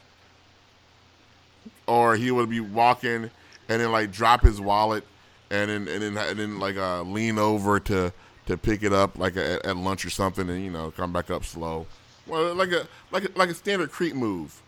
or 1.86 2.16
he 2.16 2.30
would 2.30 2.48
be 2.50 2.60
walking 2.60 3.30
and 3.68 3.80
then 3.80 3.92
like 3.92 4.10
drop 4.10 4.42
his 4.42 4.60
wallet 4.60 5.04
and 5.50 5.70
then 5.70 5.88
and 5.88 6.02
then 6.02 6.16
and 6.16 6.38
then 6.38 6.58
like 6.58 6.76
uh, 6.76 7.02
lean 7.02 7.38
over 7.38 7.78
to 7.80 8.12
to 8.46 8.56
pick 8.56 8.82
it 8.82 8.92
up 8.92 9.18
like 9.18 9.36
at, 9.36 9.64
at 9.64 9.76
lunch 9.76 10.04
or 10.04 10.10
something 10.10 10.48
and 10.48 10.64
you 10.64 10.70
know 10.70 10.90
come 10.90 11.12
back 11.12 11.30
up 11.30 11.44
slow. 11.44 11.86
Well, 12.26 12.54
like 12.54 12.70
a 12.72 12.86
like 13.10 13.24
a, 13.24 13.38
like 13.38 13.48
a 13.50 13.54
standard 13.54 13.90
creep 13.90 14.14
move 14.14 14.60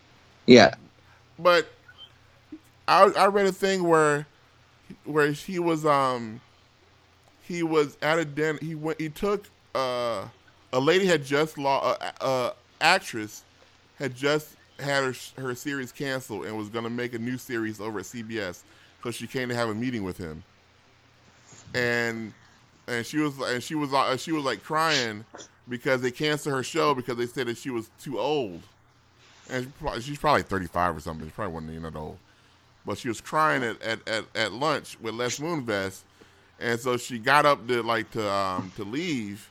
Yeah. 0.45 0.75
but 1.39 1.71
I 2.87 3.03
I 3.05 3.27
read 3.27 3.45
a 3.45 3.51
thing 3.51 3.83
where 3.83 4.25
where 5.05 5.31
he 5.31 5.59
was 5.59 5.85
um 5.85 6.41
he 7.43 7.63
was 7.63 7.97
at 8.01 8.19
a 8.19 8.25
den 8.25 8.57
he 8.61 8.75
went 8.75 8.99
he 8.99 9.09
took 9.09 9.45
uh 9.75 10.25
a 10.71 10.79
lady 10.79 11.05
had 11.05 11.23
just 11.23 11.57
law 11.57 11.95
uh, 11.99 12.11
uh 12.21 12.51
actress 12.81 13.43
had 13.97 14.15
just 14.15 14.55
had 14.79 15.03
her 15.03 15.13
her 15.37 15.55
series 15.55 15.91
canceled 15.91 16.45
and 16.45 16.57
was 16.57 16.69
going 16.69 16.83
to 16.83 16.89
make 16.89 17.13
a 17.13 17.19
new 17.19 17.37
series 17.37 17.79
over 17.79 17.99
at 17.99 18.05
CBS 18.05 18.63
so 19.03 19.11
she 19.11 19.27
came 19.27 19.49
to 19.49 19.55
have 19.55 19.69
a 19.69 19.75
meeting 19.75 20.03
with 20.03 20.17
him 20.17 20.43
and 21.73 22.33
and 22.87 23.05
she 23.05 23.17
was 23.17 23.37
and 23.39 23.63
she 23.63 23.75
was 23.75 23.93
uh, 23.93 24.17
she 24.17 24.31
was 24.31 24.43
like 24.43 24.63
crying 24.63 25.23
because 25.69 26.01
they 26.01 26.11
canceled 26.11 26.53
her 26.55 26.63
show 26.63 26.93
because 26.93 27.17
they 27.17 27.25
said 27.25 27.47
that 27.47 27.57
she 27.57 27.69
was 27.69 27.89
too 28.01 28.19
old 28.19 28.61
and 29.49 29.71
she's 30.01 30.17
probably 30.17 30.43
35 30.43 30.97
or 30.97 30.99
something. 30.99 31.27
She 31.27 31.31
probably 31.31 31.53
wasn't 31.53 31.71
even 31.71 31.83
that 31.83 31.95
old. 31.95 32.17
But 32.85 32.97
she 32.97 33.07
was 33.07 33.21
crying 33.21 33.63
at, 33.63 33.81
at, 33.81 34.07
at, 34.07 34.25
at 34.35 34.51
lunch 34.51 34.97
with 34.99 35.15
Les 35.15 35.39
Moonves, 35.39 36.01
and 36.59 36.79
so 36.79 36.97
she 36.97 37.17
got 37.17 37.45
up 37.45 37.67
to 37.67 37.81
like 37.81 38.11
to 38.11 38.29
um, 38.29 38.71
to 38.75 38.83
leave 38.83 39.49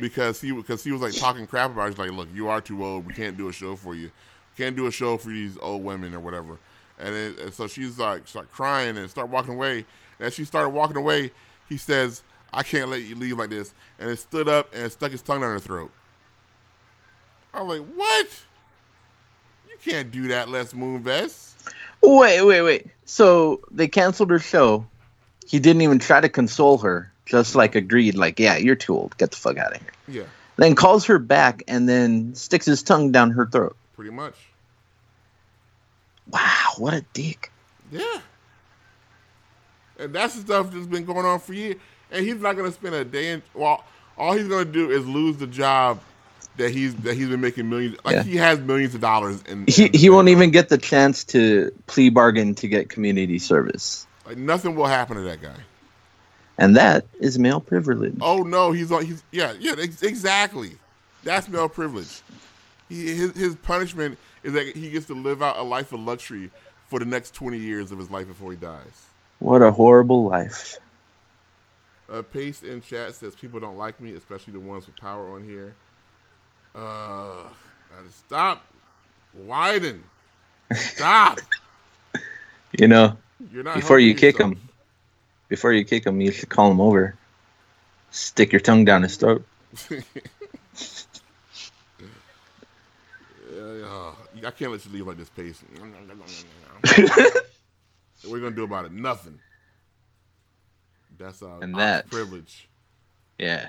because 0.00 0.40
he 0.40 0.52
because 0.52 0.82
he 0.82 0.92
was 0.92 1.00
like 1.00 1.14
talking 1.14 1.46
crap 1.46 1.70
about. 1.70 1.82
Her. 1.82 1.88
He's 1.88 1.98
like, 1.98 2.12
"Look, 2.12 2.28
you 2.34 2.48
are 2.48 2.60
too 2.60 2.84
old. 2.84 3.06
We 3.06 3.14
can't 3.14 3.36
do 3.36 3.48
a 3.48 3.52
show 3.52 3.76
for 3.76 3.94
you. 3.94 4.10
Can't 4.56 4.76
do 4.76 4.86
a 4.86 4.92
show 4.92 5.16
for 5.18 5.28
these 5.28 5.58
old 5.60 5.84
women 5.84 6.14
or 6.14 6.20
whatever." 6.20 6.58
And, 6.98 7.14
it, 7.14 7.38
and 7.38 7.54
so 7.54 7.66
she's 7.66 7.98
like 7.98 8.26
start 8.26 8.50
crying 8.50 8.96
and 8.96 9.08
start 9.10 9.28
walking 9.28 9.54
away. 9.54 9.84
And 10.18 10.26
as 10.26 10.34
she 10.34 10.44
started 10.44 10.70
walking 10.70 10.96
away, 10.96 11.32
he 11.68 11.76
says, 11.76 12.22
"I 12.52 12.62
can't 12.62 12.90
let 12.90 13.02
you 13.02 13.14
leave 13.14 13.38
like 13.38 13.50
this." 13.50 13.74
And 13.98 14.10
it 14.10 14.18
stood 14.18 14.48
up 14.48 14.74
and 14.74 14.90
stuck 14.90 15.12
his 15.12 15.22
tongue 15.22 15.40
down 15.40 15.50
her 15.50 15.60
throat. 15.60 15.90
I'm 17.52 17.68
like, 17.68 17.82
"What?" 17.94 18.28
You 19.68 19.76
can't 19.92 20.10
do 20.10 20.28
that, 20.28 20.48
Les 20.48 20.72
Moonves. 20.72 21.54
Wait, 22.02 22.42
wait, 22.42 22.62
wait. 22.62 22.86
So 23.04 23.60
they 23.70 23.88
canceled 23.88 24.30
her 24.30 24.38
show. 24.38 24.86
He 25.46 25.58
didn't 25.58 25.82
even 25.82 25.98
try 25.98 26.20
to 26.20 26.28
console 26.28 26.78
her. 26.78 27.12
Just 27.26 27.54
like 27.54 27.74
agreed, 27.74 28.14
like, 28.14 28.38
yeah, 28.40 28.56
you're 28.56 28.74
too 28.76 28.94
old. 28.94 29.16
Get 29.18 29.30
the 29.32 29.36
fuck 29.36 29.58
out 29.58 29.74
of 29.74 29.82
here. 29.82 29.92
Yeah, 30.08 30.22
Then 30.56 30.74
calls 30.74 31.04
her 31.06 31.18
back 31.18 31.62
and 31.68 31.86
then 31.86 32.34
sticks 32.34 32.64
his 32.64 32.82
tongue 32.82 33.12
down 33.12 33.32
her 33.32 33.44
throat. 33.46 33.76
pretty 33.94 34.10
much. 34.12 34.34
Wow, 36.30 36.66
what 36.78 36.94
a 36.94 37.04
dick. 37.12 37.50
Yeah. 37.90 38.20
And 39.98 40.14
that's 40.14 40.34
the 40.36 40.40
stuff 40.42 40.70
that's 40.72 40.86
been 40.86 41.04
going 41.04 41.26
on 41.26 41.40
for 41.40 41.52
years. 41.52 41.76
And 42.10 42.24
he's 42.24 42.36
not 42.36 42.56
going 42.56 42.70
to 42.70 42.74
spend 42.74 42.94
a 42.94 43.04
day 43.04 43.32
in. 43.32 43.42
Well, 43.54 43.84
all 44.16 44.32
he's 44.32 44.48
going 44.48 44.64
to 44.66 44.72
do 44.72 44.90
is 44.90 45.06
lose 45.06 45.36
the 45.36 45.46
job 45.46 46.00
that 46.58 46.70
he's 46.70 46.94
that 46.96 47.14
he's 47.14 47.28
been 47.28 47.40
making 47.40 47.68
millions. 47.68 47.96
Like 48.04 48.16
Yeah. 48.16 48.22
he 48.22 48.36
has 48.36 48.60
millions 48.60 48.94
of 48.94 49.00
dollars, 49.00 49.42
and 49.48 49.68
He 49.68 49.88
he 49.94 50.10
won't 50.10 50.28
even 50.28 50.50
get 50.50 50.68
the 50.68 50.78
chance 50.78 51.24
to 51.24 51.70
plea 51.86 52.10
bargain 52.10 52.54
to 52.56 52.68
get 52.68 52.88
community 52.90 53.38
service. 53.38 54.06
like 54.26 54.36
nothing 54.36 54.74
will 54.76 54.86
happen 54.86 55.16
to 55.16 55.22
that 55.22 55.40
guy. 55.42 55.56
And 56.58 56.76
that 56.76 57.06
is 57.20 57.38
male 57.38 57.60
privilege. 57.60 58.16
Oh 58.20 58.42
no, 58.42 58.72
he's 58.72 58.92
on. 58.92 59.04
He's 59.06 59.22
yeah, 59.30 59.54
yeah, 59.58 59.74
ex- 59.78 60.02
exactly. 60.02 60.72
That's 61.24 61.48
male 61.48 61.68
privilege. 61.68 62.20
He, 62.88 63.14
his 63.14 63.32
his 63.36 63.54
punishment 63.56 64.18
is 64.42 64.52
that 64.54 64.66
he 64.76 64.90
gets 64.90 65.06
to 65.06 65.14
live 65.14 65.42
out 65.42 65.56
a 65.56 65.62
life 65.62 65.92
of 65.92 66.00
luxury 66.00 66.50
for 66.88 66.98
the 66.98 67.04
next 67.04 67.34
twenty 67.34 67.58
years 67.58 67.92
of 67.92 67.98
his 67.98 68.10
life 68.10 68.26
before 68.26 68.50
he 68.50 68.56
dies. 68.56 69.06
What 69.38 69.62
a 69.62 69.70
horrible 69.70 70.24
life. 70.24 70.78
Uh, 72.10 72.22
Pace 72.22 72.62
in 72.62 72.80
chat 72.80 73.14
says 73.14 73.34
people 73.36 73.60
don't 73.60 73.76
like 73.76 74.00
me, 74.00 74.14
especially 74.14 74.54
the 74.54 74.60
ones 74.60 74.86
with 74.86 74.96
power 74.96 75.34
on 75.34 75.44
here. 75.44 75.74
Uh, 76.74 77.44
stop, 78.10 78.64
widen, 79.34 80.02
stop. 80.74 81.40
You 82.78 82.86
know, 82.86 83.16
You're 83.50 83.62
not 83.64 83.76
before 83.76 83.98
you 83.98 84.14
kick 84.14 84.34
yourself. 84.34 84.52
him, 84.52 84.68
before 85.48 85.72
you 85.72 85.84
kick 85.86 86.04
him, 86.06 86.20
you 86.20 86.30
should 86.32 86.50
call 86.50 86.70
him 86.70 86.82
over. 86.82 87.14
Stick 88.10 88.52
your 88.52 88.60
tongue 88.60 88.84
down 88.84 89.02
his 89.02 89.16
throat. 89.16 89.44
Uh, 93.50 94.12
I 94.46 94.50
can't 94.50 94.70
let 94.70 94.84
you 94.84 94.92
leave 94.92 95.06
like 95.06 95.16
this, 95.16 95.30
Pace. 95.30 95.62
what 95.78 95.88
are 98.24 98.30
we 98.30 98.40
gonna 98.40 98.54
do 98.54 98.64
about 98.64 98.84
it? 98.84 98.92
Nothing. 98.92 99.38
That's 101.18 101.42
our, 101.42 101.62
And 101.62 101.74
that- 101.76 102.08
privilege. 102.10 102.68
Yeah. 103.38 103.68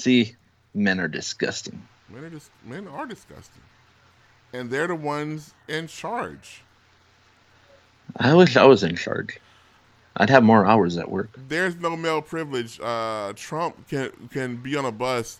See, 0.00 0.34
men 0.72 0.98
are 0.98 1.08
disgusting. 1.08 1.86
Men 2.08 2.24
are 2.24 2.30
dis- 2.30 2.48
men 2.64 2.88
are 2.88 3.04
disgusting, 3.04 3.60
and 4.54 4.70
they're 4.70 4.86
the 4.86 4.94
ones 4.94 5.52
in 5.68 5.88
charge. 5.88 6.62
I 8.16 8.32
wish 8.32 8.56
I 8.56 8.64
was 8.64 8.82
in 8.82 8.96
charge. 8.96 9.38
I'd 10.16 10.30
have 10.30 10.42
more 10.42 10.64
hours 10.64 10.96
at 10.96 11.10
work. 11.10 11.28
There's 11.48 11.76
no 11.76 11.98
male 11.98 12.22
privilege. 12.22 12.80
Uh, 12.80 13.34
Trump 13.36 13.86
can 13.88 14.10
can 14.32 14.56
be 14.56 14.74
on 14.74 14.86
a 14.86 14.92
bus 14.92 15.38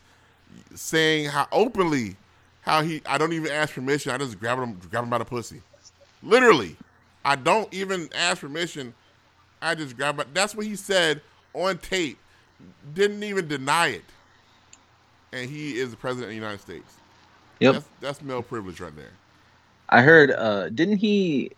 saying 0.74 1.30
how 1.30 1.48
openly 1.52 2.16
how 2.60 2.82
he 2.82 3.00
I 3.06 3.16
don't 3.16 3.32
even 3.32 3.50
ask 3.50 3.72
permission. 3.72 4.12
I 4.12 4.18
just 4.18 4.38
grab 4.38 4.58
him 4.58 4.78
grab 4.90 5.04
him 5.04 5.10
by 5.10 5.18
the 5.18 5.24
pussy. 5.24 5.62
Literally, 6.22 6.76
I 7.24 7.34
don't 7.34 7.72
even 7.72 8.10
ask 8.14 8.42
permission. 8.42 8.92
I 9.62 9.74
just 9.74 9.96
grab 9.96 10.20
it. 10.20 10.34
That's 10.34 10.54
what 10.54 10.66
he 10.66 10.76
said 10.76 11.22
on 11.54 11.78
tape. 11.78 12.18
Didn't 12.92 13.22
even 13.22 13.48
deny 13.48 13.88
it. 13.88 14.04
And 15.32 15.48
he 15.48 15.78
is 15.78 15.90
the 15.90 15.96
president 15.96 16.24
of 16.24 16.30
the 16.30 16.34
United 16.36 16.60
States. 16.60 16.94
Yep. 17.60 17.74
That's, 17.74 17.86
that's 18.00 18.22
male 18.22 18.42
privilege 18.42 18.80
right 18.80 18.94
there. 18.96 19.12
I 19.88 20.02
heard. 20.02 20.30
Uh, 20.30 20.68
didn't 20.70 20.96
he 20.98 21.52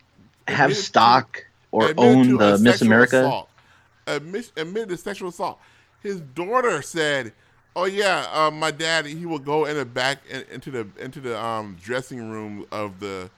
have 0.48 0.70
Admitted 0.70 0.76
to- 0.76 0.82
stock 0.82 1.46
or 1.70 1.92
own 1.96 2.36
the 2.36 2.58
Miss 2.58 2.82
America? 2.82 3.18
Assault. 3.20 3.48
Admit, 4.06 4.50
admitted 4.56 4.88
to 4.90 4.96
sexual 4.96 5.28
assault. 5.28 5.60
His 6.02 6.20
daughter 6.20 6.82
said, 6.82 7.32
"Oh 7.76 7.84
yeah, 7.84 8.26
uh, 8.32 8.50
my 8.50 8.72
dad. 8.72 9.06
He 9.06 9.26
will 9.26 9.38
go 9.38 9.64
in 9.66 9.76
the 9.76 9.84
back 9.84 10.18
in, 10.28 10.42
into 10.50 10.70
the 10.72 10.86
into 10.98 11.20
the 11.20 11.40
um, 11.40 11.76
dressing 11.80 12.30
room 12.30 12.66
of 12.72 12.98
the 12.98 13.30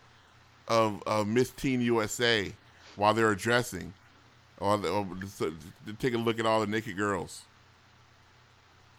of, 0.68 1.02
of 1.06 1.26
Miss 1.28 1.50
Teen 1.50 1.80
USA 1.82 2.50
while 2.96 3.12
they 3.12 3.22
were 3.22 3.34
dressing, 3.34 3.92
or, 4.58 4.78
the, 4.78 4.88
or 4.90 5.06
so- 5.28 5.52
to 5.86 5.92
take 5.98 6.14
a 6.14 6.18
look 6.18 6.38
at 6.38 6.46
all 6.46 6.60
the 6.60 6.66
naked 6.66 6.96
girls." 6.96 7.42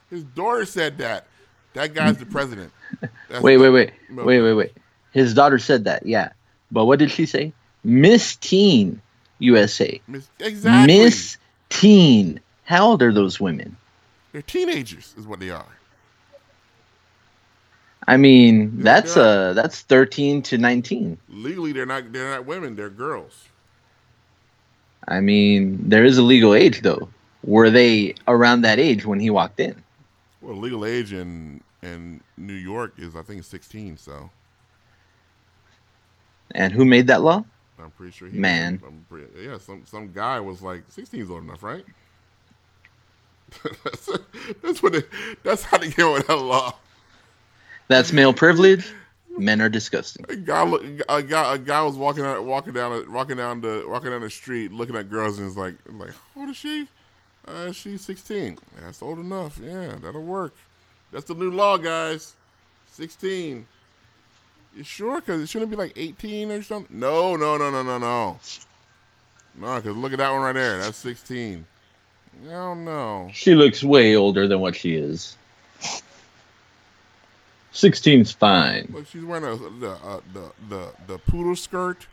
His 0.09 0.23
daughter 0.23 0.65
said 0.65 0.97
that. 0.99 1.27
That 1.73 1.93
guy's 1.93 2.17
the 2.17 2.25
president. 2.25 2.71
Wait, 3.41 3.57
wait, 3.57 3.69
wait, 3.69 3.91
No. 4.09 4.23
wait, 4.23 4.39
wait, 4.41 4.53
wait. 4.53 4.73
His 5.11 5.33
daughter 5.33 5.59
said 5.59 5.83
that. 5.85 6.05
Yeah, 6.05 6.29
but 6.71 6.85
what 6.85 6.99
did 6.99 7.11
she 7.11 7.25
say? 7.25 7.51
Miss 7.83 8.37
Teen 8.37 9.01
USA. 9.39 9.99
Miss, 10.07 10.29
exactly. 10.39 10.95
Miss 10.95 11.37
Teen. 11.69 12.39
How 12.63 12.87
old 12.87 13.01
are 13.01 13.11
those 13.11 13.39
women? 13.41 13.75
They're 14.31 14.41
teenagers, 14.41 15.13
is 15.17 15.27
what 15.27 15.39
they 15.39 15.49
are. 15.49 15.65
I 18.07 18.17
mean, 18.17 18.81
that's 18.81 19.17
uh 19.17 19.53
that's 19.53 19.81
13 19.81 20.43
to 20.43 20.57
19. 20.57 21.17
Legally, 21.29 21.71
they're 21.73 21.85
not. 21.85 22.11
They're 22.13 22.29
not 22.29 22.45
women. 22.45 22.75
They're 22.75 22.89
girls. 22.89 23.47
I 25.07 25.19
mean, 25.21 25.89
there 25.89 26.05
is 26.05 26.17
a 26.17 26.23
legal 26.23 26.53
age 26.53 26.81
though. 26.81 27.09
Were 27.43 27.69
they 27.69 28.15
around 28.27 28.61
that 28.61 28.79
age 28.79 29.05
when 29.05 29.19
he 29.19 29.29
walked 29.29 29.59
in? 29.59 29.83
Well, 30.45 30.57
legal 30.57 30.85
age 30.85 31.11
in 31.11 31.61
in 31.81 32.21
New 32.37 32.53
York 32.53 32.93
is 32.97 33.15
I 33.15 33.23
think 33.23 33.43
16. 33.43 33.97
So 33.97 34.29
And 36.51 36.71
who 36.71 36.85
made 36.85 37.07
that 37.07 37.21
law? 37.21 37.43
I'm 37.79 37.89
pretty 37.91 38.11
sure. 38.11 38.27
He 38.27 38.37
Man. 38.37 38.79
Pretty, 39.09 39.27
yeah. 39.41 39.57
Some 39.57 39.83
some 39.85 40.11
guy 40.13 40.39
was 40.39 40.61
like 40.61 40.83
16 40.89 41.19
is 41.19 41.31
old 41.31 41.43
enough, 41.43 41.63
right? 41.63 41.83
that's, 43.83 44.09
that's 44.61 44.83
what. 44.83 44.93
They, 44.93 45.03
that's 45.43 45.63
how 45.63 45.79
they 45.79 45.89
came 45.89 46.13
with 46.13 46.27
that 46.27 46.37
law. 46.37 46.75
That's 47.87 48.13
male 48.13 48.33
privilege. 48.33 48.93
Men 49.37 49.61
are 49.61 49.69
disgusting. 49.69 50.25
A 50.29 50.35
guy, 50.35 50.71
a 51.09 51.21
guy, 51.21 51.55
a 51.55 51.57
guy 51.57 51.81
was 51.81 51.95
walking 51.97 52.23
out, 52.23 52.45
walking 52.45 52.73
down, 52.73 53.11
walking 53.11 53.35
down 53.35 53.61
the, 53.61 53.83
walking 53.87 54.11
down 54.11 54.21
the 54.21 54.29
street, 54.29 54.71
looking 54.71 54.95
at 54.95 55.09
girls, 55.09 55.37
and 55.37 55.45
was 55.45 55.57
like, 55.57 55.75
like, 55.91 56.11
old 56.37 56.49
is 56.49 56.55
she? 56.55 56.87
Uh, 57.47 57.71
she's 57.71 58.01
16. 58.01 58.57
That's 58.81 59.01
old 59.01 59.19
enough. 59.19 59.59
Yeah, 59.63 59.95
that'll 60.01 60.23
work. 60.23 60.55
That's 61.11 61.25
the 61.25 61.35
new 61.35 61.51
law, 61.51 61.77
guys. 61.77 62.33
16. 62.91 63.65
You 64.75 64.83
sure? 64.83 65.21
Because 65.21 65.41
it 65.41 65.47
shouldn't 65.47 65.71
be 65.71 65.77
like 65.77 65.93
18 65.95 66.51
or 66.51 66.63
something. 66.63 66.99
No, 66.99 67.35
no, 67.35 67.57
no, 67.57 67.69
no, 67.69 67.83
no, 67.83 67.97
no. 67.97 68.39
No, 69.57 69.75
because 69.75 69.95
look 69.95 70.11
at 70.11 70.17
that 70.17 70.31
one 70.31 70.41
right 70.41 70.53
there. 70.53 70.79
That's 70.79 70.97
16. 70.97 71.65
No, 72.43 72.73
no. 72.73 73.29
She 73.33 73.55
looks 73.55 73.83
way 73.83 74.15
older 74.15 74.47
than 74.47 74.59
what 74.59 74.75
she 74.75 74.95
is. 74.95 75.37
16's 77.73 78.31
fine. 78.31 78.89
Look, 78.91 79.07
she's 79.07 79.23
wearing 79.23 79.43
a, 79.43 79.57
the, 79.79 79.91
uh, 79.91 80.21
the 80.33 80.51
the 80.69 80.93
the 81.07 81.17
poodle 81.19 81.57
skirt 81.57 82.07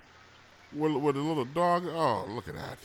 with 0.72 0.92
with 0.92 1.16
a 1.16 1.20
little 1.20 1.44
dog. 1.44 1.84
Oh, 1.86 2.26
look 2.28 2.48
at 2.48 2.54
that! 2.54 2.78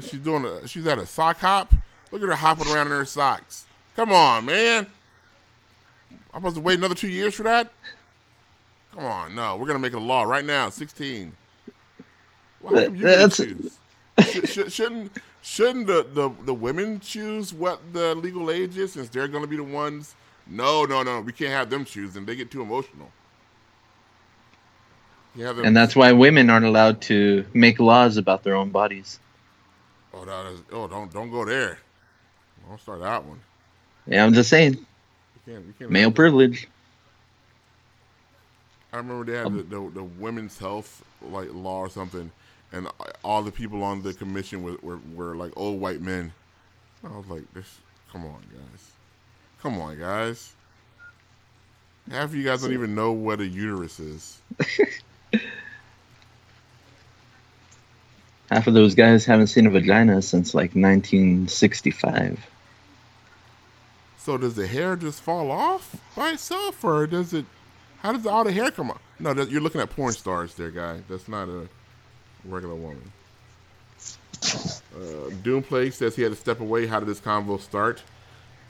She's 0.00 0.20
doing 0.20 0.44
a 0.44 0.66
she's 0.66 0.86
at 0.86 0.98
a 0.98 1.06
sock 1.06 1.38
hop. 1.38 1.72
Look 2.10 2.22
at 2.22 2.28
her 2.28 2.34
hopping 2.34 2.68
around 2.72 2.86
in 2.86 2.92
her 2.92 3.04
socks. 3.04 3.66
Come 3.96 4.12
on, 4.12 4.46
man! 4.46 4.86
I'm 6.32 6.40
supposed 6.40 6.56
to 6.56 6.62
wait 6.62 6.78
another 6.78 6.94
two 6.94 7.08
years 7.08 7.34
for 7.34 7.42
that? 7.42 7.70
Come 8.94 9.04
on, 9.04 9.34
no, 9.34 9.56
we're 9.56 9.66
gonna 9.66 9.78
make 9.78 9.94
a 9.94 9.98
law 9.98 10.22
right 10.22 10.44
now. 10.44 10.70
Sixteen. 10.70 11.32
Why 12.60 12.86
you 12.86 12.90
That's- 12.90 13.36
choose? 13.36 13.78
Should, 14.30 14.48
should, 14.48 14.72
shouldn't 14.72 15.12
shouldn't 15.42 15.86
the, 15.86 16.06
the 16.12 16.30
the 16.44 16.54
women 16.54 17.00
choose 17.00 17.52
what 17.52 17.80
the 17.92 18.14
legal 18.14 18.50
age 18.50 18.76
is 18.78 18.92
since 18.92 19.08
they're 19.08 19.28
gonna 19.28 19.46
be 19.46 19.56
the 19.56 19.64
ones? 19.64 20.14
No, 20.46 20.84
no, 20.84 21.02
no. 21.02 21.20
We 21.20 21.32
can't 21.32 21.52
have 21.52 21.70
them 21.70 21.84
choose, 21.84 22.16
and 22.16 22.26
they 22.26 22.36
get 22.36 22.50
too 22.50 22.62
emotional. 22.62 23.10
Them. 25.34 25.64
And 25.64 25.74
that's 25.74 25.96
why 25.96 26.12
women 26.12 26.50
aren't 26.50 26.66
allowed 26.66 27.00
to 27.02 27.46
make 27.54 27.80
laws 27.80 28.18
about 28.18 28.42
their 28.42 28.54
own 28.54 28.68
bodies. 28.68 29.18
Oh, 30.14 30.24
that 30.24 30.46
is, 30.52 30.60
oh, 30.72 30.88
don't 30.88 31.12
don't 31.12 31.30
go 31.30 31.44
there. 31.44 31.78
Don't 32.68 32.80
start 32.80 33.00
that 33.00 33.24
one. 33.24 33.40
Yeah, 34.06 34.24
I'm 34.24 34.34
just 34.34 34.50
saying. 34.50 34.78
You 35.34 35.54
can't. 35.54 35.66
You 35.66 35.74
can't 35.78 35.90
Male 35.90 36.12
privilege. 36.12 36.68
I 38.92 38.98
remember 38.98 39.24
they 39.24 39.38
had 39.38 39.46
Um, 39.46 39.56
the, 39.56 39.62
the 39.64 39.90
the 39.90 40.04
women's 40.04 40.58
health 40.58 41.04
like 41.22 41.48
law 41.52 41.78
or 41.80 41.90
something, 41.90 42.30
and 42.72 42.88
all 43.24 43.42
the 43.42 43.52
people 43.52 43.82
on 43.82 44.02
the 44.02 44.14
commission 44.14 44.62
were 44.62 44.76
were, 44.82 45.00
were 45.14 45.36
like 45.36 45.52
old 45.56 45.80
white 45.80 46.00
men. 46.02 46.32
I 47.04 47.16
was 47.16 47.26
like, 47.28 47.44
this. 47.54 47.80
Come 48.12 48.24
on, 48.26 48.42
guys. 48.52 48.92
Come 49.62 49.80
on, 49.80 49.98
guys. 49.98 50.54
Half 52.10 52.30
of 52.30 52.34
you 52.36 52.44
guys 52.44 52.62
don't 52.62 52.72
even 52.72 52.94
know 52.94 53.12
what 53.12 53.40
a 53.40 53.46
uterus 53.46 54.00
is. 54.00 54.40
Half 58.52 58.66
of 58.66 58.74
those 58.74 58.94
guys 58.94 59.24
haven't 59.24 59.46
seen 59.46 59.66
a 59.66 59.70
vagina 59.70 60.20
since 60.20 60.52
like 60.52 60.74
1965. 60.74 62.46
So 64.18 64.36
does 64.36 64.56
the 64.56 64.66
hair 64.66 64.94
just 64.94 65.22
fall 65.22 65.50
off 65.50 65.96
by 66.14 66.32
itself, 66.32 66.84
or 66.84 67.06
does 67.06 67.32
it? 67.32 67.46
How 68.00 68.12
does 68.12 68.26
all 68.26 68.44
the 68.44 68.52
hair 68.52 68.70
come 68.70 68.90
off? 68.90 69.00
No, 69.18 69.32
that, 69.32 69.50
you're 69.50 69.62
looking 69.62 69.80
at 69.80 69.88
porn 69.88 70.12
stars, 70.12 70.54
there, 70.54 70.70
guy. 70.70 71.00
That's 71.08 71.28
not 71.28 71.48
a 71.48 71.66
regular 72.44 72.74
woman. 72.74 73.10
Uh, 74.42 75.30
Doomplague 75.42 75.94
says 75.94 76.14
he 76.14 76.20
had 76.20 76.32
to 76.32 76.36
step 76.36 76.60
away. 76.60 76.86
How 76.86 77.00
did 77.00 77.08
this 77.08 77.20
convo 77.20 77.58
start? 77.58 78.02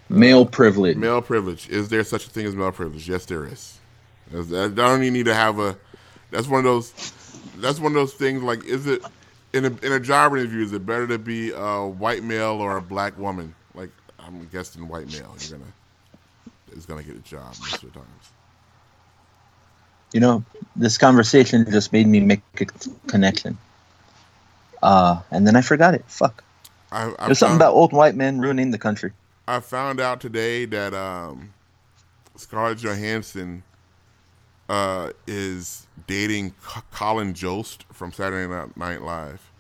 Male 0.08 0.46
privilege. 0.46 0.96
Male 0.96 1.22
privilege. 1.22 1.68
Is 1.68 1.88
there 1.88 2.04
such 2.04 2.28
a 2.28 2.30
thing 2.30 2.46
as 2.46 2.54
male 2.54 2.70
privilege? 2.70 3.08
Yes, 3.08 3.26
there 3.26 3.46
is. 3.46 3.80
I 4.32 4.68
don't 4.68 5.02
even 5.02 5.12
need 5.12 5.26
to 5.26 5.34
have 5.34 5.58
a. 5.58 5.76
That's 6.30 6.46
one 6.46 6.60
of 6.60 6.64
those. 6.66 6.92
That's 7.56 7.80
one 7.80 7.90
of 7.90 7.94
those 7.96 8.14
things. 8.14 8.44
Like, 8.44 8.62
is 8.64 8.86
it 8.86 9.02
in 9.52 9.64
a 9.64 9.68
in 9.82 9.92
a 9.92 10.00
job 10.00 10.32
interview? 10.32 10.62
Is 10.64 10.72
it 10.72 10.84
better 10.84 11.06
to 11.06 11.18
be 11.18 11.52
a 11.52 11.86
white 11.86 12.22
male 12.22 12.60
or 12.60 12.76
a 12.76 12.82
black 12.82 13.18
woman? 13.18 13.54
Like, 13.74 13.90
I'm 14.18 14.46
guessing 14.52 14.88
white 14.88 15.06
male. 15.12 15.34
You're 15.40 15.58
gonna 15.58 15.72
is 16.76 16.86
gonna 16.86 17.02
get 17.02 17.16
a 17.16 17.20
job 17.20 17.54
most 17.60 17.82
of 17.82 17.92
the. 17.92 18.00
You 20.12 20.20
know, 20.20 20.44
this 20.76 20.98
conversation 20.98 21.64
just 21.70 21.92
made 21.92 22.06
me 22.06 22.20
make 22.20 22.42
a 22.60 22.66
connection. 23.06 23.56
Uh, 24.82 25.22
and 25.30 25.46
then 25.46 25.56
I 25.56 25.62
forgot 25.62 25.94
it. 25.94 26.04
Fuck. 26.06 26.44
I, 26.90 27.14
I 27.18 27.26
There's 27.26 27.38
something 27.38 27.56
about 27.56 27.72
old 27.72 27.92
white 27.94 28.14
men 28.14 28.38
ruining 28.38 28.72
the 28.72 28.78
country. 28.78 29.12
I 29.48 29.60
found 29.60 30.00
out 30.00 30.20
today 30.20 30.66
that 30.66 30.92
um, 30.92 31.54
Scarlett 32.36 32.78
Johansson 32.78 33.62
uh, 34.72 35.10
is 35.26 35.86
dating 36.06 36.54
C- 36.66 36.80
Colin 36.92 37.34
Jost 37.34 37.84
from 37.92 38.10
Saturday 38.10 38.50
Night- 38.74 39.02
Live, 39.02 39.50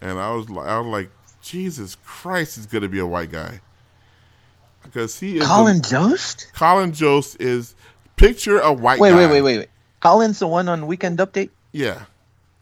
and 0.00 0.18
I 0.20 0.30
was 0.30 0.48
like, 0.48 0.68
I 0.68 0.78
was 0.78 0.86
like, 0.86 1.10
Jesus 1.42 1.96
Christ, 2.04 2.54
he's 2.56 2.66
gonna 2.66 2.88
be 2.88 3.00
a 3.00 3.06
white 3.06 3.32
guy 3.32 3.60
because 4.84 5.18
he 5.18 5.38
is. 5.38 5.46
Colin 5.46 5.78
the- 5.78 5.88
Jost? 5.88 6.46
Colin 6.54 6.92
Jost 6.92 7.40
is 7.40 7.74
picture 8.16 8.58
a 8.60 8.72
white 8.72 9.00
Wait, 9.00 9.10
guy. 9.10 9.16
wait, 9.16 9.26
wait, 9.30 9.42
wait, 9.42 9.58
wait. 9.58 9.68
Collins, 10.00 10.38
the 10.38 10.46
one 10.46 10.68
on 10.68 10.86
Weekend 10.86 11.18
Update. 11.18 11.50
Yeah. 11.72 12.02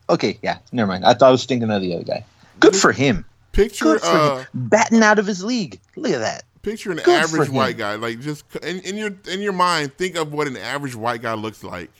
Okay, 0.08 0.38
yeah, 0.42 0.58
never 0.72 0.88
mind. 0.88 1.04
I 1.04 1.12
thought 1.14 1.28
I 1.28 1.30
was 1.32 1.44
thinking 1.44 1.70
of 1.70 1.82
the 1.82 1.94
other 1.94 2.04
guy. 2.04 2.24
Good 2.60 2.74
for 2.74 2.92
him. 2.92 3.26
Picture 3.52 3.84
Good 3.84 4.00
for 4.00 4.06
uh, 4.06 4.38
him. 4.38 4.46
Batting 4.54 5.02
out 5.02 5.18
of 5.18 5.26
his 5.26 5.44
league. 5.44 5.80
Look 5.96 6.12
at 6.12 6.20
that. 6.20 6.44
Picture 6.66 6.90
an 6.90 6.98
Good 6.98 7.22
average 7.22 7.48
white 7.48 7.78
guy. 7.78 7.94
Like 7.94 8.20
just 8.20 8.44
in, 8.56 8.80
in 8.80 8.96
your 8.96 9.14
in 9.30 9.40
your 9.40 9.52
mind, 9.52 9.96
think 9.96 10.16
of 10.16 10.32
what 10.32 10.48
an 10.48 10.56
average 10.56 10.96
white 10.96 11.22
guy 11.22 11.34
looks 11.34 11.62
like, 11.62 11.92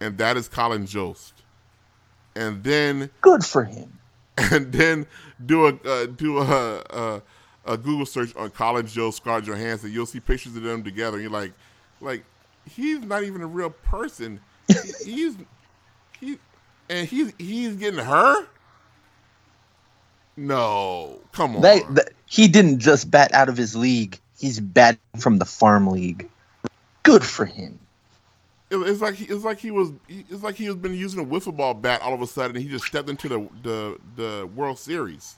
and 0.00 0.18
that 0.18 0.36
is 0.36 0.48
Colin 0.48 0.86
Jost. 0.86 1.32
And 2.36 2.62
then 2.62 3.10
Good 3.22 3.44
for 3.44 3.64
him. 3.64 3.98
and 4.38 4.72
then 4.72 5.06
do 5.44 5.66
a 5.66 5.74
uh, 5.84 6.06
do 6.06 6.38
a, 6.38 6.82
a 6.90 7.22
a 7.64 7.76
Google 7.76 8.06
search 8.06 8.34
on 8.36 8.50
Colin 8.50 8.86
Jost, 8.86 9.18
Scarlett 9.18 9.44
Johansson. 9.44 9.90
You'll 9.90 10.06
see 10.06 10.20
pictures 10.20 10.56
of 10.56 10.62
them 10.62 10.82
together. 10.82 11.16
And 11.16 11.22
You're 11.22 11.32
like, 11.32 11.52
like 12.00 12.24
he's 12.68 13.00
not 13.00 13.24
even 13.24 13.40
a 13.40 13.46
real 13.46 13.70
person. 13.70 14.40
He's 15.04 15.36
he 16.20 16.38
and 16.88 17.08
he's 17.08 17.32
he's 17.38 17.76
getting 17.76 18.04
her. 18.04 18.46
No, 20.36 21.18
come 21.32 21.56
on. 21.56 21.62
That- 21.62 22.12
he 22.26 22.48
didn't 22.48 22.78
just 22.78 23.10
bat 23.10 23.32
out 23.34 23.50
of 23.50 23.56
his 23.58 23.76
league. 23.76 24.18
He's 24.38 24.58
batting 24.58 24.98
from 25.18 25.38
the 25.38 25.44
farm 25.44 25.86
league. 25.88 26.28
Good 27.02 27.22
for 27.24 27.44
him. 27.44 27.78
It- 28.70 28.76
it's 28.78 29.00
like 29.02 29.14
he, 29.16 29.26
it's 29.26 29.44
like 29.44 29.58
he 29.58 29.70
was 29.70 29.90
it's 30.08 30.42
like 30.42 30.54
he 30.54 30.64
has 30.64 30.76
been 30.76 30.94
using 30.94 31.20
a 31.20 31.24
wiffle 31.24 31.54
ball 31.54 31.74
bat 31.74 32.00
all 32.00 32.14
of 32.14 32.22
a 32.22 32.26
sudden. 32.26 32.56
And 32.56 32.64
he 32.64 32.70
just 32.70 32.86
stepped 32.86 33.10
into 33.10 33.28
the 33.28 33.48
the, 33.62 33.98
the 34.16 34.48
World 34.56 34.78
Series. 34.78 35.36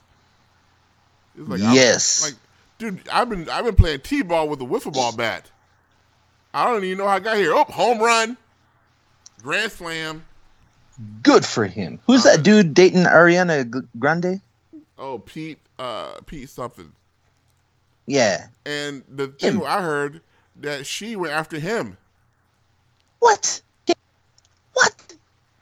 It's 1.37 1.49
like 1.49 1.61
I'm- 1.61 1.73
Yes. 1.75 2.23
like 2.23 2.35
dude, 2.77 3.01
I've 3.11 3.27
been 3.29 3.49
I've 3.49 3.65
been 3.65 3.75
playing 3.75 3.99
t-ball 4.01 4.47
with 4.47 4.61
a 4.61 4.65
wiffle 4.65 4.93
ball 4.93 5.11
bat. 5.11 5.51
I 6.53 6.63
don't 6.71 6.85
even 6.85 6.97
know 6.99 7.07
how 7.07 7.15
I 7.15 7.19
got 7.19 7.35
here. 7.35 7.51
Oh, 7.53 7.65
home 7.65 7.99
run, 7.99 8.37
grand 9.43 9.73
slam. 9.73 10.23
Good 11.21 11.45
for 11.45 11.65
him. 11.65 11.99
Who's 12.07 12.25
Uh, 12.25 12.31
that 12.37 12.43
dude 12.43 12.73
dating 12.73 13.03
Ariana 13.03 13.85
Grande? 13.99 14.39
Oh, 14.97 15.19
Pete, 15.19 15.59
uh, 15.79 16.13
Pete 16.25 16.49
something. 16.49 16.91
Yeah. 18.05 18.47
And 18.65 19.03
the 19.09 19.27
thing 19.27 19.55
Him. 19.55 19.63
I 19.65 19.81
heard 19.81 20.21
that 20.57 20.85
she 20.85 21.15
went 21.15 21.33
after 21.33 21.59
him. 21.59 21.97
What? 23.19 23.61
What? 24.73 25.15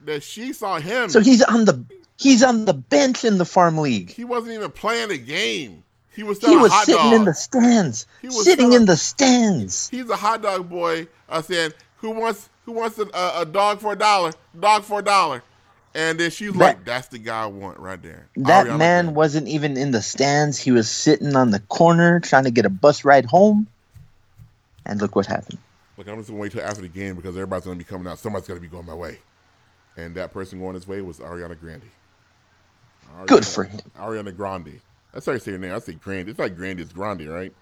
That 0.05 0.23
she 0.23 0.53
saw 0.53 0.79
him. 0.79 1.09
So 1.09 1.19
he's 1.21 1.41
on 1.43 1.65
the 1.65 1.83
he's 2.17 2.43
on 2.43 2.65
the 2.65 2.73
bench 2.73 3.23
in 3.23 3.37
the 3.37 3.45
farm 3.45 3.77
league. 3.77 4.11
he 4.11 4.23
wasn't 4.25 4.53
even 4.53 4.71
playing 4.71 5.11
a 5.11 5.17
game. 5.17 5.83
He 6.15 6.21
was 6.23 6.39
He 6.39 6.55
was 6.55 6.71
hot 6.71 6.85
sitting 6.85 7.01
dogs. 7.01 7.15
in 7.15 7.25
the 7.25 7.33
stands. 7.33 8.05
He 8.21 8.27
was 8.27 8.43
Sitting 8.43 8.65
selling- 8.65 8.81
in 8.81 8.85
the 8.85 8.97
stands. 8.97 9.89
He's 9.89 10.09
a 10.09 10.15
hot 10.15 10.41
dog 10.43 10.69
boy. 10.69 11.07
I 11.29 11.41
said, 11.41 11.73
"Who 11.97 12.11
wants 12.11 12.49
who 12.65 12.73
wants 12.73 12.99
a, 12.99 13.07
a, 13.13 13.41
a 13.41 13.45
dog 13.45 13.79
for 13.79 13.93
a 13.93 13.95
dollar? 13.95 14.33
Dog 14.59 14.83
for 14.83 14.99
a 14.99 15.03
dollar?" 15.03 15.41
And 15.95 16.19
then 16.19 16.31
she's 16.31 16.51
That- 16.53 16.57
like, 16.59 16.85
"That's 16.85 17.07
the 17.09 17.19
guy 17.19 17.43
I 17.43 17.45
want 17.45 17.77
right 17.79 18.01
there." 18.01 18.25
That 18.37 18.65
Ariana 18.65 18.77
man 18.77 19.05
Grande. 19.05 19.15
wasn't 19.15 19.47
even 19.47 19.77
in 19.77 19.91
the 19.91 20.01
stands. 20.01 20.57
He 20.57 20.71
was 20.71 20.89
sitting 20.89 21.35
on 21.35 21.51
the 21.51 21.59
corner 21.59 22.19
trying 22.19 22.45
to 22.45 22.51
get 22.51 22.65
a 22.65 22.69
bus 22.69 23.05
ride 23.05 23.25
home. 23.25 23.67
And 24.85 24.99
look 24.99 25.15
what 25.15 25.27
happened. 25.27 25.59
Look, 25.97 26.07
I'm 26.07 26.17
just 26.17 26.29
gonna 26.29 26.39
wait 26.41 26.51
till 26.51 26.61
after 26.63 26.81
the 26.81 26.87
game 26.87 27.15
because 27.15 27.35
everybody's 27.35 27.65
gonna 27.65 27.77
be 27.77 27.83
coming 27.83 28.07
out. 28.07 28.17
Somebody's 28.19 28.47
gonna 28.47 28.59
be 28.59 28.67
going 28.67 28.85
my 28.85 28.95
way, 28.95 29.19
and 29.95 30.15
that 30.15 30.33
person 30.33 30.59
going 30.59 30.73
his 30.73 30.87
way 30.87 31.01
was 31.01 31.19
Ariana 31.19 31.57
Grande. 31.59 31.83
Ariana, 33.15 33.27
Good 33.27 33.45
for 33.45 33.63
him. 33.65 33.79
Ariana 33.97 34.35
Grande. 34.35 34.81
That's 35.13 35.25
how 35.27 35.33
you 35.33 35.39
say 35.39 35.51
her 35.51 35.57
name. 35.59 35.73
I 35.73 35.79
say 35.79 35.93
Grande. 35.93 36.29
It's 36.29 36.39
like 36.39 36.55
Grande. 36.57 36.79
It's 36.79 36.91
Grande, 36.91 37.27
right? 37.29 37.53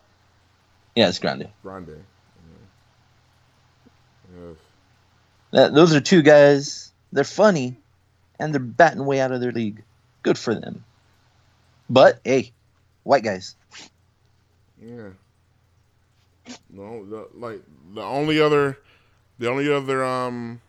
Yeah, 0.96 1.10
it's 1.10 1.20
Grande. 1.20 1.50
Grande. 1.64 1.90
Yeah. 4.34 4.42
Yes. 4.48 4.56
That, 5.52 5.74
those 5.74 5.94
are 5.94 6.00
two 6.02 6.22
guys. 6.22 6.92
They're 7.12 7.24
funny, 7.26 7.78
and 8.42 8.54
they're 8.54 8.60
batting 8.60 9.06
way 9.06 9.22
out 9.22 9.32
of 9.32 9.40
their 9.40 9.52
league. 9.52 9.84
Good 10.24 10.38
for 10.38 10.56
them. 10.56 10.84
But 11.90 12.20
hey, 12.24 12.52
white 13.04 13.24
guys. 13.24 13.56
Yeah. 14.82 15.10
No, 16.70 17.06
the, 17.06 17.28
like 17.36 17.62
the 17.94 18.02
only 18.02 18.42
other, 18.42 18.80
the 19.38 19.50
only 19.50 19.72
other 19.72 20.04
um, 20.04 20.60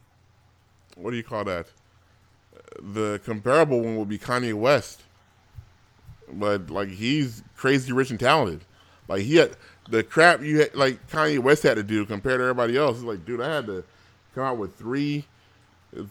what 0.96 1.10
do 1.10 1.16
you 1.16 1.22
call 1.22 1.44
that? 1.44 1.66
The 2.80 3.20
comparable 3.24 3.80
one 3.80 3.96
would 3.96 4.08
be 4.08 4.18
Kanye 4.18 4.54
West, 4.54 5.00
but 6.30 6.70
like 6.70 6.88
he's 6.90 7.42
crazy 7.56 7.92
rich 7.92 8.10
and 8.10 8.20
talented. 8.20 8.60
Like 9.08 9.22
he 9.22 9.36
had 9.36 9.56
the 9.88 10.02
crap 10.02 10.42
you 10.42 10.60
had, 10.60 10.74
like 10.74 11.08
Kanye 11.10 11.38
West 11.38 11.62
had 11.62 11.76
to 11.76 11.82
do 11.82 12.04
compared 12.04 12.38
to 12.38 12.44
everybody 12.44 12.76
else. 12.76 12.98
It's 12.98 13.04
like, 13.04 13.24
dude, 13.24 13.40
I 13.40 13.54
had 13.54 13.66
to 13.66 13.84
come 14.34 14.44
out 14.44 14.58
with 14.58 14.76
three, 14.76 15.24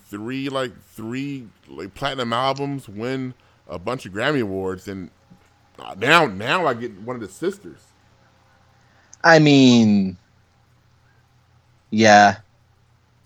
three 0.08 0.50
like 0.50 0.72
three 0.94 1.48
like 1.68 1.94
platinum 1.94 2.34
albums, 2.34 2.88
win 2.88 3.34
a 3.68 3.80
bunch 3.80 4.06
of 4.06 4.14
Grammy 4.14 4.42
awards, 4.42 4.88
and 4.88 5.10
now 5.98 6.26
now 6.26 6.66
I 6.66 6.74
get 6.74 7.00
one 7.02 7.16
of 7.16 7.22
the 7.22 7.28
sisters. 7.28 7.80
I 9.24 9.40
mean, 9.40 10.18
yeah, 11.90 12.38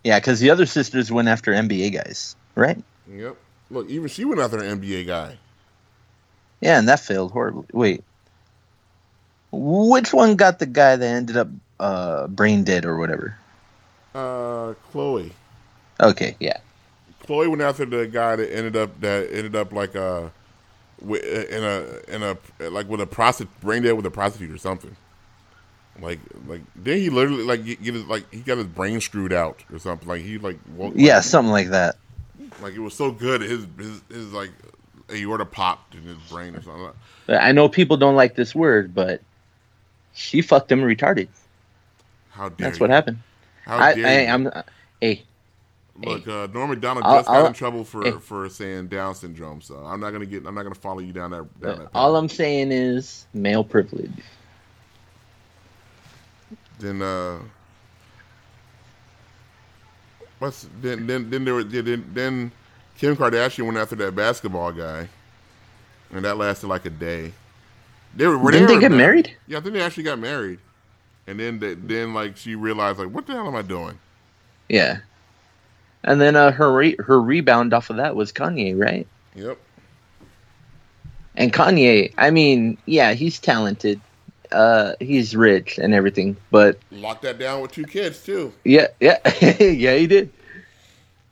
yeah, 0.04 0.20
because 0.20 0.40
the 0.40 0.50
other 0.50 0.66
sisters 0.66 1.12
went 1.12 1.28
after 1.28 1.52
NBA 1.52 1.94
guys, 1.94 2.36
right? 2.56 2.82
Yep. 3.10 3.38
Look, 3.72 3.90
even 3.90 4.08
she 4.08 4.26
went 4.26 4.40
after 4.40 4.58
an 4.60 4.80
NBA 4.80 5.08
guy. 5.08 5.38
Yeah, 6.62 6.80
and 6.80 6.88
that 6.88 7.00
failed 7.00 7.32
horribly. 7.32 7.66
Wait, 7.74 8.04
which 9.52 10.14
one 10.14 10.36
got 10.36 10.60
the 10.60 10.66
guy 10.66 10.96
that 10.96 11.06
ended 11.06 11.38
up 11.38 11.48
uh, 11.80 12.28
brain 12.28 12.64
dead 12.64 12.86
or 12.86 12.98
whatever? 12.98 13.38
Uh, 14.14 14.74
Chloe. 14.92 15.32
Okay, 16.00 16.36
yeah, 16.40 16.58
Chloe 17.26 17.48
went 17.48 17.62
after 17.62 17.86
the 17.86 18.08
guy 18.08 18.36
that 18.36 18.54
ended 18.54 18.76
up 18.76 19.00
that 19.02 19.28
ended 19.32 19.56
up 19.56 19.72
like 19.72 19.96
uh 19.96 20.30
wi- 21.02 21.22
in 21.22 21.64
a 21.64 22.16
in 22.16 22.24
a 22.24 22.70
like 22.70 22.90
with 22.90 23.02
a 23.02 23.08
prostitute 23.08 23.62
brain 23.62 23.84
dead 23.84 23.94
with 23.94 24.06
a 24.06 24.12
prostitute 24.12 24.52
or 24.52 24.58
something. 24.58 24.96
Like 26.02 26.20
like 26.48 26.62
then 26.76 26.98
he 26.98 27.10
literally 27.10 27.44
like 27.44 27.66
get 27.66 27.80
his 27.80 28.06
like 28.06 28.32
he 28.34 28.42
got 28.42 28.58
his 28.58 28.68
brain 28.68 29.00
screwed 29.00 29.32
out 29.34 29.64
or 29.72 29.80
something. 29.80 30.08
Like 30.08 30.22
he 30.22 30.38
like 30.38 30.60
woke, 30.76 30.94
yeah, 30.96 31.16
like, 31.16 31.24
something 31.24 31.52
like 31.52 31.70
that. 31.70 31.96
like 32.62 32.74
it 32.74 32.80
was 32.80 32.94
so 32.94 33.12
good 33.12 33.42
his 33.42 33.66
his 33.78 34.02
his 34.10 34.34
like 34.34 34.52
aorta 35.14 35.46
popped 35.46 35.96
in 35.96 36.02
his 36.04 36.18
brain 36.30 36.56
or 36.56 36.62
something. 36.62 36.90
I 37.30 37.52
know 37.54 37.70
people 37.70 37.98
don't 37.98 38.16
like 38.16 38.36
this 38.36 38.54
word, 38.54 38.94
but 38.94 39.22
she 40.14 40.42
fucked 40.42 40.72
him 40.72 40.82
retarded. 40.82 41.28
How 42.32 42.50
dare 42.50 42.68
That's 42.68 42.80
you. 42.80 42.82
what 42.82 42.90
happened. 42.90 43.20
How 43.66 43.78
I, 43.78 43.94
dare 43.94 44.08
I, 44.08 44.22
you. 44.22 44.28
I'm, 44.28 44.64
hey, 45.02 45.24
Look, 46.04 46.28
uh, 46.28 46.48
Norm 46.54 46.70
Macdonald 46.72 47.06
I'll- 47.06 47.18
just 47.20 47.28
got 47.28 47.36
I'll- 47.38 47.46
in 47.48 47.54
trouble 47.54 47.86
for, 47.86 48.04
hey. 48.04 48.12
for 48.12 48.50
saying 48.50 48.88
Down 48.88 49.16
syndrome, 49.16 49.62
so 49.62 49.78
I'm 49.78 50.00
not 50.02 50.12
gonna 50.12 50.26
get 50.26 50.46
I'm 50.46 50.54
not 50.54 50.64
gonna 50.64 50.76
follow 50.76 51.00
you 51.00 51.14
down 51.14 51.32
that 51.32 51.60
down 51.62 51.80
that. 51.80 51.90
all. 51.96 52.16
I'm 52.18 52.28
saying 52.30 52.72
is 52.74 53.26
male 53.34 53.64
privilege. 53.64 54.12
then 56.80 57.02
uh, 57.02 57.38
what's 60.40 60.68
then 60.82 61.08
then 61.08 61.30
then 61.30 61.46
there 61.46 61.54
was 61.54 61.68
then 61.68 62.06
then 62.14 62.52
Kim 62.98 63.16
Kardashian 63.16 63.66
went 63.66 63.78
after 63.78 63.96
that 63.96 64.16
basketball 64.16 64.72
guy, 64.72 65.08
and 66.12 66.26
that 66.26 66.38
lasted 66.38 66.68
like 66.68 66.86
a 66.86 66.90
day. 66.90 67.32
They 68.16 68.28
were 68.28 68.38
were 68.38 68.52
Didn't 68.52 68.68
they 68.68 68.76
were 68.76 68.82
get 68.82 68.92
ma- 68.92 68.98
married? 68.98 69.36
Yeah, 69.48 69.58
I 69.58 69.62
think 69.62 69.74
they 69.74 69.82
actually 69.82 70.04
got 70.04 70.20
married, 70.20 70.60
and 71.28 71.40
then 71.40 71.60
they, 71.60 71.74
then 71.76 72.14
like 72.14 72.38
she 72.38 72.56
realized 72.56 73.00
like 73.00 73.10
what 73.10 73.26
the 73.28 73.34
hell 73.34 73.48
am 73.48 73.56
I 73.56 73.62
doing? 73.62 73.98
Yeah. 74.70 75.00
And 76.06 76.22
then 76.22 76.36
uh, 76.36 76.52
her 76.52 76.72
re- 76.72 76.96
her 77.00 77.20
rebound 77.20 77.74
off 77.74 77.90
of 77.90 77.98
that 77.98 78.16
was 78.16 78.32
Kanye, 78.32 78.78
right? 78.80 79.08
Yep. 79.36 79.58
And 81.36 81.52
Kanye, 81.52 82.14
I 82.18 82.30
mean, 82.32 82.78
yeah, 82.86 83.14
he's 83.14 83.40
talented, 83.40 84.00
uh, 84.52 84.94
he's 85.00 85.36
rich 85.36 85.78
and 85.80 85.94
everything, 85.94 86.38
but 86.52 86.78
Locked 86.92 87.24
that 87.24 87.40
down 87.40 87.62
with 87.62 87.72
two 87.72 87.86
kids 87.86 88.24
too. 88.24 88.54
yeah, 88.64 88.88
yeah, 89.02 89.18
yeah, 89.60 89.96
he 89.98 90.08
did. 90.08 90.32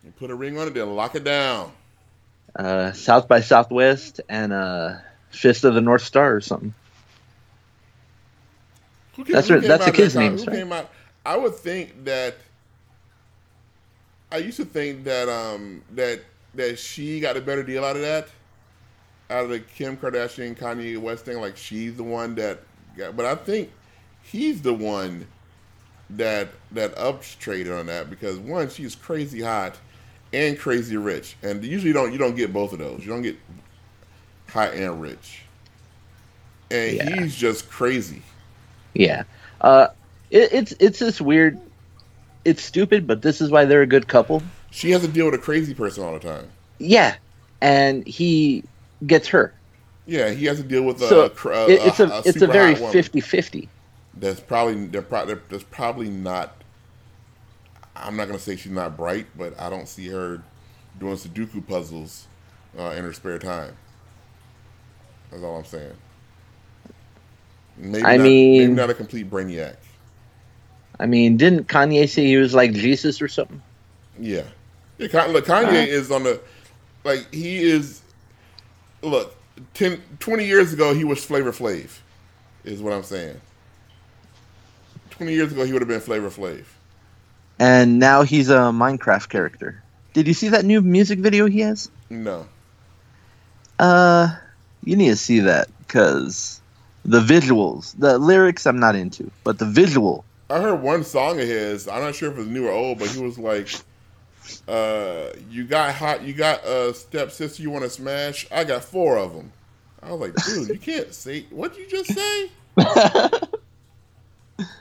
You 0.03 0.11
put 0.19 0.29
a 0.31 0.35
ring 0.35 0.57
on 0.57 0.67
it, 0.67 0.73
then 0.73 0.93
lock 0.95 1.15
it 1.15 1.23
down. 1.23 1.71
Uh, 2.55 2.91
South 2.91 3.27
by 3.27 3.39
Southwest 3.41 4.19
and 4.27 4.51
uh, 4.51 4.95
Fist 5.29 5.63
of 5.63 5.73
the 5.75 5.81
North 5.81 6.03
Star 6.03 6.35
or 6.35 6.41
something. 6.41 6.73
Who 9.15 9.23
came, 9.23 9.33
That's 9.33 9.49
what- 9.49 9.61
that's 9.61 9.85
the 9.85 9.91
kid's 9.91 10.15
names, 10.15 10.43
Who 10.43 10.49
right? 10.51 10.57
came 10.59 10.73
out? 10.73 10.89
I 11.25 11.37
would 11.37 11.55
think 11.55 12.05
that. 12.05 12.35
I 14.33 14.39
used 14.39 14.57
to 14.57 14.65
think 14.65 15.05
that 15.05 15.29
um 15.29 15.83
that 15.91 16.21
that 16.55 16.79
she 16.79 17.21
got 17.21 17.37
a 17.37 17.41
better 17.41 17.63
deal 17.63 17.85
out 17.85 17.97
of 17.97 18.03
that, 18.03 18.29
out 19.29 19.45
of 19.45 19.49
the 19.51 19.59
Kim 19.59 19.97
Kardashian 19.97 20.57
Kanye 20.57 20.97
West 20.97 21.25
thing. 21.25 21.39
Like 21.41 21.57
she's 21.57 21.97
the 21.97 22.03
one 22.03 22.35
that 22.35 22.61
got, 22.97 23.17
but 23.17 23.25
I 23.25 23.35
think 23.35 23.71
he's 24.23 24.61
the 24.63 24.73
one 24.73 25.27
that 26.09 26.49
that 26.71 26.97
ups 26.97 27.35
traded 27.35 27.73
on 27.73 27.87
that 27.87 28.09
because 28.09 28.39
one 28.39 28.69
she's 28.69 28.95
crazy 28.95 29.41
hot 29.41 29.79
and 30.33 30.59
crazy 30.59 30.97
rich, 30.97 31.37
and 31.43 31.63
usually 31.63 31.89
you 31.89 31.93
don't 31.93 32.13
you 32.13 32.19
don't 32.19 32.35
get 32.35 32.53
both 32.53 32.73
of 32.73 32.79
those. 32.79 33.01
You 33.05 33.11
don't 33.11 33.23
get 33.23 33.37
hot 34.49 34.73
and 34.73 35.01
rich, 35.01 35.43
and 36.71 36.99
Yeah. 36.99 37.09
he's 37.09 37.35
just 37.35 37.69
crazy. 37.69 38.23
Yeah. 38.93 39.23
Uh, 39.61 39.87
it, 40.31 40.53
it's 40.53 40.71
it's 40.79 40.99
this 40.99 41.21
weird. 41.21 41.59
It's 42.45 42.63
stupid, 42.63 43.07
but 43.07 43.21
this 43.21 43.39
is 43.41 43.49
why 43.49 43.65
they're 43.65 43.81
a 43.81 43.87
good 43.87 44.07
couple. 44.07 44.43
She 44.71 44.91
has 44.91 45.01
to 45.01 45.07
deal 45.07 45.25
with 45.25 45.35
a 45.35 45.39
crazy 45.39 45.73
person 45.73 46.03
all 46.03 46.13
the 46.13 46.19
time. 46.19 46.49
Yeah, 46.79 47.15
and 47.61 48.05
he 48.05 48.63
gets 49.05 49.27
her. 49.29 49.53
Yeah, 50.05 50.31
he 50.31 50.45
has 50.45 50.57
to 50.57 50.63
deal 50.63 50.83
with 50.83 51.01
a. 51.01 51.07
So 51.07 51.29
cr- 51.29 51.51
a- 51.51 51.69
it's 51.69 51.99
a, 51.99 52.07
a 52.07 52.19
it's 52.25 52.41
a 52.41 52.47
very 52.47 52.73
hot 52.73 52.81
woman. 52.81 52.97
50-50. 52.97 53.67
That's 54.15 54.39
probably 54.41 54.87
they're 54.87 55.01
pro- 55.01 55.25
they're- 55.25 55.41
that's 55.49 55.63
probably 55.63 56.09
not. 56.09 56.55
I'm 57.95 58.17
not 58.17 58.27
gonna 58.27 58.39
say 58.39 58.55
she's 58.55 58.71
not 58.71 58.97
bright, 58.97 59.27
but 59.37 59.57
I 59.59 59.69
don't 59.69 59.87
see 59.87 60.07
her 60.09 60.41
doing 60.99 61.15
Sudoku 61.15 61.65
puzzles 61.65 62.27
uh, 62.77 62.89
in 62.97 63.03
her 63.03 63.13
spare 63.13 63.39
time. 63.39 63.77
That's 65.31 65.43
all 65.43 65.57
I'm 65.57 65.65
saying. 65.65 65.93
Maybe 67.77 68.03
I 68.05 68.17
not, 68.17 68.23
mean- 68.23 68.57
maybe 68.59 68.73
not 68.73 68.89
a 68.89 68.93
complete 68.93 69.29
brainiac. 69.29 69.77
I 70.99 71.05
mean, 71.05 71.37
didn't 71.37 71.67
Kanye 71.67 72.07
say 72.07 72.25
he 72.25 72.37
was 72.37 72.53
like 72.53 72.73
Jesus 72.73 73.21
or 73.21 73.27
something? 73.27 73.61
Yeah, 74.19 74.43
yeah. 74.97 75.25
Look, 75.25 75.45
Kanye 75.45 75.65
Alright. 75.65 75.89
is 75.89 76.11
on 76.11 76.23
the 76.23 76.39
like 77.03 77.33
he 77.33 77.61
is. 77.63 78.01
Look, 79.01 79.35
10, 79.73 80.01
20 80.19 80.45
years 80.45 80.71
ago 80.71 80.93
he 80.93 81.03
was 81.03 81.23
Flavor 81.25 81.51
Flav, 81.51 81.97
is 82.63 82.81
what 82.81 82.93
I'm 82.93 83.03
saying. 83.03 83.39
Twenty 85.09 85.33
years 85.33 85.51
ago 85.51 85.63
he 85.63 85.73
would 85.73 85.81
have 85.81 85.89
been 85.89 85.99
Flavor 86.01 86.29
Flav. 86.29 86.63
And 87.59 87.99
now 87.99 88.23
he's 88.23 88.49
a 88.49 88.71
Minecraft 88.71 89.29
character. 89.29 89.81
Did 90.13 90.27
you 90.27 90.33
see 90.33 90.49
that 90.49 90.65
new 90.65 90.81
music 90.81 91.19
video 91.19 91.47
he 91.47 91.59
has? 91.59 91.89
No, 92.09 92.47
Uh, 93.79 94.35
you 94.83 94.95
need 94.95 95.09
to 95.09 95.15
see 95.15 95.39
that 95.41 95.67
because 95.79 96.61
the 97.05 97.19
visuals, 97.19 97.93
the 97.97 98.17
lyrics, 98.17 98.65
I'm 98.65 98.79
not 98.79 98.95
into, 98.95 99.29
but 99.43 99.59
the 99.59 99.65
visual. 99.65 100.25
I 100.53 100.61
heard 100.61 100.81
one 100.83 101.03
song 101.03 101.39
of 101.39 101.47
his. 101.47 101.87
I'm 101.87 102.03
not 102.03 102.13
sure 102.13 102.31
if 102.31 102.37
it's 102.37 102.47
new 102.47 102.67
or 102.67 102.71
old, 102.71 102.99
but 102.99 103.09
he 103.09 103.19
was 103.19 103.39
like, 103.39 103.69
uh, 104.67 105.29
"You 105.49 105.63
got 105.63 105.95
hot. 105.95 106.21
You 106.21 106.33
got 106.33 106.63
a 106.63 106.93
stepsister 106.93 107.63
you 107.63 107.71
want 107.71 107.85
to 107.85 107.89
smash. 107.89 108.45
I 108.51 108.63
got 108.63 108.83
four 108.83 109.17
of 109.17 109.33
them." 109.33 109.51
I 110.03 110.11
was 110.11 110.21
like, 110.21 110.35
"Dude, 110.45 110.69
you 110.69 110.77
can't 110.77 111.11
say 111.11 111.47
what 111.49 111.75
you 111.75 111.87
just 111.87 112.13
say." 112.13 112.51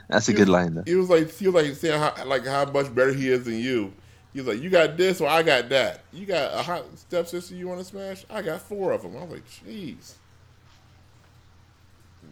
That's 0.09 0.29
a 0.29 0.33
good 0.33 0.49
line 0.49 0.75
though. 0.75 0.83
He 0.85 0.93
was 0.93 1.09
like, 1.09 1.31
he 1.31 1.47
was 1.47 1.55
like 1.55 1.73
saying 1.75 1.99
how, 1.99 2.13
like 2.25 2.45
how 2.45 2.65
much 2.65 2.93
better 2.93 3.11
he 3.11 3.29
is 3.29 3.45
than 3.45 3.57
you. 3.57 3.91
He 4.31 4.41
was 4.41 4.47
like, 4.47 4.61
"You 4.61 4.69
got 4.69 4.95
this, 4.95 5.21
or 5.21 5.27
I 5.27 5.41
got 5.41 5.69
that. 5.69 6.01
You 6.13 6.27
got 6.27 6.53
a 6.53 6.61
hot 6.61 6.85
stepsister 6.95 7.55
you 7.55 7.67
want 7.67 7.79
to 7.79 7.85
smash. 7.85 8.25
I 8.29 8.43
got 8.43 8.61
four 8.61 8.91
of 8.91 9.01
them." 9.01 9.17
I 9.17 9.23
was 9.23 9.31
like, 9.31 9.47
"Jeez." 9.47 10.13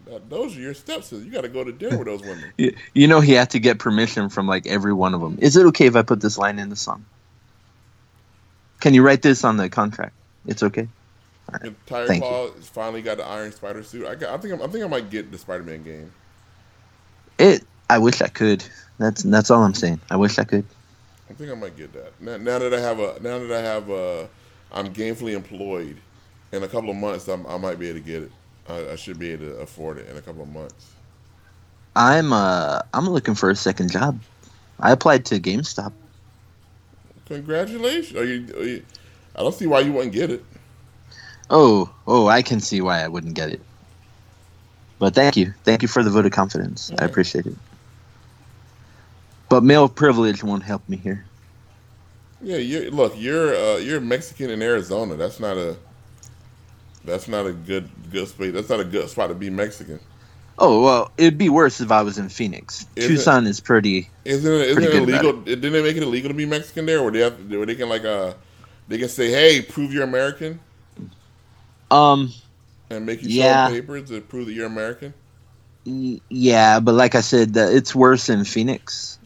That- 0.06 0.28
Those 0.28 0.56
are 0.56 0.60
your 0.60 0.74
stepsisters. 0.74 1.24
You 1.24 1.30
got 1.30 1.42
to 1.42 1.48
go 1.48 1.64
to 1.64 1.72
dinner 1.72 1.96
with 1.98 2.06
those 2.06 2.22
women. 2.22 2.52
You, 2.58 2.74
you 2.94 3.06
know 3.06 3.20
he 3.20 3.32
had 3.32 3.50
to 3.50 3.58
get 3.58 3.78
permission 3.78 4.28
from 4.28 4.46
like 4.46 4.66
every 4.66 4.92
one 4.92 5.14
of 5.14 5.20
them. 5.20 5.38
Is 5.40 5.56
it 5.56 5.66
okay 5.66 5.86
if 5.86 5.96
I 5.96 6.02
put 6.02 6.20
this 6.20 6.38
line 6.38 6.58
in 6.58 6.68
the 6.68 6.76
song? 6.76 7.04
Can 8.80 8.94
you 8.94 9.02
write 9.02 9.22
this 9.22 9.44
on 9.44 9.56
the 9.56 9.68
contract? 9.68 10.14
It's 10.46 10.62
okay. 10.62 10.88
And 11.60 11.76
Tiger 11.86 12.06
Thank 12.06 12.22
Claw 12.22 12.48
finally 12.60 13.02
got 13.02 13.18
the 13.18 13.26
Iron 13.26 13.52
Spider 13.52 13.82
suit. 13.82 14.06
I, 14.06 14.14
got, 14.14 14.32
I 14.32 14.38
think 14.38 14.54
I'm, 14.54 14.62
I 14.62 14.66
think 14.66 14.84
I 14.84 14.88
might 14.88 15.10
get 15.10 15.30
the 15.30 15.38
Spider-Man 15.38 15.82
game. 15.82 16.12
It. 17.38 17.64
I 17.90 17.98
wish 17.98 18.22
I 18.22 18.28
could. 18.28 18.64
That's 18.98 19.22
that's 19.22 19.50
all 19.50 19.62
I'm 19.62 19.74
saying. 19.74 20.00
I 20.10 20.16
wish 20.16 20.38
I 20.38 20.44
could. 20.44 20.64
I 21.28 21.34
think 21.34 21.50
I 21.50 21.54
might 21.54 21.76
get 21.76 21.92
that. 21.92 22.20
Now, 22.20 22.36
now 22.38 22.58
that 22.58 22.72
I 22.72 22.80
have 22.80 22.98
a 22.98 23.18
now 23.20 23.38
that 23.38 23.52
I 23.52 23.60
have 23.60 23.90
a, 23.90 24.28
I'm 24.72 24.92
gainfully 24.94 25.34
employed. 25.34 25.96
In 26.52 26.62
a 26.62 26.68
couple 26.68 26.90
of 26.90 26.96
months, 26.96 27.28
I'm, 27.28 27.46
I 27.46 27.56
might 27.56 27.78
be 27.78 27.88
able 27.88 28.00
to 28.00 28.04
get 28.04 28.22
it. 28.24 28.32
I, 28.68 28.90
I 28.90 28.96
should 28.96 29.18
be 29.18 29.30
able 29.32 29.46
to 29.46 29.56
afford 29.56 29.98
it 29.98 30.08
in 30.08 30.16
a 30.16 30.20
couple 30.20 30.42
of 30.42 30.48
months. 30.48 30.92
I'm 31.94 32.32
uh 32.32 32.80
I'm 32.94 33.08
looking 33.08 33.34
for 33.34 33.50
a 33.50 33.56
second 33.56 33.90
job. 33.90 34.18
I 34.80 34.92
applied 34.92 35.24
to 35.26 35.40
GameStop. 35.40 35.92
Congratulations! 37.26 38.18
Are 38.18 38.24
you, 38.24 38.54
are 38.56 38.64
you? 38.64 38.84
I 39.36 39.40
don't 39.40 39.54
see 39.54 39.66
why 39.66 39.80
you 39.80 39.92
wouldn't 39.92 40.12
get 40.12 40.30
it. 40.30 40.44
Oh, 41.50 41.92
oh, 42.06 42.28
I 42.28 42.42
can 42.42 42.60
see 42.60 42.80
why 42.80 43.02
I 43.02 43.08
wouldn't 43.08 43.34
get 43.34 43.50
it. 43.50 43.60
But 44.98 45.14
thank 45.14 45.36
you. 45.36 45.52
Thank 45.64 45.82
you 45.82 45.88
for 45.88 46.02
the 46.02 46.10
vote 46.10 46.26
of 46.26 46.32
confidence. 46.32 46.92
I 46.98 47.04
appreciate 47.04 47.46
it. 47.46 47.56
But 49.48 49.62
male 49.62 49.88
privilege 49.88 50.42
won't 50.42 50.62
help 50.62 50.88
me 50.88 50.96
here. 50.96 51.24
Yeah, 52.40 52.56
you 52.56 52.90
look. 52.90 53.14
You're 53.16 53.54
uh, 53.54 53.76
you're 53.76 54.00
Mexican 54.00 54.50
in 54.50 54.62
Arizona. 54.62 55.14
That's 55.14 55.38
not 55.38 55.56
a. 55.56 55.76
That's 57.04 57.28
not 57.28 57.46
a 57.46 57.52
good 57.52 57.88
good 58.10 58.28
space. 58.28 58.52
That's 58.52 58.68
not 58.68 58.80
a 58.80 58.84
good 58.84 59.08
spot 59.08 59.28
to 59.28 59.34
be 59.34 59.50
Mexican. 59.50 59.98
Oh, 60.58 60.82
well, 60.82 61.10
it'd 61.16 61.38
be 61.38 61.48
worse 61.48 61.80
if 61.80 61.90
I 61.90 62.02
was 62.02 62.18
in 62.18 62.28
Phoenix. 62.28 62.86
Is 62.94 63.04
it- 63.04 63.08
Tucson 63.08 63.46
is 63.46 63.58
pretty. 63.58 64.08
Isn't 64.24 64.52
it, 64.52 64.68
isn't 64.68 64.82
it 64.84 64.94
illegal? 64.94 65.32
Didn't 65.32 65.72
they 65.72 65.82
make 65.82 65.96
it 65.96 66.02
illegal 66.02 66.28
to 66.30 66.34
be 66.34 66.46
Mexican 66.46 66.86
there, 66.86 67.02
where 67.02 67.10
they 67.10 67.20
have, 67.20 67.50
where 67.50 67.66
they 67.66 67.74
can 67.74 67.88
like 67.88 68.04
uh, 68.04 68.34
they 68.88 68.98
can 68.98 69.08
say, 69.08 69.30
"Hey, 69.30 69.62
prove 69.62 69.92
you're 69.92 70.04
American," 70.04 70.60
Um, 71.90 72.32
and 72.90 73.04
make 73.06 73.22
you 73.22 73.28
Yeah. 73.28 73.68
show 73.68 73.74
papers 73.74 74.08
to 74.10 74.20
prove 74.20 74.46
that 74.46 74.52
you're 74.52 74.66
American. 74.66 75.14
yeah, 75.84 76.78
but 76.78 76.94
like 76.94 77.14
I 77.16 77.20
said, 77.22 77.56
it's 77.56 77.94
worse 77.94 78.28
in 78.28 78.44
Phoenix. 78.44 79.18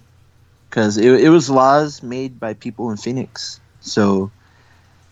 Because 0.70 0.96
it, 0.98 1.06
it 1.24 1.28
was 1.30 1.48
laws 1.48 2.02
made 2.02 2.38
by 2.40 2.54
people 2.54 2.90
in 2.90 2.96
Phoenix. 2.96 3.60
So, 3.80 4.30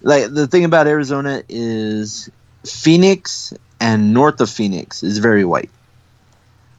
like, 0.02 0.32
the 0.32 0.46
thing 0.46 0.64
about 0.64 0.86
Arizona 0.86 1.42
is 1.48 2.28
Phoenix 2.64 3.52
and 3.80 4.14
north 4.14 4.40
of 4.40 4.50
Phoenix 4.50 5.02
is 5.02 5.18
very 5.18 5.44
white. 5.44 5.70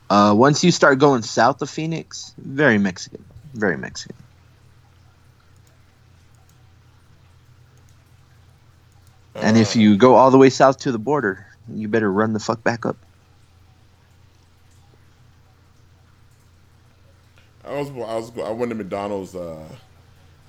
Uh, 0.09 0.33
once 0.35 0.63
you 0.63 0.71
start 0.71 0.99
going 0.99 1.21
south 1.21 1.61
of 1.61 1.69
Phoenix, 1.69 2.33
very 2.37 2.77
Mexican. 2.77 3.23
Very 3.53 3.77
Mexican. 3.77 4.15
And 9.35 9.57
if 9.57 9.75
you 9.75 9.97
go 9.97 10.15
all 10.15 10.31
the 10.31 10.37
way 10.37 10.49
south 10.49 10.79
to 10.79 10.91
the 10.91 10.99
border, 10.99 11.45
you 11.71 11.87
better 11.87 12.11
run 12.11 12.33
the 12.33 12.39
fuck 12.39 12.63
back 12.63 12.85
up. 12.85 12.97
I 17.65 17.79
was 17.79 17.89
I 17.89 17.91
was 17.91 18.31
I 18.39 18.51
went 18.51 18.69
to 18.69 18.75
McDonald's 18.75 19.35
uh, 19.35 19.67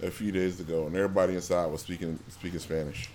a 0.02 0.10
few 0.10 0.30
days 0.30 0.60
ago, 0.60 0.86
and 0.86 0.94
everybody 0.94 1.34
inside 1.34 1.66
was 1.66 1.80
speaking 1.80 2.18
speaking 2.28 2.58
Spanish. 2.58 3.08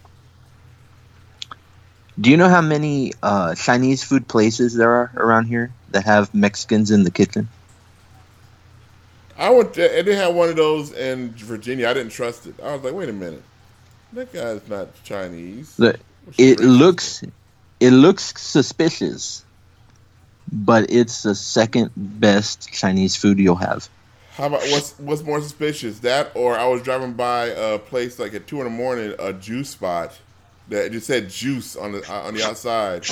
Do 2.19 2.29
you 2.29 2.37
know 2.37 2.49
how 2.49 2.61
many 2.61 3.13
uh, 3.23 3.55
Chinese 3.55 4.03
food 4.03 4.27
places 4.27 4.75
there 4.75 4.91
are 4.91 5.11
around 5.15 5.45
here 5.45 5.71
that 5.91 6.03
have 6.03 6.33
Mexicans 6.33 6.91
in 6.91 7.03
the 7.03 7.11
kitchen? 7.11 7.47
I 9.37 9.49
went 9.49 9.73
to, 9.75 9.97
and 9.97 10.05
they 10.05 10.15
had 10.15 10.35
one 10.35 10.49
of 10.49 10.55
those 10.55 10.91
in 10.91 11.31
Virginia. 11.31 11.89
I 11.89 11.93
didn't 11.93 12.11
trust 12.11 12.45
it. 12.47 12.55
I 12.61 12.73
was 12.73 12.83
like, 12.83 12.93
wait 12.93 13.09
a 13.09 13.13
minute, 13.13 13.41
that 14.13 14.31
guy's 14.31 14.67
not 14.67 14.89
Chinese. 15.03 15.79
It 16.37 16.59
looks 16.59 17.23
it 17.79 17.91
looks 17.91 18.39
suspicious, 18.39 19.43
but 20.51 20.91
it's 20.91 21.23
the 21.23 21.33
second 21.33 21.91
best 21.95 22.71
Chinese 22.71 23.15
food 23.15 23.39
you'll 23.39 23.55
have. 23.55 23.89
How 24.33 24.45
about 24.45 24.61
what's 24.69 24.91
what's 24.99 25.23
more 25.23 25.41
suspicious? 25.41 25.99
That 25.99 26.31
or 26.35 26.57
I 26.57 26.67
was 26.67 26.83
driving 26.83 27.13
by 27.13 27.47
a 27.47 27.79
place 27.79 28.19
like 28.19 28.33
at 28.33 28.47
two 28.47 28.57
in 28.57 28.65
the 28.65 28.69
morning, 28.69 29.15
a 29.17 29.33
juice 29.33 29.71
spot 29.71 30.19
that 30.69 30.91
just 30.91 31.07
said 31.07 31.29
juice 31.29 31.75
on 31.75 31.91
the 31.91 32.11
uh, 32.11 32.21
on 32.21 32.33
the 32.33 32.43
outside, 32.43 33.07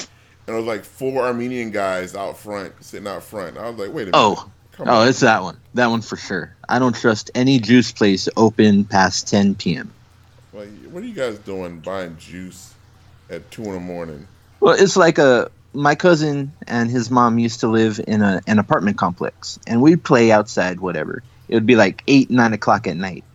and 0.47 0.55
it 0.55 0.59
was 0.59 0.65
like 0.65 0.83
four 0.83 1.25
Armenian 1.25 1.71
guys 1.71 2.15
out 2.15 2.37
front, 2.37 2.73
sitting 2.83 3.07
out 3.07 3.23
front. 3.23 3.57
I 3.57 3.69
was 3.69 3.79
like, 3.79 3.93
wait 3.93 4.03
a 4.03 4.11
minute. 4.11 4.11
Oh, 4.15 4.49
Come 4.79 4.87
oh, 4.87 5.01
on. 5.01 5.07
it's 5.09 5.19
that 5.19 5.43
one. 5.43 5.57
That 5.73 5.87
one 5.87 6.01
for 6.01 6.15
sure. 6.15 6.55
I 6.67 6.79
don't 6.79 6.95
trust 6.95 7.31
any 7.35 7.59
juice 7.59 7.91
place 7.91 8.29
open 8.37 8.85
past 8.85 9.27
10 9.27 9.55
p.m. 9.55 9.91
Like, 10.53 10.69
what 10.89 11.03
are 11.03 11.05
you 11.05 11.13
guys 11.13 11.37
doing 11.39 11.81
buying 11.81 12.15
juice 12.17 12.73
at 13.29 13.51
two 13.51 13.63
in 13.63 13.73
the 13.73 13.79
morning? 13.81 14.25
Well, 14.61 14.75
it's 14.79 14.95
like 14.95 15.17
a 15.17 15.51
my 15.73 15.95
cousin 15.95 16.53
and 16.65 16.89
his 16.89 17.11
mom 17.11 17.39
used 17.39 17.59
to 17.59 17.67
live 17.67 17.99
in 18.07 18.21
a, 18.21 18.41
an 18.47 18.57
apartment 18.57 18.97
complex, 18.97 19.59
and 19.67 19.81
we'd 19.81 20.01
play 20.01 20.31
outside, 20.31 20.79
whatever. 20.79 21.23
It 21.49 21.55
would 21.55 21.65
be 21.65 21.75
like 21.75 22.01
eight, 22.07 22.29
nine 22.29 22.53
o'clock 22.53 22.87
at 22.87 22.95
night, 22.95 23.25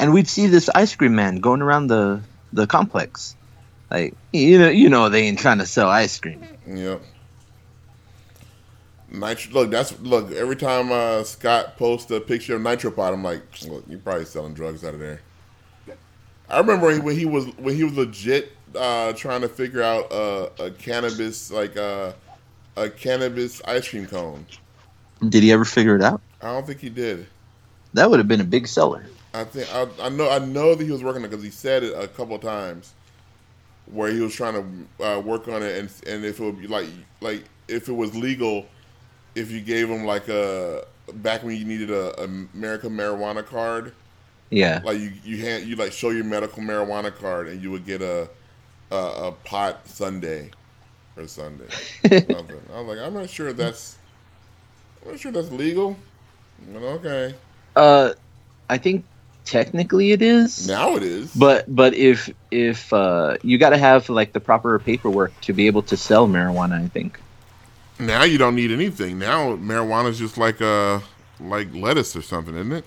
and 0.00 0.12
we'd 0.12 0.28
see 0.28 0.48
this 0.48 0.68
ice 0.68 0.96
cream 0.96 1.14
man 1.14 1.36
going 1.36 1.62
around 1.62 1.86
the 1.86 2.22
the 2.52 2.66
complex. 2.66 3.36
Like 3.92 4.14
you 4.32 4.58
know, 4.58 4.70
you 4.70 4.88
know, 4.88 5.10
they 5.10 5.24
ain't 5.24 5.38
trying 5.38 5.58
to 5.58 5.66
sell 5.66 5.90
ice 5.90 6.18
cream. 6.18 6.42
Yep. 6.66 7.02
Nitro. 9.10 9.52
Look, 9.52 9.70
that's 9.70 10.00
look. 10.00 10.32
Every 10.32 10.56
time 10.56 10.90
uh, 10.90 11.24
Scott 11.24 11.76
posts 11.76 12.10
a 12.10 12.18
picture 12.18 12.56
of 12.56 12.62
Nitropod, 12.62 13.12
I'm 13.12 13.22
like, 13.22 13.42
look, 13.68 13.84
you're 13.86 13.98
probably 13.98 14.24
selling 14.24 14.54
drugs 14.54 14.82
out 14.82 14.94
of 14.94 15.00
there. 15.00 15.20
I 16.48 16.58
remember 16.58 16.98
when 17.00 17.18
he, 17.18 17.26
was 17.26 17.46
when 17.58 17.76
he 17.76 17.84
was 17.84 17.92
legit 17.92 18.52
uh, 18.74 19.12
trying 19.12 19.42
to 19.42 19.48
figure 19.48 19.82
out 19.82 20.10
uh, 20.10 20.48
a 20.58 20.70
cannabis 20.70 21.50
like 21.50 21.76
uh, 21.76 22.12
a 22.76 22.88
cannabis 22.88 23.60
ice 23.66 23.86
cream 23.86 24.06
cone. 24.06 24.46
Did 25.28 25.42
he 25.42 25.52
ever 25.52 25.66
figure 25.66 25.96
it 25.96 26.02
out? 26.02 26.22
I 26.40 26.46
don't 26.46 26.66
think 26.66 26.80
he 26.80 26.88
did. 26.88 27.26
That 27.92 28.08
would 28.08 28.20
have 28.20 28.28
been 28.28 28.40
a 28.40 28.44
big 28.44 28.66
seller. 28.66 29.04
I 29.34 29.44
think 29.44 29.68
I, 29.74 29.86
I 30.00 30.08
know 30.08 30.30
I 30.30 30.38
know 30.38 30.74
that 30.74 30.82
he 30.82 30.90
was 30.90 31.04
working 31.04 31.20
on 31.20 31.26
it 31.26 31.28
because 31.28 31.44
he 31.44 31.50
said 31.50 31.82
it 31.82 31.92
a 31.94 32.08
couple 32.08 32.36
of 32.36 32.40
times 32.40 32.94
where 33.86 34.10
he 34.12 34.20
was 34.20 34.34
trying 34.34 34.54
to 34.98 35.04
uh, 35.04 35.20
work 35.20 35.48
on 35.48 35.62
it 35.62 35.78
and 35.78 35.90
and 36.06 36.24
if 36.24 36.40
it 36.40 36.44
would 36.44 36.60
be 36.60 36.66
like 36.68 36.88
like 37.20 37.44
if 37.68 37.88
it 37.88 37.92
was 37.92 38.14
legal 38.16 38.66
if 39.34 39.50
you 39.50 39.60
gave 39.60 39.88
him 39.90 40.04
like 40.04 40.28
a 40.28 40.84
back 41.14 41.42
when 41.42 41.56
you 41.56 41.64
needed 41.64 41.90
a, 41.90 42.18
a 42.20 42.24
American 42.54 42.90
marijuana 42.90 43.44
card 43.44 43.94
Yeah. 44.50 44.82
Like 44.82 44.98
you, 44.98 45.12
you 45.24 45.38
hand 45.38 45.66
you 45.66 45.76
like 45.76 45.92
show 45.92 46.10
your 46.10 46.24
medical 46.24 46.62
marijuana 46.62 47.14
card, 47.14 47.48
and 47.48 47.62
you 47.62 47.70
would 47.70 47.84
get 47.84 48.02
a 48.02 48.28
a, 48.90 48.96
a 48.96 49.32
pot 49.32 49.86
sundae 49.88 50.50
or 51.16 51.26
sundae. 51.26 51.70
Something. 52.28 52.60
I 52.72 52.80
was 52.80 52.96
like, 52.96 52.98
I'm 53.06 53.14
not 53.14 53.28
sure 53.30 53.52
that's 53.52 53.98
I'm 55.02 55.12
not 55.12 55.20
sure 55.20 55.32
that's 55.32 55.50
legal. 55.50 55.96
But 56.58 56.82
okay, 56.82 57.34
Uh, 57.76 58.12
I 58.68 58.78
think 58.78 59.04
technically 59.44 60.12
it 60.12 60.22
is. 60.22 60.66
now 60.66 60.96
it 60.96 61.02
is. 61.02 61.34
But 61.34 61.74
but 61.74 61.94
if 61.94 62.30
if 62.50 62.92
uh, 62.92 63.36
you 63.42 63.58
got 63.58 63.70
to 63.70 63.78
have 63.78 64.08
like 64.08 64.32
the 64.32 64.40
proper 64.40 64.78
paperwork 64.78 65.38
to 65.42 65.52
be 65.52 65.66
able 65.66 65.82
to 65.84 65.96
sell 65.96 66.28
marijuana, 66.28 66.82
I 66.84 66.88
think. 66.88 67.20
now 67.98 68.24
you 68.24 68.38
don't 68.38 68.54
need 68.54 68.70
anything. 68.70 69.18
Now 69.18 69.56
marijuana 69.56 70.08
is 70.08 70.18
just 70.18 70.38
like 70.38 70.60
uh 70.60 71.00
like 71.40 71.72
lettuce 71.74 72.16
or 72.16 72.22
something, 72.22 72.54
isn't 72.54 72.72
it? 72.72 72.84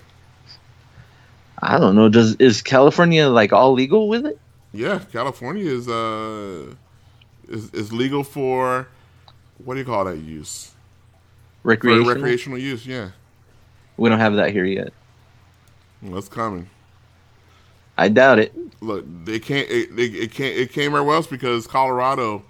I 1.60 1.78
don't 1.78 1.94
know. 1.94 2.08
Does 2.08 2.36
is 2.36 2.62
California 2.62 3.28
like 3.28 3.52
all 3.52 3.72
legal 3.72 4.08
with 4.08 4.26
it? 4.26 4.38
Yeah, 4.72 5.00
California 5.12 5.64
is 5.64 5.88
uh 5.88 6.74
is 7.48 7.70
is 7.72 7.92
legal 7.92 8.24
for 8.24 8.88
what 9.64 9.74
do 9.74 9.80
you 9.80 9.86
call 9.86 10.04
that 10.04 10.18
use? 10.18 10.72
Recreational. 11.62 12.14
recreational 12.14 12.58
use, 12.58 12.86
yeah. 12.86 13.10
We 13.96 14.08
don't 14.08 14.20
have 14.20 14.36
that 14.36 14.52
here 14.52 14.64
yet. 14.64 14.92
It's 16.02 16.28
coming. 16.28 16.68
I 17.98 18.08
doubt 18.08 18.38
it. 18.38 18.54
Look, 18.82 19.04
they 19.24 19.38
can't. 19.38 19.68
It, 19.70 19.90
it, 19.98 20.14
it 20.14 20.30
can't. 20.32 20.56
It 20.56 20.72
came 20.72 20.94
everywhere 20.94 21.16
else 21.16 21.26
because 21.26 21.66
Colorado, 21.66 22.42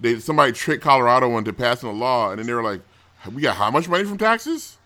they 0.00 0.18
somebody 0.20 0.52
tricked 0.52 0.82
Colorado 0.82 1.36
into 1.36 1.52
passing 1.52 1.88
a 1.88 1.92
law, 1.92 2.30
and 2.30 2.38
then 2.38 2.46
they 2.46 2.54
were 2.54 2.62
like, 2.62 2.80
"We 3.32 3.42
got 3.42 3.56
how 3.56 3.70
much 3.70 3.88
money 3.88 4.04
from 4.04 4.18
taxes?" 4.18 4.78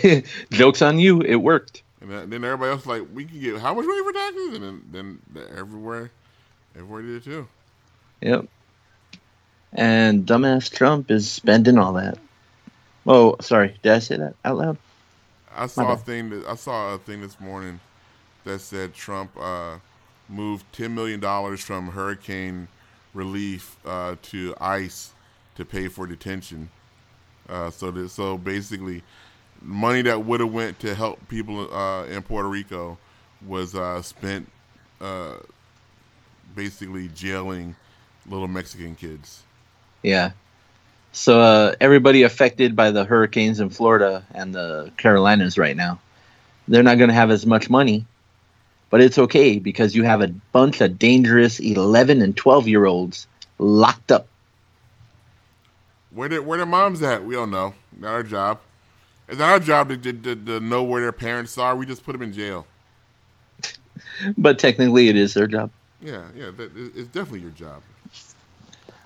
Jokes 0.50 0.82
on 0.82 0.98
you. 0.98 1.20
It 1.22 1.36
worked. 1.36 1.82
And 2.00 2.10
then, 2.10 2.30
then 2.30 2.44
everybody 2.44 2.70
else 2.70 2.86
like, 2.86 3.02
"We 3.12 3.24
can 3.24 3.40
get 3.40 3.60
how 3.60 3.74
much 3.74 3.84
money 3.84 4.02
for 4.04 4.12
taxes?" 4.12 4.54
And 4.54 4.82
then 4.92 5.20
then 5.32 5.46
everywhere, 5.56 6.10
everywhere 6.76 7.02
did 7.02 7.16
it 7.16 7.24
too. 7.24 7.48
Yep. 8.20 8.46
And 9.72 10.24
dumbass 10.24 10.70
Trump 10.70 11.10
is 11.10 11.30
spending 11.30 11.76
all 11.76 11.94
that. 11.94 12.18
Oh, 13.06 13.36
sorry. 13.40 13.76
Did 13.82 13.92
I 13.92 13.98
say 13.98 14.16
that 14.16 14.34
out 14.44 14.56
loud? 14.56 14.78
I 15.56 15.66
saw 15.66 15.92
a 15.92 15.96
thing 15.96 16.30
that 16.30 16.46
I 16.46 16.54
saw 16.54 16.94
a 16.94 16.98
thing 16.98 17.20
this 17.20 17.40
morning 17.40 17.80
that 18.44 18.60
said 18.60 18.94
Trump 18.94 19.30
uh, 19.40 19.78
moved 20.28 20.64
ten 20.72 20.94
million 20.94 21.20
dollars 21.20 21.60
from 21.62 21.88
hurricane 21.88 22.68
relief 23.14 23.76
uh, 23.86 24.16
to 24.22 24.54
ICE 24.60 25.12
to 25.56 25.64
pay 25.64 25.88
for 25.88 26.06
detention. 26.06 26.68
Uh, 27.48 27.70
so 27.70 27.90
that, 27.90 28.08
so 28.10 28.36
basically, 28.36 29.02
money 29.62 30.02
that 30.02 30.24
would 30.24 30.40
have 30.40 30.52
went 30.52 30.78
to 30.80 30.94
help 30.94 31.26
people 31.28 31.72
uh, 31.74 32.04
in 32.06 32.22
Puerto 32.22 32.48
Rico 32.48 32.98
was 33.46 33.74
uh, 33.74 34.02
spent 34.02 34.50
uh, 35.00 35.36
basically 36.54 37.08
jailing 37.08 37.76
little 38.26 38.48
Mexican 38.48 38.94
kids. 38.94 39.42
Yeah. 40.02 40.32
So 41.12 41.40
uh, 41.40 41.74
everybody 41.80 42.22
affected 42.22 42.76
by 42.76 42.90
the 42.90 43.04
hurricanes 43.04 43.60
in 43.60 43.70
Florida 43.70 44.24
and 44.34 44.54
the 44.54 44.92
Carolinas 44.96 45.56
right 45.56 45.76
now, 45.76 45.98
they're 46.68 46.82
not 46.82 46.98
going 46.98 47.08
to 47.08 47.14
have 47.14 47.30
as 47.30 47.46
much 47.46 47.70
money, 47.70 48.04
but 48.90 49.00
it's 49.00 49.18
okay 49.18 49.58
because 49.58 49.94
you 49.94 50.02
have 50.04 50.20
a 50.20 50.28
bunch 50.52 50.80
of 50.80 50.98
dangerous 50.98 51.58
11 51.58 52.20
and 52.20 52.36
12 52.36 52.68
year 52.68 52.84
olds 52.84 53.26
locked 53.58 54.12
up. 54.12 54.28
Where 56.10 56.28
their 56.28 56.42
where 56.42 56.56
their 56.56 56.66
moms 56.66 57.02
at? 57.02 57.24
We 57.24 57.34
don't 57.34 57.50
know. 57.50 57.74
Not 57.98 58.12
our 58.12 58.22
job. 58.22 58.60
It's 59.28 59.38
not 59.38 59.50
our 59.50 59.60
job 59.60 59.88
to, 59.88 59.96
to, 59.96 60.12
to, 60.12 60.36
to 60.36 60.60
know 60.60 60.82
where 60.82 61.00
their 61.00 61.12
parents 61.12 61.58
are. 61.58 61.74
We 61.74 61.84
just 61.84 62.04
put 62.04 62.12
them 62.12 62.22
in 62.22 62.32
jail. 62.32 62.66
But 64.38 64.58
technically, 64.58 65.08
it 65.08 65.16
is 65.16 65.34
their 65.34 65.46
job. 65.46 65.70
Yeah, 66.00 66.28
yeah. 66.34 66.50
That, 66.50 66.70
it's 66.74 67.08
definitely 67.08 67.40
your 67.40 67.50
job. 67.50 67.82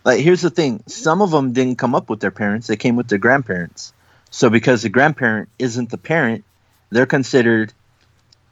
Like, 0.05 0.21
here's 0.21 0.41
the 0.41 0.51
thing 0.51 0.83
some 0.87 1.23
of 1.23 1.31
them 1.31 1.53
didn't 1.53 1.79
come 1.79 1.95
up 1.95 2.09
with 2.09 2.21
their 2.21 2.31
parents, 2.31 2.67
they 2.67 2.77
came 2.77 2.97
with 2.97 3.09
their 3.09 3.19
grandparents. 3.19 3.93
So 4.31 4.49
because 4.49 4.83
the 4.83 4.89
grandparent 4.89 5.49
isn't 5.59 5.91
the 5.91 5.99
parent, 5.99 6.45
they're 6.91 7.07
considered, 7.07 7.73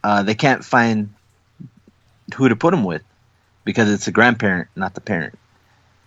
uh, 0.03 0.23
they 0.23 0.35
can't 0.35 0.65
find 0.65 1.15
who 2.35 2.49
to 2.49 2.57
put 2.57 2.73
them 2.73 2.85
with 2.85 3.03
because 3.65 3.91
it's 3.91 4.05
the 4.07 4.13
grandparent, 4.13 4.69
not 4.77 4.95
the 4.95 5.01
parent. 5.01 5.39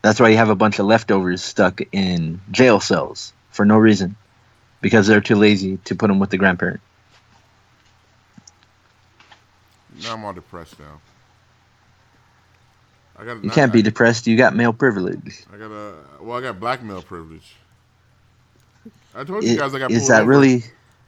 That's 0.02 0.20
why 0.20 0.30
you 0.30 0.38
have 0.38 0.50
a 0.50 0.56
bunch 0.56 0.80
of 0.80 0.86
leftovers 0.86 1.44
stuck 1.44 1.82
in 1.92 2.42
jail 2.52 2.80
cells 2.80 3.34
for 3.52 3.66
no 3.66 3.78
reason 3.78 4.16
because 4.82 5.08
they're 5.08 5.22
too 5.22 5.36
lazy 5.36 5.78
to 5.86 5.96
put 5.96 6.08
them 6.08 6.20
with 6.20 6.32
the 6.32 6.38
grandparent. 6.38 6.82
Now 10.02 10.14
I'm 10.14 10.26
all 10.26 10.34
depressed 10.34 10.80
now. 10.80 11.02
I 13.22 13.26
got. 13.26 13.44
You 13.44 13.52
can't 13.52 13.72
be 13.72 13.84
depressed, 13.84 14.26
you 14.26 14.36
got 14.36 14.56
male 14.56 14.74
privilege. 14.74 15.44
I 15.54 15.58
got 15.58 15.72
a. 15.72 15.94
Well, 16.20 16.38
I 16.38 16.42
got 16.42 16.60
black 16.60 16.82
male 16.82 17.04
privilege. 17.04 17.56
I 19.14 19.24
told 19.24 19.44
you 19.44 19.54
I- 19.54 19.58
guys 19.58 19.76
I 19.76 19.80
got. 19.80 19.92
Is 19.92 20.00
pulled 20.00 20.12
that 20.12 20.22
over. 20.24 20.30
really? 20.30 20.64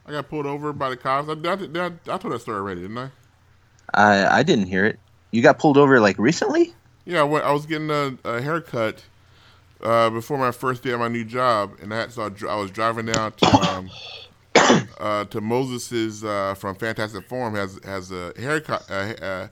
I 0.05 0.11
got 0.11 0.30
pulled 0.30 0.45
over 0.45 0.74
by 0.74 0.89
the 0.89 0.97
cops. 0.97 1.28
I, 1.30 1.32
I, 1.32 1.86
I, 1.86 1.91
I 2.14 2.18
told 2.18 2.34
that 2.34 2.41
story 2.41 2.57
already, 2.57 2.82
didn't 2.82 2.97
I? 2.97 3.09
I, 3.93 4.39
I 4.39 4.43
didn't 4.43 4.68
hear 4.68 4.86
it. 4.86 4.99
You 5.32 5.41
got 5.41 5.57
pulled 5.57 5.78
over 5.78 5.99
like 5.99 6.18
recently? 6.20 6.74
Yeah, 7.05 7.24
I, 7.24 7.26
I 7.26 7.51
was 7.51 7.66
getting 7.66 7.89
a, 7.89 8.16
a 8.24 8.41
haircut 8.41 9.03
uh, 9.82 10.09
before 10.09 10.38
my 10.38 10.51
first 10.51 10.84
day 10.84 10.91
at 10.93 10.99
my 10.99 11.07
new 11.07 11.24
job, 11.26 11.78
and 11.82 11.93
I, 11.93 12.01
had, 12.01 12.11
so 12.11 12.24
I, 12.24 12.51
I 12.51 12.55
was 12.55 12.70
driving 12.70 13.07
down 13.07 13.32
to 13.32 13.45
um, 13.47 13.89
uh, 14.99 15.26
to 15.26 15.41
Moses's 15.41 16.24
uh, 16.24 16.53
from 16.55 16.76
Fantastic 16.76 17.28
Forum 17.28 17.55
has 17.55 17.80
has 17.84 18.11
a 18.11 18.34
haircut 18.38 18.86
uh, 18.89 18.93
uh, 18.93 19.47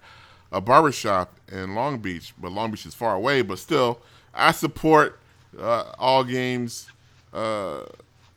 a 0.52 0.62
barber 0.62 0.92
shop 0.92 1.40
in 1.52 1.76
Long 1.76 2.00
Beach, 2.00 2.34
but 2.38 2.52
Long 2.52 2.72
Beach 2.72 2.86
is 2.86 2.94
far 2.94 3.16
away. 3.16 3.42
But 3.42 3.60
still, 3.60 4.00
I 4.34 4.52
support 4.52 5.20
uh, 5.58 5.92
all 5.98 6.24
games 6.24 6.88
uh, 7.34 7.84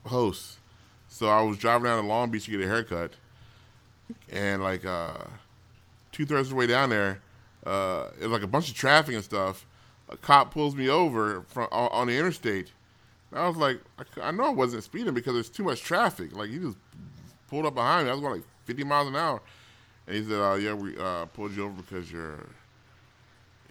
hosts. 0.07 0.59
So 1.09 1.29
I 1.29 1.43
was 1.43 1.59
driving 1.59 1.85
down 1.85 2.03
to 2.03 2.09
Long 2.09 2.31
Beach 2.31 2.47
to 2.47 2.51
get 2.51 2.61
a 2.61 2.67
haircut, 2.67 3.13
and 4.31 4.63
like 4.63 4.85
uh, 4.85 5.15
two 6.13 6.27
thirds 6.27 6.49
of 6.49 6.51
the 6.51 6.57
way 6.57 6.67
down 6.67 6.91
there, 6.91 7.21
uh, 7.65 8.09
it 8.19 8.23
was 8.23 8.33
like 8.33 8.43
a 8.43 8.49
bunch 8.49 8.69
of 8.69 8.75
traffic 8.75 9.15
and 9.15 9.25
stuff. 9.25 9.67
A 10.09 10.17
cop 10.17 10.53
pulls 10.53 10.75
me 10.75 10.89
over 10.89 11.43
from 11.49 11.69
on, 11.73 11.89
on 11.93 12.07
the 12.09 12.19
interstate. 12.19 12.73
And 13.31 13.41
I 13.41 13.49
was 13.49 13.57
like, 13.57 13.81
I, 13.99 14.29
I 14.29 14.31
know 14.31 14.45
I 14.45 14.51
wasn't 14.51 14.85
speeding 14.85 15.15
because 15.15 15.35
there's 15.35 15.49
too 15.49 15.65
much 15.65 15.83
traffic. 15.83 16.37
Like 16.37 16.51
he 16.51 16.59
just 16.59 16.77
pulled 17.49 17.67
up 17.67 17.75
behind 17.75 18.05
me. 18.05 18.11
I 18.11 18.15
was 18.15 18.21
going 18.21 18.35
like 18.35 18.45
50 18.65 18.85
miles 18.85 19.09
an 19.09 19.17
hour, 19.17 19.41
and 20.07 20.17
he 20.17 20.25
said, 20.25 20.41
uh, 20.41 20.55
"Yeah, 20.55 20.75
we 20.75 20.97
uh, 20.97 21.27
pulled 21.27 21.57
you 21.57 21.65
over 21.65 21.83
because 21.83 22.11
your 22.11 22.47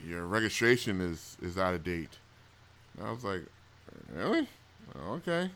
your 0.06 0.26
registration 0.26 1.02
is 1.02 1.38
is 1.42 1.58
out 1.58 1.74
of 1.74 1.84
date." 1.84 2.18
And 2.98 3.08
I 3.08 3.12
was 3.12 3.24
like, 3.24 3.44
"Really? 4.14 4.48
Okay." 5.10 5.50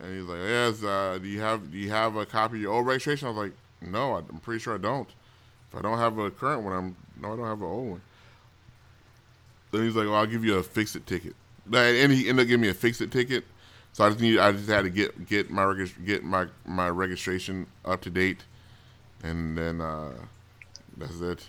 And 0.00 0.16
he's 0.16 0.24
like, 0.24 0.40
"Yes. 0.40 0.82
Uh, 0.82 1.18
do 1.20 1.28
you 1.28 1.40
have 1.40 1.70
do 1.70 1.78
you 1.78 1.90
have 1.90 2.16
a 2.16 2.26
copy 2.26 2.56
of 2.56 2.62
your 2.62 2.72
old 2.72 2.86
registration?" 2.86 3.26
I 3.28 3.30
was 3.30 3.38
like, 3.38 3.52
"No, 3.80 4.16
I'm 4.16 4.40
pretty 4.40 4.60
sure 4.60 4.74
I 4.74 4.78
don't. 4.78 5.08
If 5.70 5.78
I 5.78 5.82
don't 5.82 5.98
have 5.98 6.18
a 6.18 6.30
current 6.30 6.62
one, 6.62 6.72
I'm 6.72 6.96
no, 7.20 7.32
I 7.32 7.36
don't 7.36 7.46
have 7.46 7.60
an 7.60 7.66
old 7.66 7.90
one." 7.90 8.00
Then 9.70 9.82
he's 9.84 9.96
like, 9.96 10.06
"Well, 10.06 10.16
I'll 10.16 10.26
give 10.26 10.44
you 10.44 10.56
a 10.56 10.62
fix 10.62 10.96
it 10.96 11.06
ticket." 11.06 11.34
And 11.72 12.12
he 12.12 12.28
ended 12.28 12.44
up 12.44 12.48
giving 12.48 12.60
me 12.60 12.68
a 12.68 12.74
fix 12.74 13.00
it 13.00 13.10
ticket. 13.10 13.44
So 13.92 14.04
I 14.04 14.08
just 14.08 14.20
need 14.20 14.38
I 14.38 14.52
just 14.52 14.68
had 14.68 14.82
to 14.82 14.90
get 14.90 15.26
get 15.28 15.50
my 15.50 15.86
get 16.04 16.24
my 16.24 16.46
my 16.66 16.90
registration 16.90 17.66
up 17.84 18.00
to 18.02 18.10
date, 18.10 18.42
and 19.24 19.56
then 19.56 19.80
uh, 19.80 20.12
that's 20.96 21.20
it. 21.20 21.48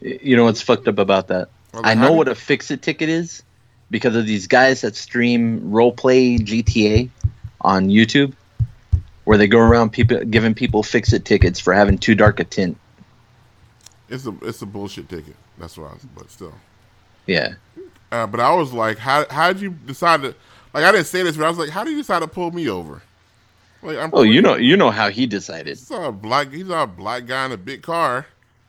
You 0.00 0.36
know 0.36 0.44
what's 0.44 0.62
fucked 0.62 0.86
up 0.86 0.98
about 0.98 1.28
that? 1.28 1.48
Well, 1.72 1.82
I 1.84 1.94
know 1.94 2.12
what 2.12 2.28
a 2.28 2.34
fix 2.34 2.70
it 2.70 2.82
ticket 2.82 3.08
is 3.08 3.42
because 3.90 4.14
of 4.14 4.26
these 4.26 4.46
guys 4.46 4.82
that 4.82 4.94
stream 4.94 5.60
roleplay 5.72 6.38
GTA 6.38 7.10
on 7.60 7.88
YouTube, 7.88 8.34
where 9.24 9.38
they 9.38 9.48
go 9.48 9.58
around 9.58 9.90
people 9.90 10.22
giving 10.24 10.54
people 10.54 10.82
fix 10.82 11.12
it 11.12 11.24
tickets 11.24 11.58
for 11.58 11.72
having 11.72 11.98
too 11.98 12.14
dark 12.14 12.38
a 12.38 12.44
tint. 12.44 12.76
It's 14.08 14.26
a 14.26 14.34
it's 14.42 14.62
a 14.62 14.66
bullshit 14.66 15.08
ticket. 15.08 15.34
That's 15.58 15.76
what 15.76 15.90
I 15.90 15.94
was, 15.94 16.06
but 16.16 16.30
still. 16.30 16.54
Yeah, 17.26 17.54
Uh, 18.10 18.26
but 18.26 18.40
I 18.40 18.52
was 18.54 18.72
like, 18.72 18.98
how 18.98 19.24
how 19.30 19.52
did 19.52 19.62
you 19.62 19.70
decide 19.70 20.22
to? 20.22 20.34
Like 20.72 20.84
I 20.84 20.92
didn't 20.92 21.06
say 21.06 21.22
this, 21.22 21.36
but 21.36 21.46
I 21.46 21.48
was 21.48 21.58
like, 21.58 21.70
how 21.70 21.84
did 21.84 21.92
you 21.92 21.98
decide 21.98 22.20
to 22.20 22.28
pull 22.28 22.50
me 22.52 22.68
over? 22.68 23.02
Like 23.82 23.96
I'm. 23.98 24.10
Oh, 24.12 24.22
you 24.22 24.42
know, 24.42 24.56
you 24.56 24.76
know 24.76 24.90
how 24.90 25.08
he 25.10 25.26
decided. 25.26 25.78
He's 25.78 25.90
a 25.90 26.12
black. 26.12 26.52
He's 26.52 26.68
a 26.68 26.86
black 26.86 27.26
guy 27.26 27.46
in 27.46 27.52
a 27.52 27.56
big 27.56 27.82
car. 27.82 28.26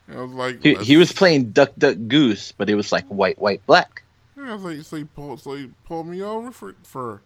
And 0.07 0.19
I 0.19 0.21
was 0.23 0.31
like, 0.31 0.63
He, 0.63 0.75
he 0.75 0.97
was 0.97 1.11
playing 1.11 1.51
Duck 1.51 1.71
Duck 1.77 1.97
Goose, 2.07 2.51
but 2.51 2.69
it 2.69 2.75
was 2.75 2.91
like 2.91 3.05
white, 3.07 3.39
white, 3.39 3.65
black. 3.65 4.03
Yeah, 4.37 4.51
I 4.51 4.53
was 4.55 4.63
like, 4.63 4.81
so 4.83 4.97
he 4.97 5.03
pulled, 5.03 5.39
so 5.41 5.53
he 5.55 5.69
pulled 5.85 6.07
me 6.07 6.21
over 6.21 6.51
for 6.51 6.75
for 6.83 7.21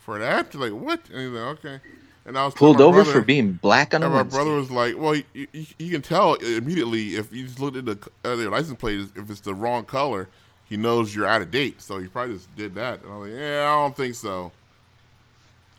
for 0.00 0.18
that. 0.18 0.54
Like 0.54 0.72
what? 0.72 1.00
And 1.10 1.20
he's 1.20 1.30
like, 1.30 1.58
okay. 1.58 1.80
And 2.24 2.38
I 2.38 2.44
was 2.44 2.54
Pulled 2.54 2.80
over 2.80 3.02
brother- 3.02 3.12
for 3.12 3.20
being 3.20 3.54
black 3.54 3.94
on 3.94 4.02
a 4.02 4.06
And 4.06 4.14
my 4.14 4.22
brother 4.22 4.52
was 4.52 4.70
like, 4.70 4.96
"Well, 4.96 5.16
you, 5.16 5.24
you, 5.34 5.66
you 5.78 5.90
can 5.90 6.02
tell 6.02 6.34
immediately 6.34 7.16
if 7.16 7.32
you 7.32 7.46
just 7.46 7.58
looked 7.58 7.76
at 7.76 7.84
the 7.84 7.98
uh, 8.24 8.36
their 8.36 8.48
license 8.48 8.78
plate, 8.78 9.08
if 9.16 9.28
it's 9.28 9.40
the 9.40 9.54
wrong 9.54 9.84
color, 9.84 10.28
he 10.68 10.76
knows 10.76 11.14
you're 11.14 11.26
out 11.26 11.42
of 11.42 11.50
date. 11.50 11.82
So 11.82 11.98
he 11.98 12.06
probably 12.06 12.36
just 12.36 12.54
did 12.56 12.76
that." 12.76 13.02
And 13.02 13.12
I 13.12 13.16
was 13.16 13.30
like, 13.30 13.40
"Yeah, 13.40 13.68
I 13.68 13.74
don't 13.74 13.96
think 13.96 14.14
so. 14.14 14.52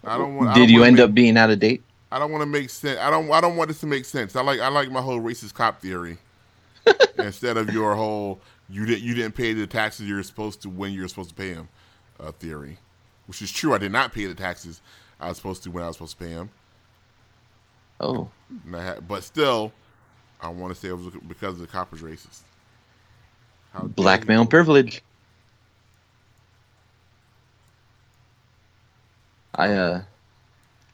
I 0.04 0.18
don't 0.18 0.36
want." 0.36 0.54
Did 0.56 0.62
don't 0.62 0.70
you 0.70 0.84
end 0.84 0.98
make- 0.98 1.04
up 1.06 1.14
being 1.14 1.38
out 1.38 1.50
of 1.50 1.60
date? 1.60 1.84
I 2.12 2.20
don't 2.20 2.32
want 2.32 2.44
to 2.44 2.46
make 2.46 2.70
sense. 2.70 3.00
I 3.00 3.10
don't. 3.10 3.32
I 3.32 3.42
don't 3.42 3.56
want 3.56 3.70
this 3.70 3.80
to 3.80 3.88
make 3.88 4.06
sense. 4.06 4.36
I 4.36 4.42
like. 4.42 4.60
I 4.60 4.68
like 4.68 4.92
my 4.92 5.02
whole 5.02 5.20
racist 5.20 5.54
cop 5.54 5.82
theory 5.82 6.18
instead 7.18 7.58
of 7.58 7.74
your 7.74 7.96
whole 7.96 8.40
you 8.70 8.86
didn't 8.86 9.04
you 9.04 9.14
didn't 9.14 9.36
pay 9.36 9.54
the 9.54 9.68
taxes 9.68 10.08
you're 10.08 10.24
supposed 10.24 10.62
to 10.62 10.70
when 10.70 10.94
you're 10.94 11.08
supposed 11.08 11.30
to 11.30 11.36
pay 11.36 11.54
them 11.54 11.70
uh, 12.20 12.32
theory, 12.34 12.78
which 13.28 13.42
is 13.42 13.52
true. 13.52 13.74
I 13.74 13.78
did 13.78 13.92
not 13.92 14.14
pay 14.14 14.26
the 14.26 14.36
taxes 14.36 14.82
I 15.20 15.30
was 15.30 15.38
supposed 15.38 15.64
to 15.64 15.72
when 15.72 15.84
I 15.84 15.88
was 15.88 15.96
supposed 15.96 16.18
to 16.18 16.26
pay 16.26 16.34
them. 16.34 16.50
Oh, 18.00 18.30
had, 18.72 19.08
but 19.08 19.24
still, 19.24 19.72
I 20.42 20.50
want 20.50 20.74
to 20.74 20.80
say 20.80 20.90
it 20.90 20.98
was 20.98 21.14
because 21.28 21.60
the 21.60 21.68
cop 21.68 21.92
was 21.92 22.02
racist. 22.02 22.42
How 23.74 23.84
Black 23.84 24.28
male 24.28 24.46
privilege. 24.46 25.02
I 29.56 29.74
uh, 29.74 30.02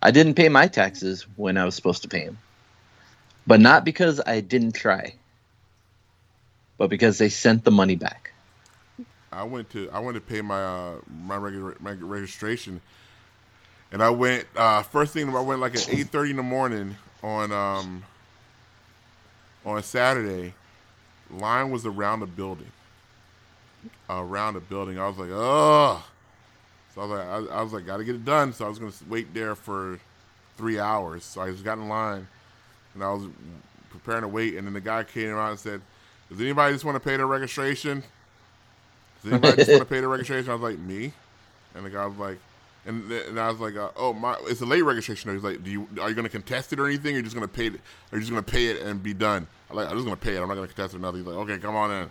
I 0.02 0.12
didn't 0.12 0.36
pay 0.36 0.50
my 0.50 0.68
taxes 0.68 1.26
when 1.36 1.58
I 1.58 1.66
was 1.66 1.76
supposed 1.76 2.04
to 2.04 2.08
pay 2.10 2.26
them, 2.26 2.38
but 3.48 3.60
not 3.60 3.86
because 3.86 4.22
I 4.26 4.42
didn't 4.42 4.74
try, 4.74 5.16
but 6.78 6.90
because 6.90 7.18
they 7.18 7.30
sent 7.30 7.64
the 7.64 7.72
money 7.72 7.96
back. 7.96 8.34
I 9.32 9.44
went 9.44 9.70
to 9.72 9.90
I 9.92 10.00
went 10.00 10.16
to 10.16 10.22
pay 10.22 10.42
my 10.42 10.62
uh, 10.62 10.96
my 11.26 11.38
regular 11.38 11.76
my 11.80 11.92
registration, 11.92 12.82
and 13.92 14.04
I 14.04 14.10
went 14.10 14.46
uh, 14.56 14.84
first 14.84 15.14
thing 15.14 15.34
I 15.36 15.42
went 15.42 15.62
like 15.62 15.76
at 15.76 15.90
eight 15.90 16.08
thirty 16.08 16.32
in 16.32 16.38
the 16.38 16.44
morning 16.44 16.96
on 17.24 17.52
um 17.52 18.04
on 19.66 19.82
Saturday. 19.84 20.54
Line 21.32 21.70
was 21.70 21.86
around 21.86 22.22
the 22.22 22.26
building. 22.26 22.72
Around 24.10 24.56
the 24.56 24.60
building, 24.60 25.00
I 25.00 25.08
was 25.08 25.18
like, 25.18 25.30
oh. 25.32 26.04
So 26.94 27.02
I 27.02 27.06
was 27.06 27.20
like, 27.20 27.28
I, 27.28 27.60
I 27.60 27.62
was 27.62 27.74
like, 27.74 27.86
gotta 27.86 28.04
get 28.04 28.16
it 28.16 28.26
done. 28.26 28.54
So 28.54 28.66
I 28.66 28.70
was 28.70 28.80
gonna 28.80 28.92
wait 29.08 29.34
there 29.34 29.56
for 29.56 30.00
three 30.58 30.80
hours. 30.80 31.24
So 31.24 31.42
I 31.42 31.52
just 31.52 31.64
got 31.64 31.78
in 31.78 31.88
line, 31.88 32.28
and 32.94 33.04
I 33.04 33.12
was 33.14 33.26
preparing 33.90 34.22
to 34.22 34.28
wait. 34.28 34.56
And 34.56 34.66
then 34.66 34.74
the 34.74 34.82
guy 34.82 35.04
came 35.04 35.30
around 35.30 35.52
and 35.52 35.60
said, 35.60 35.82
"Does 36.30 36.40
anybody 36.42 36.74
just 36.74 36.86
want 36.86 36.96
to 36.96 37.00
pay 37.00 37.18
their 37.18 37.28
registration? 37.28 38.04
Does 39.22 39.32
anybody 39.32 39.58
just 39.58 39.70
want 39.70 39.82
to 39.82 39.86
pay 39.86 40.02
the 40.02 40.08
registration?" 40.08 40.50
I 40.50 40.54
was 40.54 40.62
like, 40.62 40.80
"Me," 40.80 41.14
and 41.76 41.86
the 41.86 41.90
guy 41.90 42.06
was 42.06 42.18
like, 42.18 42.40
and, 42.86 43.12
and 43.12 43.40
I 43.40 43.50
was 43.50 43.60
like, 43.60 43.76
uh, 43.76 43.90
"Oh 43.96 44.14
my, 44.14 44.36
it's 44.44 44.62
a 44.62 44.66
late 44.66 44.82
registration." 44.82 45.34
He's 45.34 45.44
like, 45.44 45.64
"Do 45.64 45.70
you 45.70 45.88
are 46.02 46.10
you 46.10 46.16
to 46.16 46.30
contest 46.30 46.74
it 46.74 46.80
or 46.80 46.88
anything? 46.88 47.16
Or 47.16 47.20
are 47.20 47.22
just 47.22 47.36
to 47.36 47.48
pay 47.48 47.68
it? 47.68 47.82
Are 48.12 48.18
you 48.18 48.26
just 48.26 48.34
to 48.34 48.42
pay 48.42 48.68
it 48.68 48.82
and 48.82 49.02
be 49.02 49.14
done?" 49.14 49.48
I'm 49.70 49.76
like, 49.76 49.90
"I'm 49.90 49.96
just 49.96 50.08
to 50.08 50.16
pay 50.16 50.36
it. 50.36 50.42
I'm 50.42 50.48
not 50.48 50.56
to 50.56 50.68
contest 50.68 50.94
it 50.94 50.98
or 50.98 51.00
nothing." 51.00 51.20
He's 51.20 51.28
like, 51.28 51.38
"Okay, 51.38 51.60
come 51.60 51.76
on 51.76 51.92
in." 51.92 52.10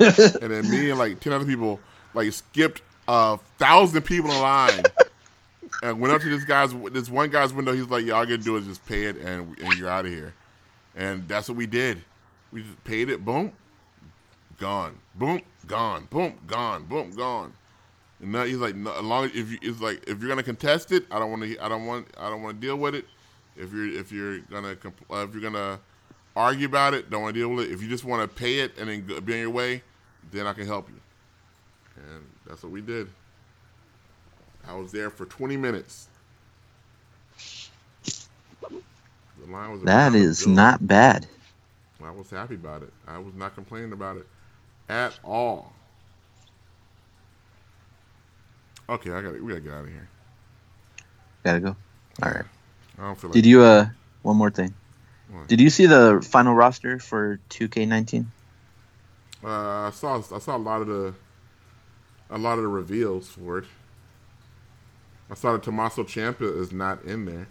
and 0.00 0.50
then 0.50 0.70
me 0.70 0.90
and 0.90 0.98
like 0.98 1.20
ten 1.20 1.32
other 1.32 1.44
people 1.44 1.80
like 2.14 2.32
skipped 2.32 2.82
a 3.10 3.38
thousand 3.58 4.02
people 4.02 4.30
in 4.30 4.40
line 4.40 4.82
and 5.82 6.00
went 6.00 6.14
up 6.14 6.22
to 6.22 6.28
this 6.28 6.44
guy's 6.44 6.72
this 6.92 7.10
one 7.10 7.28
guy's 7.28 7.52
window. 7.52 7.72
He's 7.72 7.88
like, 7.88 8.04
"Y'all 8.04 8.24
gonna 8.24 8.38
do 8.38 8.56
is 8.56 8.66
just 8.66 8.86
pay 8.86 9.04
it 9.06 9.16
and 9.16 9.58
and 9.58 9.74
you're 9.74 9.88
out 9.88 10.06
of 10.06 10.12
here." 10.12 10.32
And 10.94 11.26
that's 11.26 11.48
what 11.48 11.56
we 11.56 11.66
did. 11.66 12.02
We 12.52 12.62
just 12.62 12.82
paid 12.84 13.10
it. 13.10 13.24
Boom, 13.24 13.52
gone. 14.58 14.98
Boom, 15.16 15.40
gone. 15.66 16.06
Boom, 16.10 16.38
gone. 16.46 16.84
Boom, 16.84 17.10
gone. 17.10 17.52
And 18.20 18.32
now 18.32 18.44
he's 18.44 18.58
like, 18.58 18.76
no, 18.76 18.92
as 18.92 19.02
long 19.02 19.24
as 19.24 19.30
if 19.34 19.50
you, 19.50 19.58
it's 19.62 19.80
like 19.80 20.08
if 20.08 20.20
you're 20.20 20.28
gonna 20.28 20.42
contest 20.44 20.92
it, 20.92 21.06
I 21.10 21.18
don't 21.18 21.30
want 21.30 21.42
to. 21.42 21.64
I 21.64 21.68
don't 21.68 21.86
want. 21.86 22.06
I 22.16 22.30
don't 22.30 22.42
want 22.42 22.60
to 22.60 22.66
deal 22.66 22.76
with 22.76 22.94
it. 22.94 23.06
If 23.56 23.72
you're 23.72 23.88
if 23.88 24.12
you're 24.12 24.38
gonna 24.38 24.76
uh, 25.10 25.24
if 25.24 25.34
you're 25.34 25.42
gonna 25.42 25.80
argue 26.36 26.66
about 26.66 26.94
it, 26.94 27.10
don't 27.10 27.22
want 27.22 27.34
to 27.34 27.40
deal 27.40 27.48
with 27.48 27.66
it. 27.66 27.72
If 27.72 27.82
you 27.82 27.88
just 27.88 28.04
want 28.04 28.22
to 28.22 28.28
pay 28.28 28.60
it 28.60 28.78
and 28.78 28.88
then 28.88 29.02
be 29.24 29.32
on 29.32 29.38
your 29.40 29.50
way, 29.50 29.82
then 30.30 30.46
I 30.46 30.52
can 30.52 30.66
help 30.66 30.88
you. 30.88 31.00
And 31.96 32.24
that's 32.50 32.64
what 32.64 32.72
we 32.72 32.80
did. 32.80 33.08
I 34.66 34.74
was 34.74 34.90
there 34.90 35.08
for 35.08 35.24
20 35.24 35.56
minutes. 35.56 36.08
The 38.60 39.46
line 39.48 39.70
was 39.70 39.82
that 39.82 40.14
is 40.14 40.46
not 40.46 40.86
bad. 40.86 41.26
I 42.04 42.10
was 42.10 42.28
happy 42.28 42.56
about 42.56 42.82
it. 42.82 42.92
I 43.06 43.18
was 43.18 43.34
not 43.34 43.54
complaining 43.54 43.92
about 43.92 44.16
it 44.16 44.26
at 44.88 45.18
all. 45.24 45.72
Okay, 48.88 49.12
I 49.12 49.22
got 49.22 49.40
we 49.40 49.48
gotta 49.48 49.60
get 49.60 49.72
out 49.72 49.84
of 49.84 49.90
here. 49.90 50.08
Gotta 51.44 51.60
go. 51.60 51.76
All 52.22 52.32
right. 52.32 52.44
I 52.98 53.02
don't 53.02 53.18
feel 53.18 53.30
like 53.30 53.34
Did 53.34 53.46
you 53.46 53.62
uh 53.62 53.86
one 54.22 54.36
more 54.36 54.50
thing? 54.50 54.74
What? 55.30 55.46
Did 55.46 55.60
you 55.60 55.70
see 55.70 55.86
the 55.86 56.26
final 56.28 56.54
roster 56.54 56.98
for 56.98 57.38
2K19? 57.50 58.26
Uh, 59.42 59.48
I 59.48 59.90
saw 59.94 60.16
I 60.34 60.38
saw 60.38 60.56
a 60.56 60.58
lot 60.58 60.82
of 60.82 60.88
the 60.88 61.14
a 62.30 62.38
lot 62.38 62.58
of 62.58 62.62
the 62.62 62.68
reveals 62.68 63.28
for 63.28 63.58
it. 63.58 63.64
I 65.30 65.34
saw 65.34 65.52
that 65.52 65.62
Tommaso 65.62 66.04
Ciampa 66.04 66.58
is 66.60 66.72
not 66.72 67.04
in 67.04 67.24
there. 67.24 67.46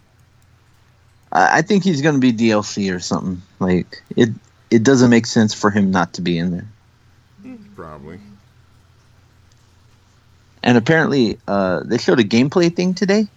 I 1.32 1.62
think 1.62 1.84
he's 1.84 2.02
going 2.02 2.16
to 2.16 2.20
be 2.20 2.34
DLC 2.34 2.94
or 2.94 3.00
something. 3.00 3.42
Like 3.60 4.02
it, 4.16 4.30
it 4.72 4.84
doesn't 4.84 5.10
make 5.10 5.28
sense 5.28 5.54
for 5.54 5.70
him 5.70 5.92
not 5.92 6.14
to 6.14 6.22
be 6.22 6.38
in 6.38 6.52
there. 6.52 6.68
Probably. 7.76 8.20
And 10.64 10.78
apparently, 10.78 11.38
uh, 11.48 11.82
they 11.86 11.98
showed 11.98 12.20
a 12.20 12.24
gameplay 12.24 12.76
thing 12.76 12.94
today. 12.94 13.28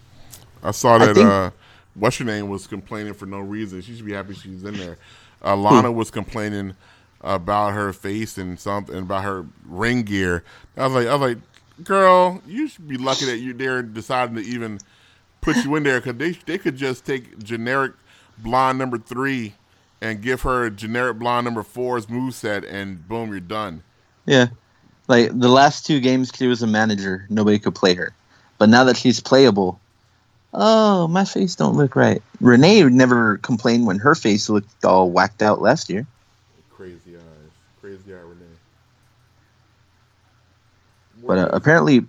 I 0.62 0.70
saw 0.72 0.98
that. 0.98 1.10
I 1.10 1.14
think, 1.14 1.28
uh, 1.28 1.50
what's 1.94 2.18
your 2.18 2.26
name 2.26 2.48
was 2.48 2.66
complaining 2.66 3.14
for 3.14 3.26
no 3.26 3.40
reason. 3.40 3.82
She 3.82 3.94
should 3.94 4.06
be 4.06 4.12
happy 4.12 4.34
she's 4.34 4.64
in 4.64 4.76
there. 4.76 4.98
Uh, 5.44 5.56
Lana 5.56 5.92
was 5.92 6.10
complaining 6.10 6.74
about 7.22 7.72
her 7.72 7.92
face 7.92 8.38
and 8.38 8.58
something 8.58 8.98
about 8.98 9.24
her 9.24 9.46
ring 9.66 10.02
gear. 10.02 10.44
I 10.76 10.86
was 10.86 10.92
like, 10.92 11.06
I 11.06 11.14
was 11.14 11.34
like, 11.34 11.84
girl, 11.84 12.42
you 12.46 12.68
should 12.68 12.88
be 12.88 12.96
lucky 12.96 13.26
that 13.26 13.38
you're 13.38 13.54
there 13.54 13.82
deciding 13.82 14.36
to 14.36 14.42
even 14.42 14.78
put 15.40 15.56
you 15.56 15.74
in 15.76 15.82
there 15.82 16.00
because 16.00 16.16
they 16.16 16.32
they 16.46 16.58
could 16.58 16.76
just 16.76 17.04
take 17.04 17.42
generic 17.42 17.92
blonde 18.38 18.78
number 18.78 18.98
three 18.98 19.54
and 20.00 20.22
give 20.22 20.42
her 20.42 20.70
generic 20.70 21.18
blonde 21.18 21.44
number 21.44 21.62
four's 21.62 22.08
move 22.08 22.34
set 22.34 22.64
and 22.64 23.06
boom, 23.06 23.30
you're 23.30 23.40
done. 23.40 23.82
Yeah, 24.24 24.48
like 25.08 25.38
the 25.38 25.48
last 25.48 25.84
two 25.86 26.00
games, 26.00 26.32
she 26.34 26.46
was 26.46 26.62
a 26.62 26.66
manager. 26.66 27.26
Nobody 27.28 27.58
could 27.58 27.74
play 27.74 27.94
her, 27.94 28.14
but 28.58 28.68
now 28.68 28.84
that 28.84 28.96
she's 28.96 29.20
playable, 29.20 29.80
oh, 30.54 31.08
my 31.08 31.24
face 31.24 31.56
don't 31.56 31.76
look 31.76 31.96
right. 31.96 32.22
Renee 32.40 32.82
never 32.84 33.38
complained 33.38 33.86
when 33.86 33.98
her 33.98 34.14
face 34.14 34.48
looked 34.48 34.84
all 34.84 35.10
whacked 35.10 35.42
out 35.42 35.60
last 35.60 35.90
year. 35.90 36.06
Crazy 36.70 37.16
eyes, 37.16 37.52
crazy 37.80 38.14
eye 38.14 38.18
Renee. 38.18 38.42
But 41.26 41.38
uh, 41.38 41.48
apparently, 41.52 42.00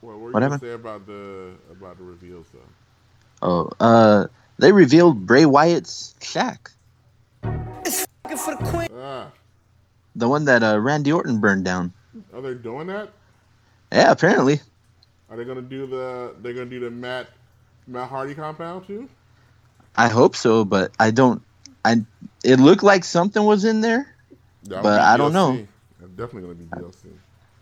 what 0.00 0.18
were 0.18 0.28
you 0.28 0.48
what 0.48 0.60
say 0.60 0.72
about 0.72 1.06
the 1.06 1.52
about 1.70 1.98
the 1.98 2.04
reveals 2.04 2.46
though? 2.52 2.60
Oh, 3.42 3.70
uh, 3.80 4.26
they 4.58 4.72
revealed 4.72 5.26
Bray 5.26 5.44
Wyatt's 5.44 6.14
shack. 6.22 6.70
It's 7.84 8.06
for 8.36 8.56
the 8.56 8.64
queen. 8.64 8.88
Ah. 8.96 9.30
The 10.16 10.28
one 10.28 10.44
that 10.46 10.62
uh, 10.62 10.78
Randy 10.80 11.12
Orton 11.12 11.38
burned 11.38 11.64
down. 11.64 11.92
Are 12.32 12.40
they 12.40 12.54
doing 12.54 12.86
that? 12.86 13.10
Yeah, 13.92 14.10
apparently. 14.10 14.60
Are 15.28 15.36
they 15.36 15.44
gonna 15.44 15.62
do 15.62 15.86
the? 15.86 16.34
They're 16.40 16.54
gonna 16.54 16.66
do 16.66 16.80
the 16.80 16.90
Matt 16.90 17.28
Matt 17.86 18.08
Hardy 18.08 18.34
compound 18.34 18.86
too. 18.86 19.08
I 19.96 20.08
hope 20.08 20.36
so, 20.36 20.64
but 20.64 20.92
I 20.98 21.10
don't. 21.10 21.42
I 21.84 22.04
it 22.42 22.58
looked 22.58 22.82
like 22.82 23.04
something 23.04 23.42
was 23.42 23.64
in 23.64 23.80
there, 23.80 24.14
but 24.66 25.00
I 25.00 25.16
don't 25.16 25.32
know. 25.32 25.66
Definitely 26.16 26.42
gonna 26.42 26.54
be 26.54 26.64
DLC. 26.64 27.12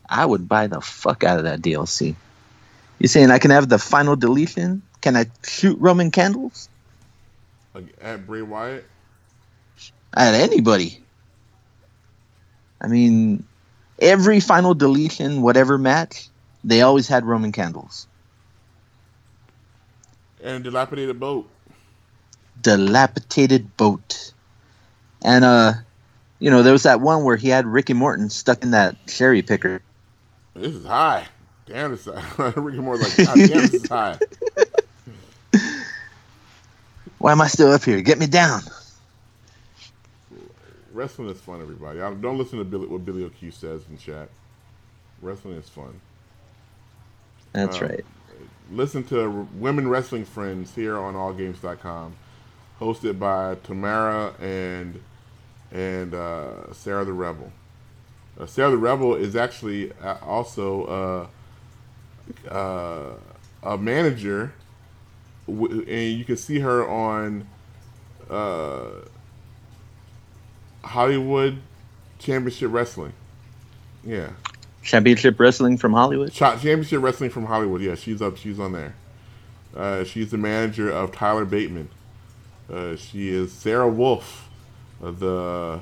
I 0.08 0.26
would 0.26 0.48
buy 0.48 0.66
the 0.66 0.80
fuck 0.80 1.24
out 1.24 1.38
of 1.38 1.44
that 1.44 1.62
DLC. 1.62 2.14
You 2.98 3.08
saying 3.08 3.30
I 3.30 3.38
can 3.38 3.50
have 3.50 3.68
the 3.68 3.78
final 3.78 4.16
deletion? 4.16 4.82
Can 5.00 5.16
I 5.16 5.26
shoot 5.42 5.78
Roman 5.80 6.10
candles? 6.10 6.68
Like 7.74 7.94
at 8.00 8.26
Bray 8.26 8.42
Wyatt? 8.42 8.84
At 10.14 10.34
anybody. 10.34 11.00
I 12.80 12.88
mean, 12.88 13.44
every 13.98 14.40
final 14.40 14.74
deletion, 14.74 15.42
whatever 15.42 15.78
match, 15.78 16.28
they 16.64 16.82
always 16.82 17.08
had 17.08 17.24
Roman 17.24 17.52
candles. 17.52 18.06
And 20.42 20.62
dilapidated 20.64 21.18
boat. 21.18 21.48
Dilapidated 22.60 23.76
boat. 23.76 24.32
And 25.24 25.44
uh 25.44 25.72
you 26.42 26.50
know, 26.50 26.64
there 26.64 26.72
was 26.72 26.82
that 26.82 27.00
one 27.00 27.22
where 27.22 27.36
he 27.36 27.48
had 27.48 27.66
Ricky 27.66 27.92
Morton 27.92 28.28
stuck 28.28 28.64
in 28.64 28.72
that 28.72 28.96
cherry 29.06 29.42
picker. 29.42 29.80
This 30.54 30.74
is 30.74 30.84
high. 30.84 31.24
Damn, 31.66 31.92
this 31.92 32.08
Ricky 32.56 32.80
Morton's 32.80 33.16
like, 33.16 33.28
God 33.28 33.36
damn, 33.36 33.48
this 33.48 33.74
is 33.74 33.88
high. 33.88 34.18
Why 37.18 37.30
am 37.30 37.40
I 37.40 37.46
still 37.46 37.70
up 37.70 37.84
here? 37.84 38.00
Get 38.00 38.18
me 38.18 38.26
down. 38.26 38.60
Wrestling 40.92 41.28
is 41.28 41.40
fun, 41.40 41.62
everybody. 41.62 42.00
don't 42.00 42.36
listen 42.36 42.58
to 42.58 42.64
Billy, 42.64 42.88
what 42.88 43.04
Billy 43.04 43.22
O'Q 43.22 43.52
says 43.52 43.84
in 43.88 43.96
chat. 43.96 44.28
Wrestling 45.20 45.54
is 45.54 45.68
fun. 45.68 46.00
That's 47.52 47.80
um, 47.80 47.82
right. 47.86 48.04
Listen 48.72 49.04
to 49.04 49.46
Women 49.54 49.86
Wrestling 49.86 50.24
Friends 50.24 50.74
here 50.74 50.98
on 50.98 51.14
AllGames.com, 51.14 52.16
hosted 52.80 53.20
by 53.20 53.54
Tamara 53.62 54.34
and 54.40 55.00
and 55.72 56.14
uh, 56.14 56.72
Sarah 56.74 57.04
the 57.06 57.14
Rebel. 57.14 57.52
Uh, 58.38 58.46
Sarah 58.46 58.72
the 58.72 58.78
Rebel 58.78 59.14
is 59.16 59.36
actually 59.36 59.92
uh, 60.02 60.18
also 60.22 61.28
uh, 62.48 62.50
uh, 62.52 63.14
a 63.62 63.78
manager 63.78 64.52
w- 65.46 65.82
and 65.88 66.18
you 66.18 66.24
can 66.24 66.36
see 66.36 66.60
her 66.60 66.88
on 66.88 67.48
uh, 68.30 68.90
Hollywood 70.84 71.58
Championship 72.18 72.72
Wrestling. 72.72 73.12
Yeah, 74.04 74.30
Championship 74.82 75.40
Wrestling 75.40 75.78
from 75.78 75.92
Hollywood. 75.94 76.32
Cha- 76.32 76.54
Championship 76.54 77.02
Wrestling 77.02 77.30
from 77.30 77.46
Hollywood. 77.46 77.82
Yeah, 77.82 77.94
she's 77.96 78.22
up. 78.22 78.36
She's 78.36 78.60
on 78.60 78.72
there. 78.72 78.94
Uh, 79.76 80.04
she's 80.04 80.30
the 80.30 80.38
manager 80.38 80.90
of 80.90 81.12
Tyler 81.12 81.44
Bateman. 81.46 81.88
Uh, 82.72 82.96
she 82.96 83.28
is 83.30 83.52
Sarah 83.52 83.88
Wolf, 83.88 84.48
the 85.10 85.80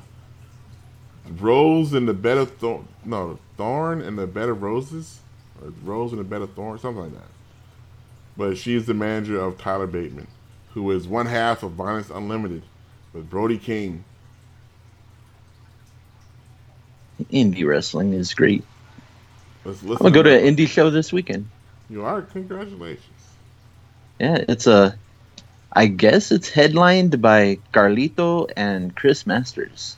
Rose 1.38 1.92
and 1.92 2.08
the 2.08 2.14
Bed 2.14 2.38
of 2.38 2.52
Thorn. 2.56 2.88
No, 3.04 3.38
Thorn 3.56 4.00
and 4.02 4.18
the 4.18 4.26
Bed 4.26 4.48
of 4.48 4.62
Roses, 4.62 5.20
or 5.62 5.72
Rose 5.84 6.12
and 6.12 6.20
the 6.20 6.24
Bed 6.24 6.42
of 6.42 6.52
Thorn, 6.54 6.78
something 6.78 7.04
like 7.04 7.14
that. 7.14 7.28
But 8.36 8.58
she's 8.58 8.86
the 8.86 8.94
manager 8.94 9.40
of 9.40 9.58
Tyler 9.58 9.86
Bateman, 9.86 10.28
who 10.74 10.90
is 10.92 11.08
one 11.08 11.26
half 11.26 11.62
of 11.62 11.72
Violence 11.72 12.10
Unlimited 12.10 12.62
with 13.12 13.30
Brody 13.30 13.58
King. 13.58 14.04
Indie 17.32 17.66
wrestling 17.66 18.12
is 18.14 18.34
great. 18.34 18.64
Let's 19.64 19.82
I'm 20.00 20.04
listen. 20.04 20.04
gonna 20.04 20.14
go 20.14 20.22
to 20.24 20.38
an 20.46 20.56
indie 20.56 20.68
show 20.68 20.90
this 20.90 21.12
weekend. 21.12 21.50
You 21.90 22.04
are 22.04 22.22
congratulations. 22.22 23.04
Yeah, 24.20 24.44
it's 24.48 24.66
a. 24.66 24.98
I 25.72 25.86
guess 25.86 26.32
it's 26.32 26.48
headlined 26.48 27.22
by 27.22 27.58
Carlito 27.72 28.50
and 28.56 28.94
Chris 28.94 29.26
Masters. 29.26 29.96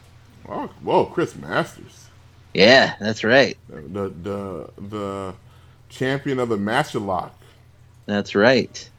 Oh, 0.48 0.68
whoa, 0.82 1.06
Chris 1.06 1.34
Masters. 1.36 2.06
Yeah, 2.52 2.94
that's 3.00 3.24
right. 3.24 3.56
the 3.68 4.08
the 4.08 4.70
the 4.78 5.34
champion 5.88 6.38
of 6.38 6.48
the 6.50 6.58
Master 6.58 6.98
Lock. 6.98 7.34
That's 8.04 8.34
right. 8.34 8.90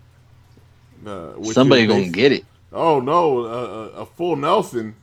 Uh, 1.05 1.43
Somebody 1.43 1.85
gonna 1.85 2.09
get 2.09 2.31
it. 2.31 2.45
Oh 2.71 2.99
no, 2.99 3.45
uh, 3.45 4.01
a 4.01 4.05
full 4.05 4.35
Nelson. 4.35 4.95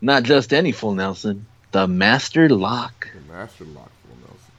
Not 0.00 0.22
just 0.22 0.52
any 0.52 0.70
full 0.70 0.94
Nelson. 0.94 1.46
The 1.72 1.88
Master 1.88 2.48
Lock. 2.48 3.08
The 3.12 3.32
Master 3.32 3.64
Lock 3.64 3.90
full 4.06 4.16
Nelson. 4.20 4.52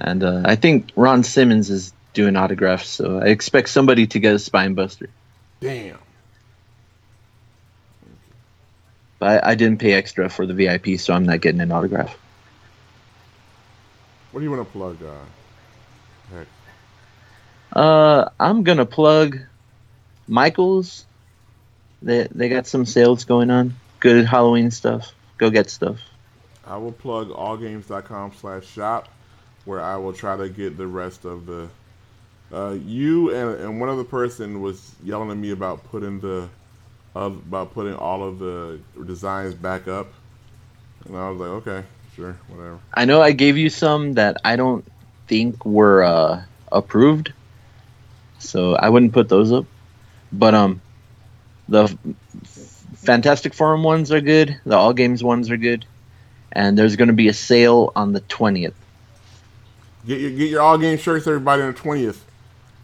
And 0.00 0.24
uh, 0.24 0.42
I 0.48 0.56
think 0.56 0.90
Ron 0.96 1.22
Simmons 1.22 1.68
is 1.68 1.92
doing 2.12 2.36
autographs, 2.36 2.88
so 2.88 3.18
I 3.18 3.26
expect 3.26 3.68
somebody 3.68 4.06
to 4.08 4.18
get 4.18 4.34
a 4.34 4.38
spine 4.38 4.74
buster. 4.74 5.08
Damn. 5.60 5.98
But 9.18 9.44
I, 9.44 9.50
I 9.50 9.54
didn't 9.54 9.78
pay 9.78 9.92
extra 9.92 10.28
for 10.28 10.46
the 10.46 10.54
VIP, 10.54 10.98
so 10.98 11.12
I'm 11.14 11.24
not 11.24 11.40
getting 11.40 11.60
an 11.60 11.70
autograph. 11.70 12.16
What 14.32 14.40
do 14.40 14.44
you 14.44 14.50
want 14.50 14.66
to 14.66 14.72
plug? 14.72 14.96
Uh, 15.02 16.34
heck, 16.34 16.46
Uh, 17.72 18.28
I'm 18.38 18.62
gonna 18.62 18.86
plug 18.86 19.38
Michaels. 20.26 21.04
They 22.00 22.28
they 22.30 22.48
got 22.48 22.66
some 22.66 22.86
sales 22.86 23.24
going 23.24 23.50
on. 23.50 23.74
Good 23.98 24.24
Halloween 24.26 24.70
stuff. 24.70 25.12
Go 25.36 25.50
get 25.50 25.68
stuff. 25.68 25.98
I 26.64 26.76
will 26.76 26.92
plug 26.92 27.28
allgames.com 27.30 28.32
slash 28.40 28.66
shop, 28.66 29.08
where 29.64 29.82
I 29.82 29.96
will 29.96 30.12
try 30.12 30.36
to 30.36 30.48
get 30.48 30.78
the 30.78 30.86
rest 30.86 31.24
of 31.24 31.46
the. 31.46 31.68
Uh, 32.52 32.76
you 32.84 33.32
and, 33.32 33.60
and 33.60 33.80
one 33.80 33.88
other 33.88 34.02
person 34.02 34.60
was 34.60 34.92
yelling 35.04 35.30
at 35.30 35.36
me 35.36 35.52
about 35.52 35.84
putting 35.84 36.18
the, 36.18 36.48
of 37.14 37.36
about 37.36 37.72
putting 37.72 37.94
all 37.94 38.24
of 38.24 38.40
the 38.40 38.80
designs 39.06 39.54
back 39.54 39.86
up, 39.86 40.08
and 41.04 41.16
I 41.16 41.30
was 41.30 41.38
like, 41.38 41.50
okay, 41.50 41.86
sure, 42.16 42.36
whatever. 42.48 42.80
I 42.92 43.04
know 43.04 43.22
I 43.22 43.32
gave 43.32 43.56
you 43.56 43.70
some 43.70 44.14
that 44.14 44.38
I 44.44 44.56
don't 44.56 44.84
think 45.28 45.64
were 45.64 46.02
uh, 46.02 46.42
approved, 46.72 47.32
so 48.40 48.74
I 48.74 48.88
wouldn't 48.88 49.12
put 49.12 49.28
those 49.28 49.52
up. 49.52 49.66
But 50.32 50.54
um, 50.54 50.80
the 51.68 51.96
Fantastic 52.96 53.54
Forum 53.54 53.84
ones 53.84 54.10
are 54.10 54.20
good. 54.20 54.60
The 54.64 54.76
All 54.76 54.92
Games 54.92 55.22
ones 55.22 55.50
are 55.50 55.56
good, 55.56 55.86
and 56.50 56.76
there's 56.76 56.96
going 56.96 57.08
to 57.08 57.14
be 57.14 57.28
a 57.28 57.32
sale 57.32 57.92
on 57.94 58.12
the 58.12 58.20
twentieth. 58.20 58.74
Get 60.04 60.20
your 60.20 60.30
get 60.30 60.50
your 60.50 60.62
all 60.62 60.78
game 60.78 60.98
shirts, 60.98 61.28
everybody, 61.28 61.62
on 61.62 61.72
the 61.72 61.78
twentieth. 61.78 62.24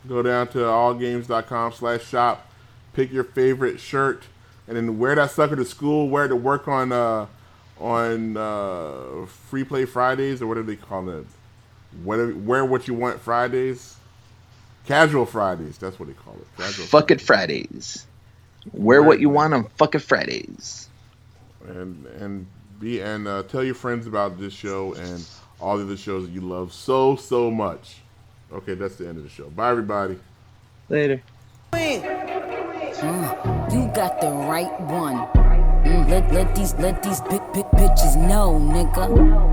Go 0.09 0.23
down 0.23 0.49
to 0.49 0.59
allgames.com 0.59 1.73
slash 1.73 2.05
shop, 2.05 2.47
pick 2.93 3.12
your 3.12 3.24
favorite 3.24 3.81
shirt, 3.81 4.24
and 4.69 4.77
then 4.77 4.99
wear 4.99 5.15
that 5.16 5.31
sucker 5.31 5.57
to 5.57 5.65
school, 5.65 6.09
wear 6.09 6.27
it 6.27 6.28
to 6.28 6.37
work 6.37 6.69
on 6.69 6.93
uh 6.93 7.27
on 7.78 8.37
uh 8.37 9.27
free 9.27 9.65
play 9.65 9.85
Fridays 9.85 10.41
or 10.41 10.47
whatever 10.47 10.66
they 10.66 10.77
call 10.77 11.09
it. 11.11 11.27
Whatever 12.03 12.35
wear 12.35 12.65
what 12.65 12.87
you 12.89 12.95
want 12.95 13.20
Fridays. 13.20 13.97
Casual 14.87 15.27
Fridays, 15.27 15.78
that's 15.78 15.99
what 15.99 16.09
they 16.09 16.15
call 16.15 16.35
it. 16.35 16.47
Casual 16.57 16.87
Fuck 16.87 17.11
it 17.11 17.20
Fridays. 17.20 18.07
Wear 18.73 19.03
what 19.03 19.20
you 19.20 19.28
want 19.31 19.55
on 19.55 19.65
Fuck 19.77 19.95
it 19.97 20.01
Fridays. 20.01 20.89
and 21.66 22.07
and 22.07 22.47
be 22.78 23.01
and 23.01 23.27
uh, 23.27 23.43
tell 23.45 23.65
your 23.65 23.74
friends 23.74 24.07
about 24.07 24.39
this 24.39 24.53
show 24.53 24.95
and 24.95 25.24
all 25.61 25.78
the 25.78 25.85
other 25.85 25.97
shows 25.97 26.27
that 26.27 26.33
you 26.33 26.41
love 26.43 26.73
so 26.73 27.16
so 27.16 27.51
much. 27.51 27.97
Okay, 28.52 28.74
that's 28.74 28.97
the 28.97 29.09
end 29.09 29.18
of 29.18 29.24
the 29.24 29.31
show. 29.31 29.51
Bye 29.51 29.70
everybody. 29.70 30.18
Later. 30.89 31.20
You 33.73 33.90
got 33.93 34.20
the 34.20 34.31
right 34.31 34.81
one. 34.81 35.27
Mm, 35.85 36.09
let, 36.09 36.32
let 36.32 36.55
these 36.55 36.74
let 36.74 37.02
these 37.02 37.20
big 37.23 37.43
big 37.52 37.66
bitches 37.77 38.16
know, 38.16 38.59
nigga. 38.59 39.06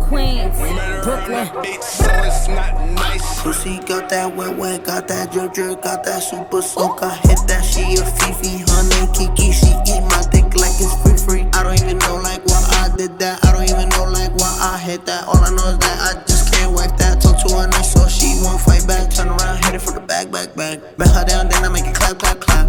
Queens, 0.08 0.56
Brooklyn. 1.04 1.48
so 1.82 2.06
it's 2.24 2.48
not 2.48 2.74
nice. 2.92 3.42
Pussy 3.42 3.80
got 3.80 4.10
that 4.10 4.36
wet 4.36 4.58
wet, 4.58 4.86
got 4.86 5.08
that 5.08 5.32
drip 5.32 5.54
drip, 5.54 5.82
got 5.82 6.04
that 6.06 6.24
super 6.24 6.62
soak. 6.62 7.04
I 7.04 7.16
hit 7.28 7.40
that, 7.48 7.66
she 7.66 7.82
a 7.96 8.06
Fifi, 8.06 8.64
her 8.72 8.84
name 8.90 9.12
Kiki. 9.14 9.52
She 9.52 9.68
eat 9.92 10.02
my 10.10 10.24
dick 10.32 10.56
like 10.56 10.78
it's 10.80 10.96
free 11.02 11.18
free. 11.18 11.50
I 11.54 11.64
don't 11.64 11.82
even 11.82 11.98
know 12.00 12.16
like 12.16 12.46
why 12.46 12.62
I 12.82 12.96
did 12.96 13.20
that. 13.20 13.44
I 13.44 13.52
don't 13.52 13.70
even 13.70 13.90
know 13.90 14.06
like 14.06 14.34
why 14.38 14.54
I 14.74 14.78
hit 14.78 15.06
that. 15.06 15.28
All 15.28 15.38
I 15.38 15.50
know 15.50 15.68
is 15.70 15.78
that 15.80 15.98
I 16.18 16.22
just 16.26 16.43
can't 16.64 16.76
wipe 16.76 16.98
that. 16.98 17.22
Talk 17.22 17.38
to 17.46 17.56
her 17.56 17.68
nice, 17.68 17.94
so 17.94 18.08
she 18.08 18.40
won't 18.42 18.62
fight 18.62 18.88
back. 18.88 19.10
Turn 19.12 19.28
around, 19.28 19.64
hit 19.66 19.76
it 19.76 19.82
for 19.82 19.92
the 19.92 20.00
back, 20.00 20.32
back, 20.32 20.56
back. 20.56 20.80
Bet 20.98 21.10
her 21.10 21.26
down, 21.26 21.50
then 21.50 21.64
I 21.64 21.70
make 21.70 21.86
it 21.86 21.96
clap, 21.96 22.18
clap, 22.20 22.40
clap. 22.40 22.68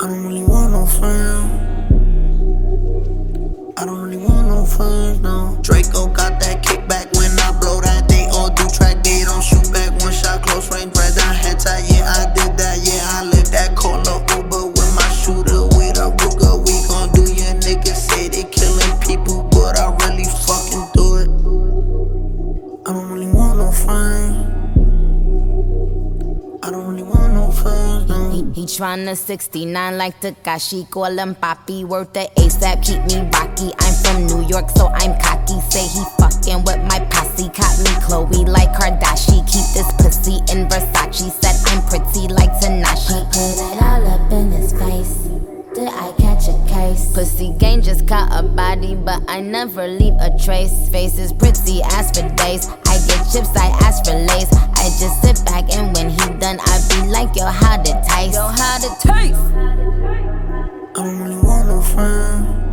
I 0.00 0.06
don't 0.06 0.26
really 0.26 0.44
want 0.44 0.72
no 0.72 0.86
friend. 0.86 1.33
69 29.34 29.98
like 29.98 30.20
Tekashi, 30.20 30.88
call 30.88 31.18
him 31.18 31.34
Papi, 31.34 31.84
worth 31.84 32.12
the 32.12 32.30
ASAP, 32.36 32.86
keep 32.86 33.02
me 33.10 33.18
rocky. 33.34 33.74
I'm 33.80 33.94
from 33.98 34.26
New 34.30 34.46
York, 34.46 34.70
so 34.70 34.86
I'm 34.94 35.18
cocky. 35.18 35.58
Say 35.74 35.82
he 35.90 36.04
fucking 36.18 36.62
with 36.62 36.78
my 36.86 37.00
posse, 37.10 37.48
caught 37.50 37.74
me 37.82 37.90
Chloe 38.06 38.44
like 38.46 38.70
Kardashian. 38.78 39.42
Keep 39.50 39.66
this 39.74 39.90
pussy 39.98 40.38
in 40.54 40.68
Versace, 40.68 41.34
said 41.42 41.56
I'm 41.66 41.82
pretty 41.90 42.28
like 42.32 42.52
Tanashi. 42.62 43.26
Put 43.34 43.58
it 43.58 43.82
all 43.82 44.06
up 44.06 44.30
in 44.30 44.52
his 44.52 44.72
face. 44.72 45.26
Did 45.74 45.88
I 45.88 46.14
catch 46.16 46.46
a 46.46 46.54
case? 46.68 47.12
Pussy 47.12 47.52
gang 47.58 47.82
just 47.82 48.06
caught 48.06 48.30
a 48.30 48.44
body, 48.44 48.94
but 48.94 49.20
I 49.26 49.40
never 49.40 49.88
leave 49.88 50.14
a 50.20 50.30
trace. 50.38 50.88
Face 50.90 51.18
is 51.18 51.32
pretty, 51.32 51.82
ask 51.82 52.14
for 52.14 52.28
days. 52.36 52.68
I 52.86 52.93
chips, 53.32 53.50
I 53.56 53.68
ask 53.82 54.04
for 54.04 54.14
lace. 54.14 54.52
I 54.76 54.90
just 55.00 55.22
sit 55.22 55.44
back 55.44 55.72
and 55.74 55.94
when 55.96 56.10
he 56.10 56.38
done, 56.38 56.58
I 56.60 56.80
be 56.88 57.08
like, 57.08 57.34
yo, 57.36 57.46
how 57.46 57.76
to 57.76 57.92
taste? 58.06 58.34
Yo, 58.34 58.46
how 58.46 58.78
to 58.78 58.88
taste? 59.00 59.40
I 60.96 61.02
don't 61.02 61.20
really 61.20 61.36
want 61.42 61.68
no 61.68 61.80
friends. 61.80 62.64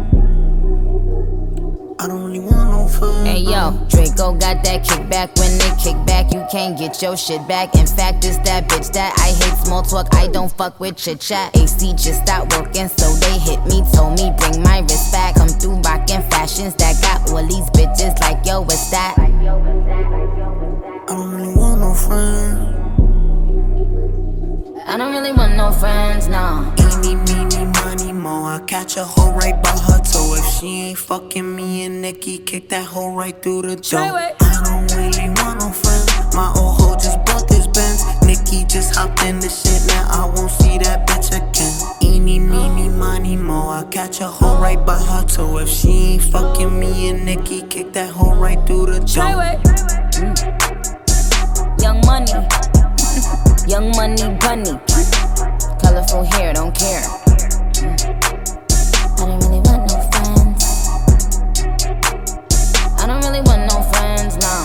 I 2.01 2.07
don't 2.07 2.23
really 2.23 2.39
want 2.39 2.71
no 2.71 2.87
friends. 2.87 3.27
Hey 3.27 3.39
yo, 3.41 3.77
Draco 3.89 4.33
got 4.33 4.63
that 4.63 4.83
kickback. 4.83 5.37
When 5.39 5.55
they 5.59 5.69
kick 5.77 6.03
back, 6.05 6.33
you 6.33 6.43
can't 6.51 6.77
get 6.77 6.99
your 7.01 7.15
shit 7.15 7.47
back. 7.47 7.75
In 7.75 7.85
fact, 7.85 8.25
it's 8.25 8.37
that 8.39 8.67
bitch 8.67 8.91
that 8.93 9.13
I 9.19 9.29
hate 9.37 9.65
small 9.65 9.83
talk. 9.83 10.13
I 10.15 10.27
don't 10.27 10.51
fuck 10.51 10.79
with 10.79 10.97
chit 10.97 11.19
chat. 11.19 11.55
AC 11.55 11.93
just 11.93 12.23
stopped 12.23 12.57
working, 12.57 12.87
so 12.87 13.13
they 13.21 13.37
hit 13.37 13.63
me. 13.65 13.83
Told 13.93 14.17
me 14.17 14.33
bring 14.37 14.63
my 14.63 14.79
wrist 14.79 15.11
back. 15.11 15.35
Come 15.35 15.47
through 15.47 15.79
rockin' 15.81 16.23
fashions 16.29 16.73
that 16.75 16.99
got 17.01 17.29
all 17.29 17.45
these 17.45 17.69
bitches 17.69 18.19
like 18.19 18.43
yo, 18.45 18.61
what's 18.61 18.89
that? 18.89 19.15
I 21.09 21.15
don't 21.15 21.31
really 21.31 21.55
want 21.55 21.81
no 21.81 21.93
friends. 21.93 22.77
I 24.87 24.97
don't 24.97 25.11
really 25.11 25.31
want 25.33 25.55
no 25.57 25.71
friends, 25.71 26.27
no. 26.27 26.73
Eeny, 26.77 27.15
meeny, 27.15 27.65
money, 27.83 28.13
mo. 28.13 28.45
I 28.45 28.59
catch 28.67 28.97
a 28.97 29.03
hoe 29.03 29.33
right 29.33 29.61
by 29.61 29.71
her 29.71 29.99
toe. 29.99 30.35
If 30.35 30.45
she 30.53 30.67
ain't 30.81 30.97
fucking 30.99 31.55
me 31.55 31.85
and 31.85 32.01
Nikki, 32.01 32.37
kick 32.37 32.69
that 32.69 32.85
hoe 32.85 33.15
right 33.15 33.41
through 33.41 33.63
the 33.63 33.75
door. 33.77 33.99
I 33.99 34.61
don't 34.63 34.91
really 34.95 35.29
want 35.41 35.59
no 35.59 35.71
friends. 35.71 36.35
My 36.35 36.53
old 36.55 36.79
hoe 36.79 36.95
just 36.95 37.17
bought 37.25 37.47
this 37.47 37.67
Benz. 37.67 38.03
Nikki 38.23 38.65
just 38.65 38.95
hopped 38.95 39.23
in 39.23 39.39
the 39.39 39.49
shit, 39.49 39.85
now 39.87 40.07
I 40.07 40.31
won't 40.35 40.51
see 40.51 40.77
that 40.77 41.07
bitch 41.07 41.29
again. 41.35 41.73
Eeny, 42.03 42.39
meeny, 42.39 42.89
miny, 42.89 43.35
mo. 43.35 43.69
I 43.69 43.83
catch 43.85 44.21
a 44.21 44.27
hoe 44.27 44.61
right 44.61 44.83
by 44.85 44.97
her 44.97 45.23
toe. 45.25 45.57
If 45.57 45.69
she 45.69 46.13
ain't 46.13 46.23
fucking 46.23 46.79
me 46.79 47.09
and 47.09 47.25
Nikki, 47.25 47.63
kick 47.63 47.91
that 47.93 48.11
hoe 48.11 48.35
right 48.35 48.59
through 48.67 48.85
the 48.87 48.99
door. 48.99 49.61
Mm. 50.21 50.70
Young 51.81 51.99
money, 52.05 52.31
young 53.67 53.89
money 53.95 54.37
bunny. 54.39 54.79
Colorful 55.81 56.23
hair, 56.23 56.53
don't 56.53 56.75
care. 56.75 57.01
I 59.17 59.25
don't 59.25 59.39
really 59.41 59.61
want 59.61 59.89
no 59.89 59.97
friends. 60.11 60.63
I 62.99 63.07
don't 63.07 63.21
really 63.23 63.41
want 63.41 63.65
no 63.67 63.81
friends, 63.91 64.37
no. 64.37 64.55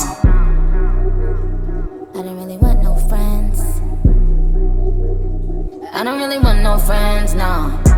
I 2.14 2.22
don't 2.22 2.36
really 2.36 2.58
want 2.58 2.82
no 2.82 2.96
friends. 3.08 3.60
I 5.94 6.04
don't 6.04 6.18
really 6.18 6.38
want 6.38 6.62
no 6.62 6.78
friends, 6.78 7.34
no. 7.34 7.95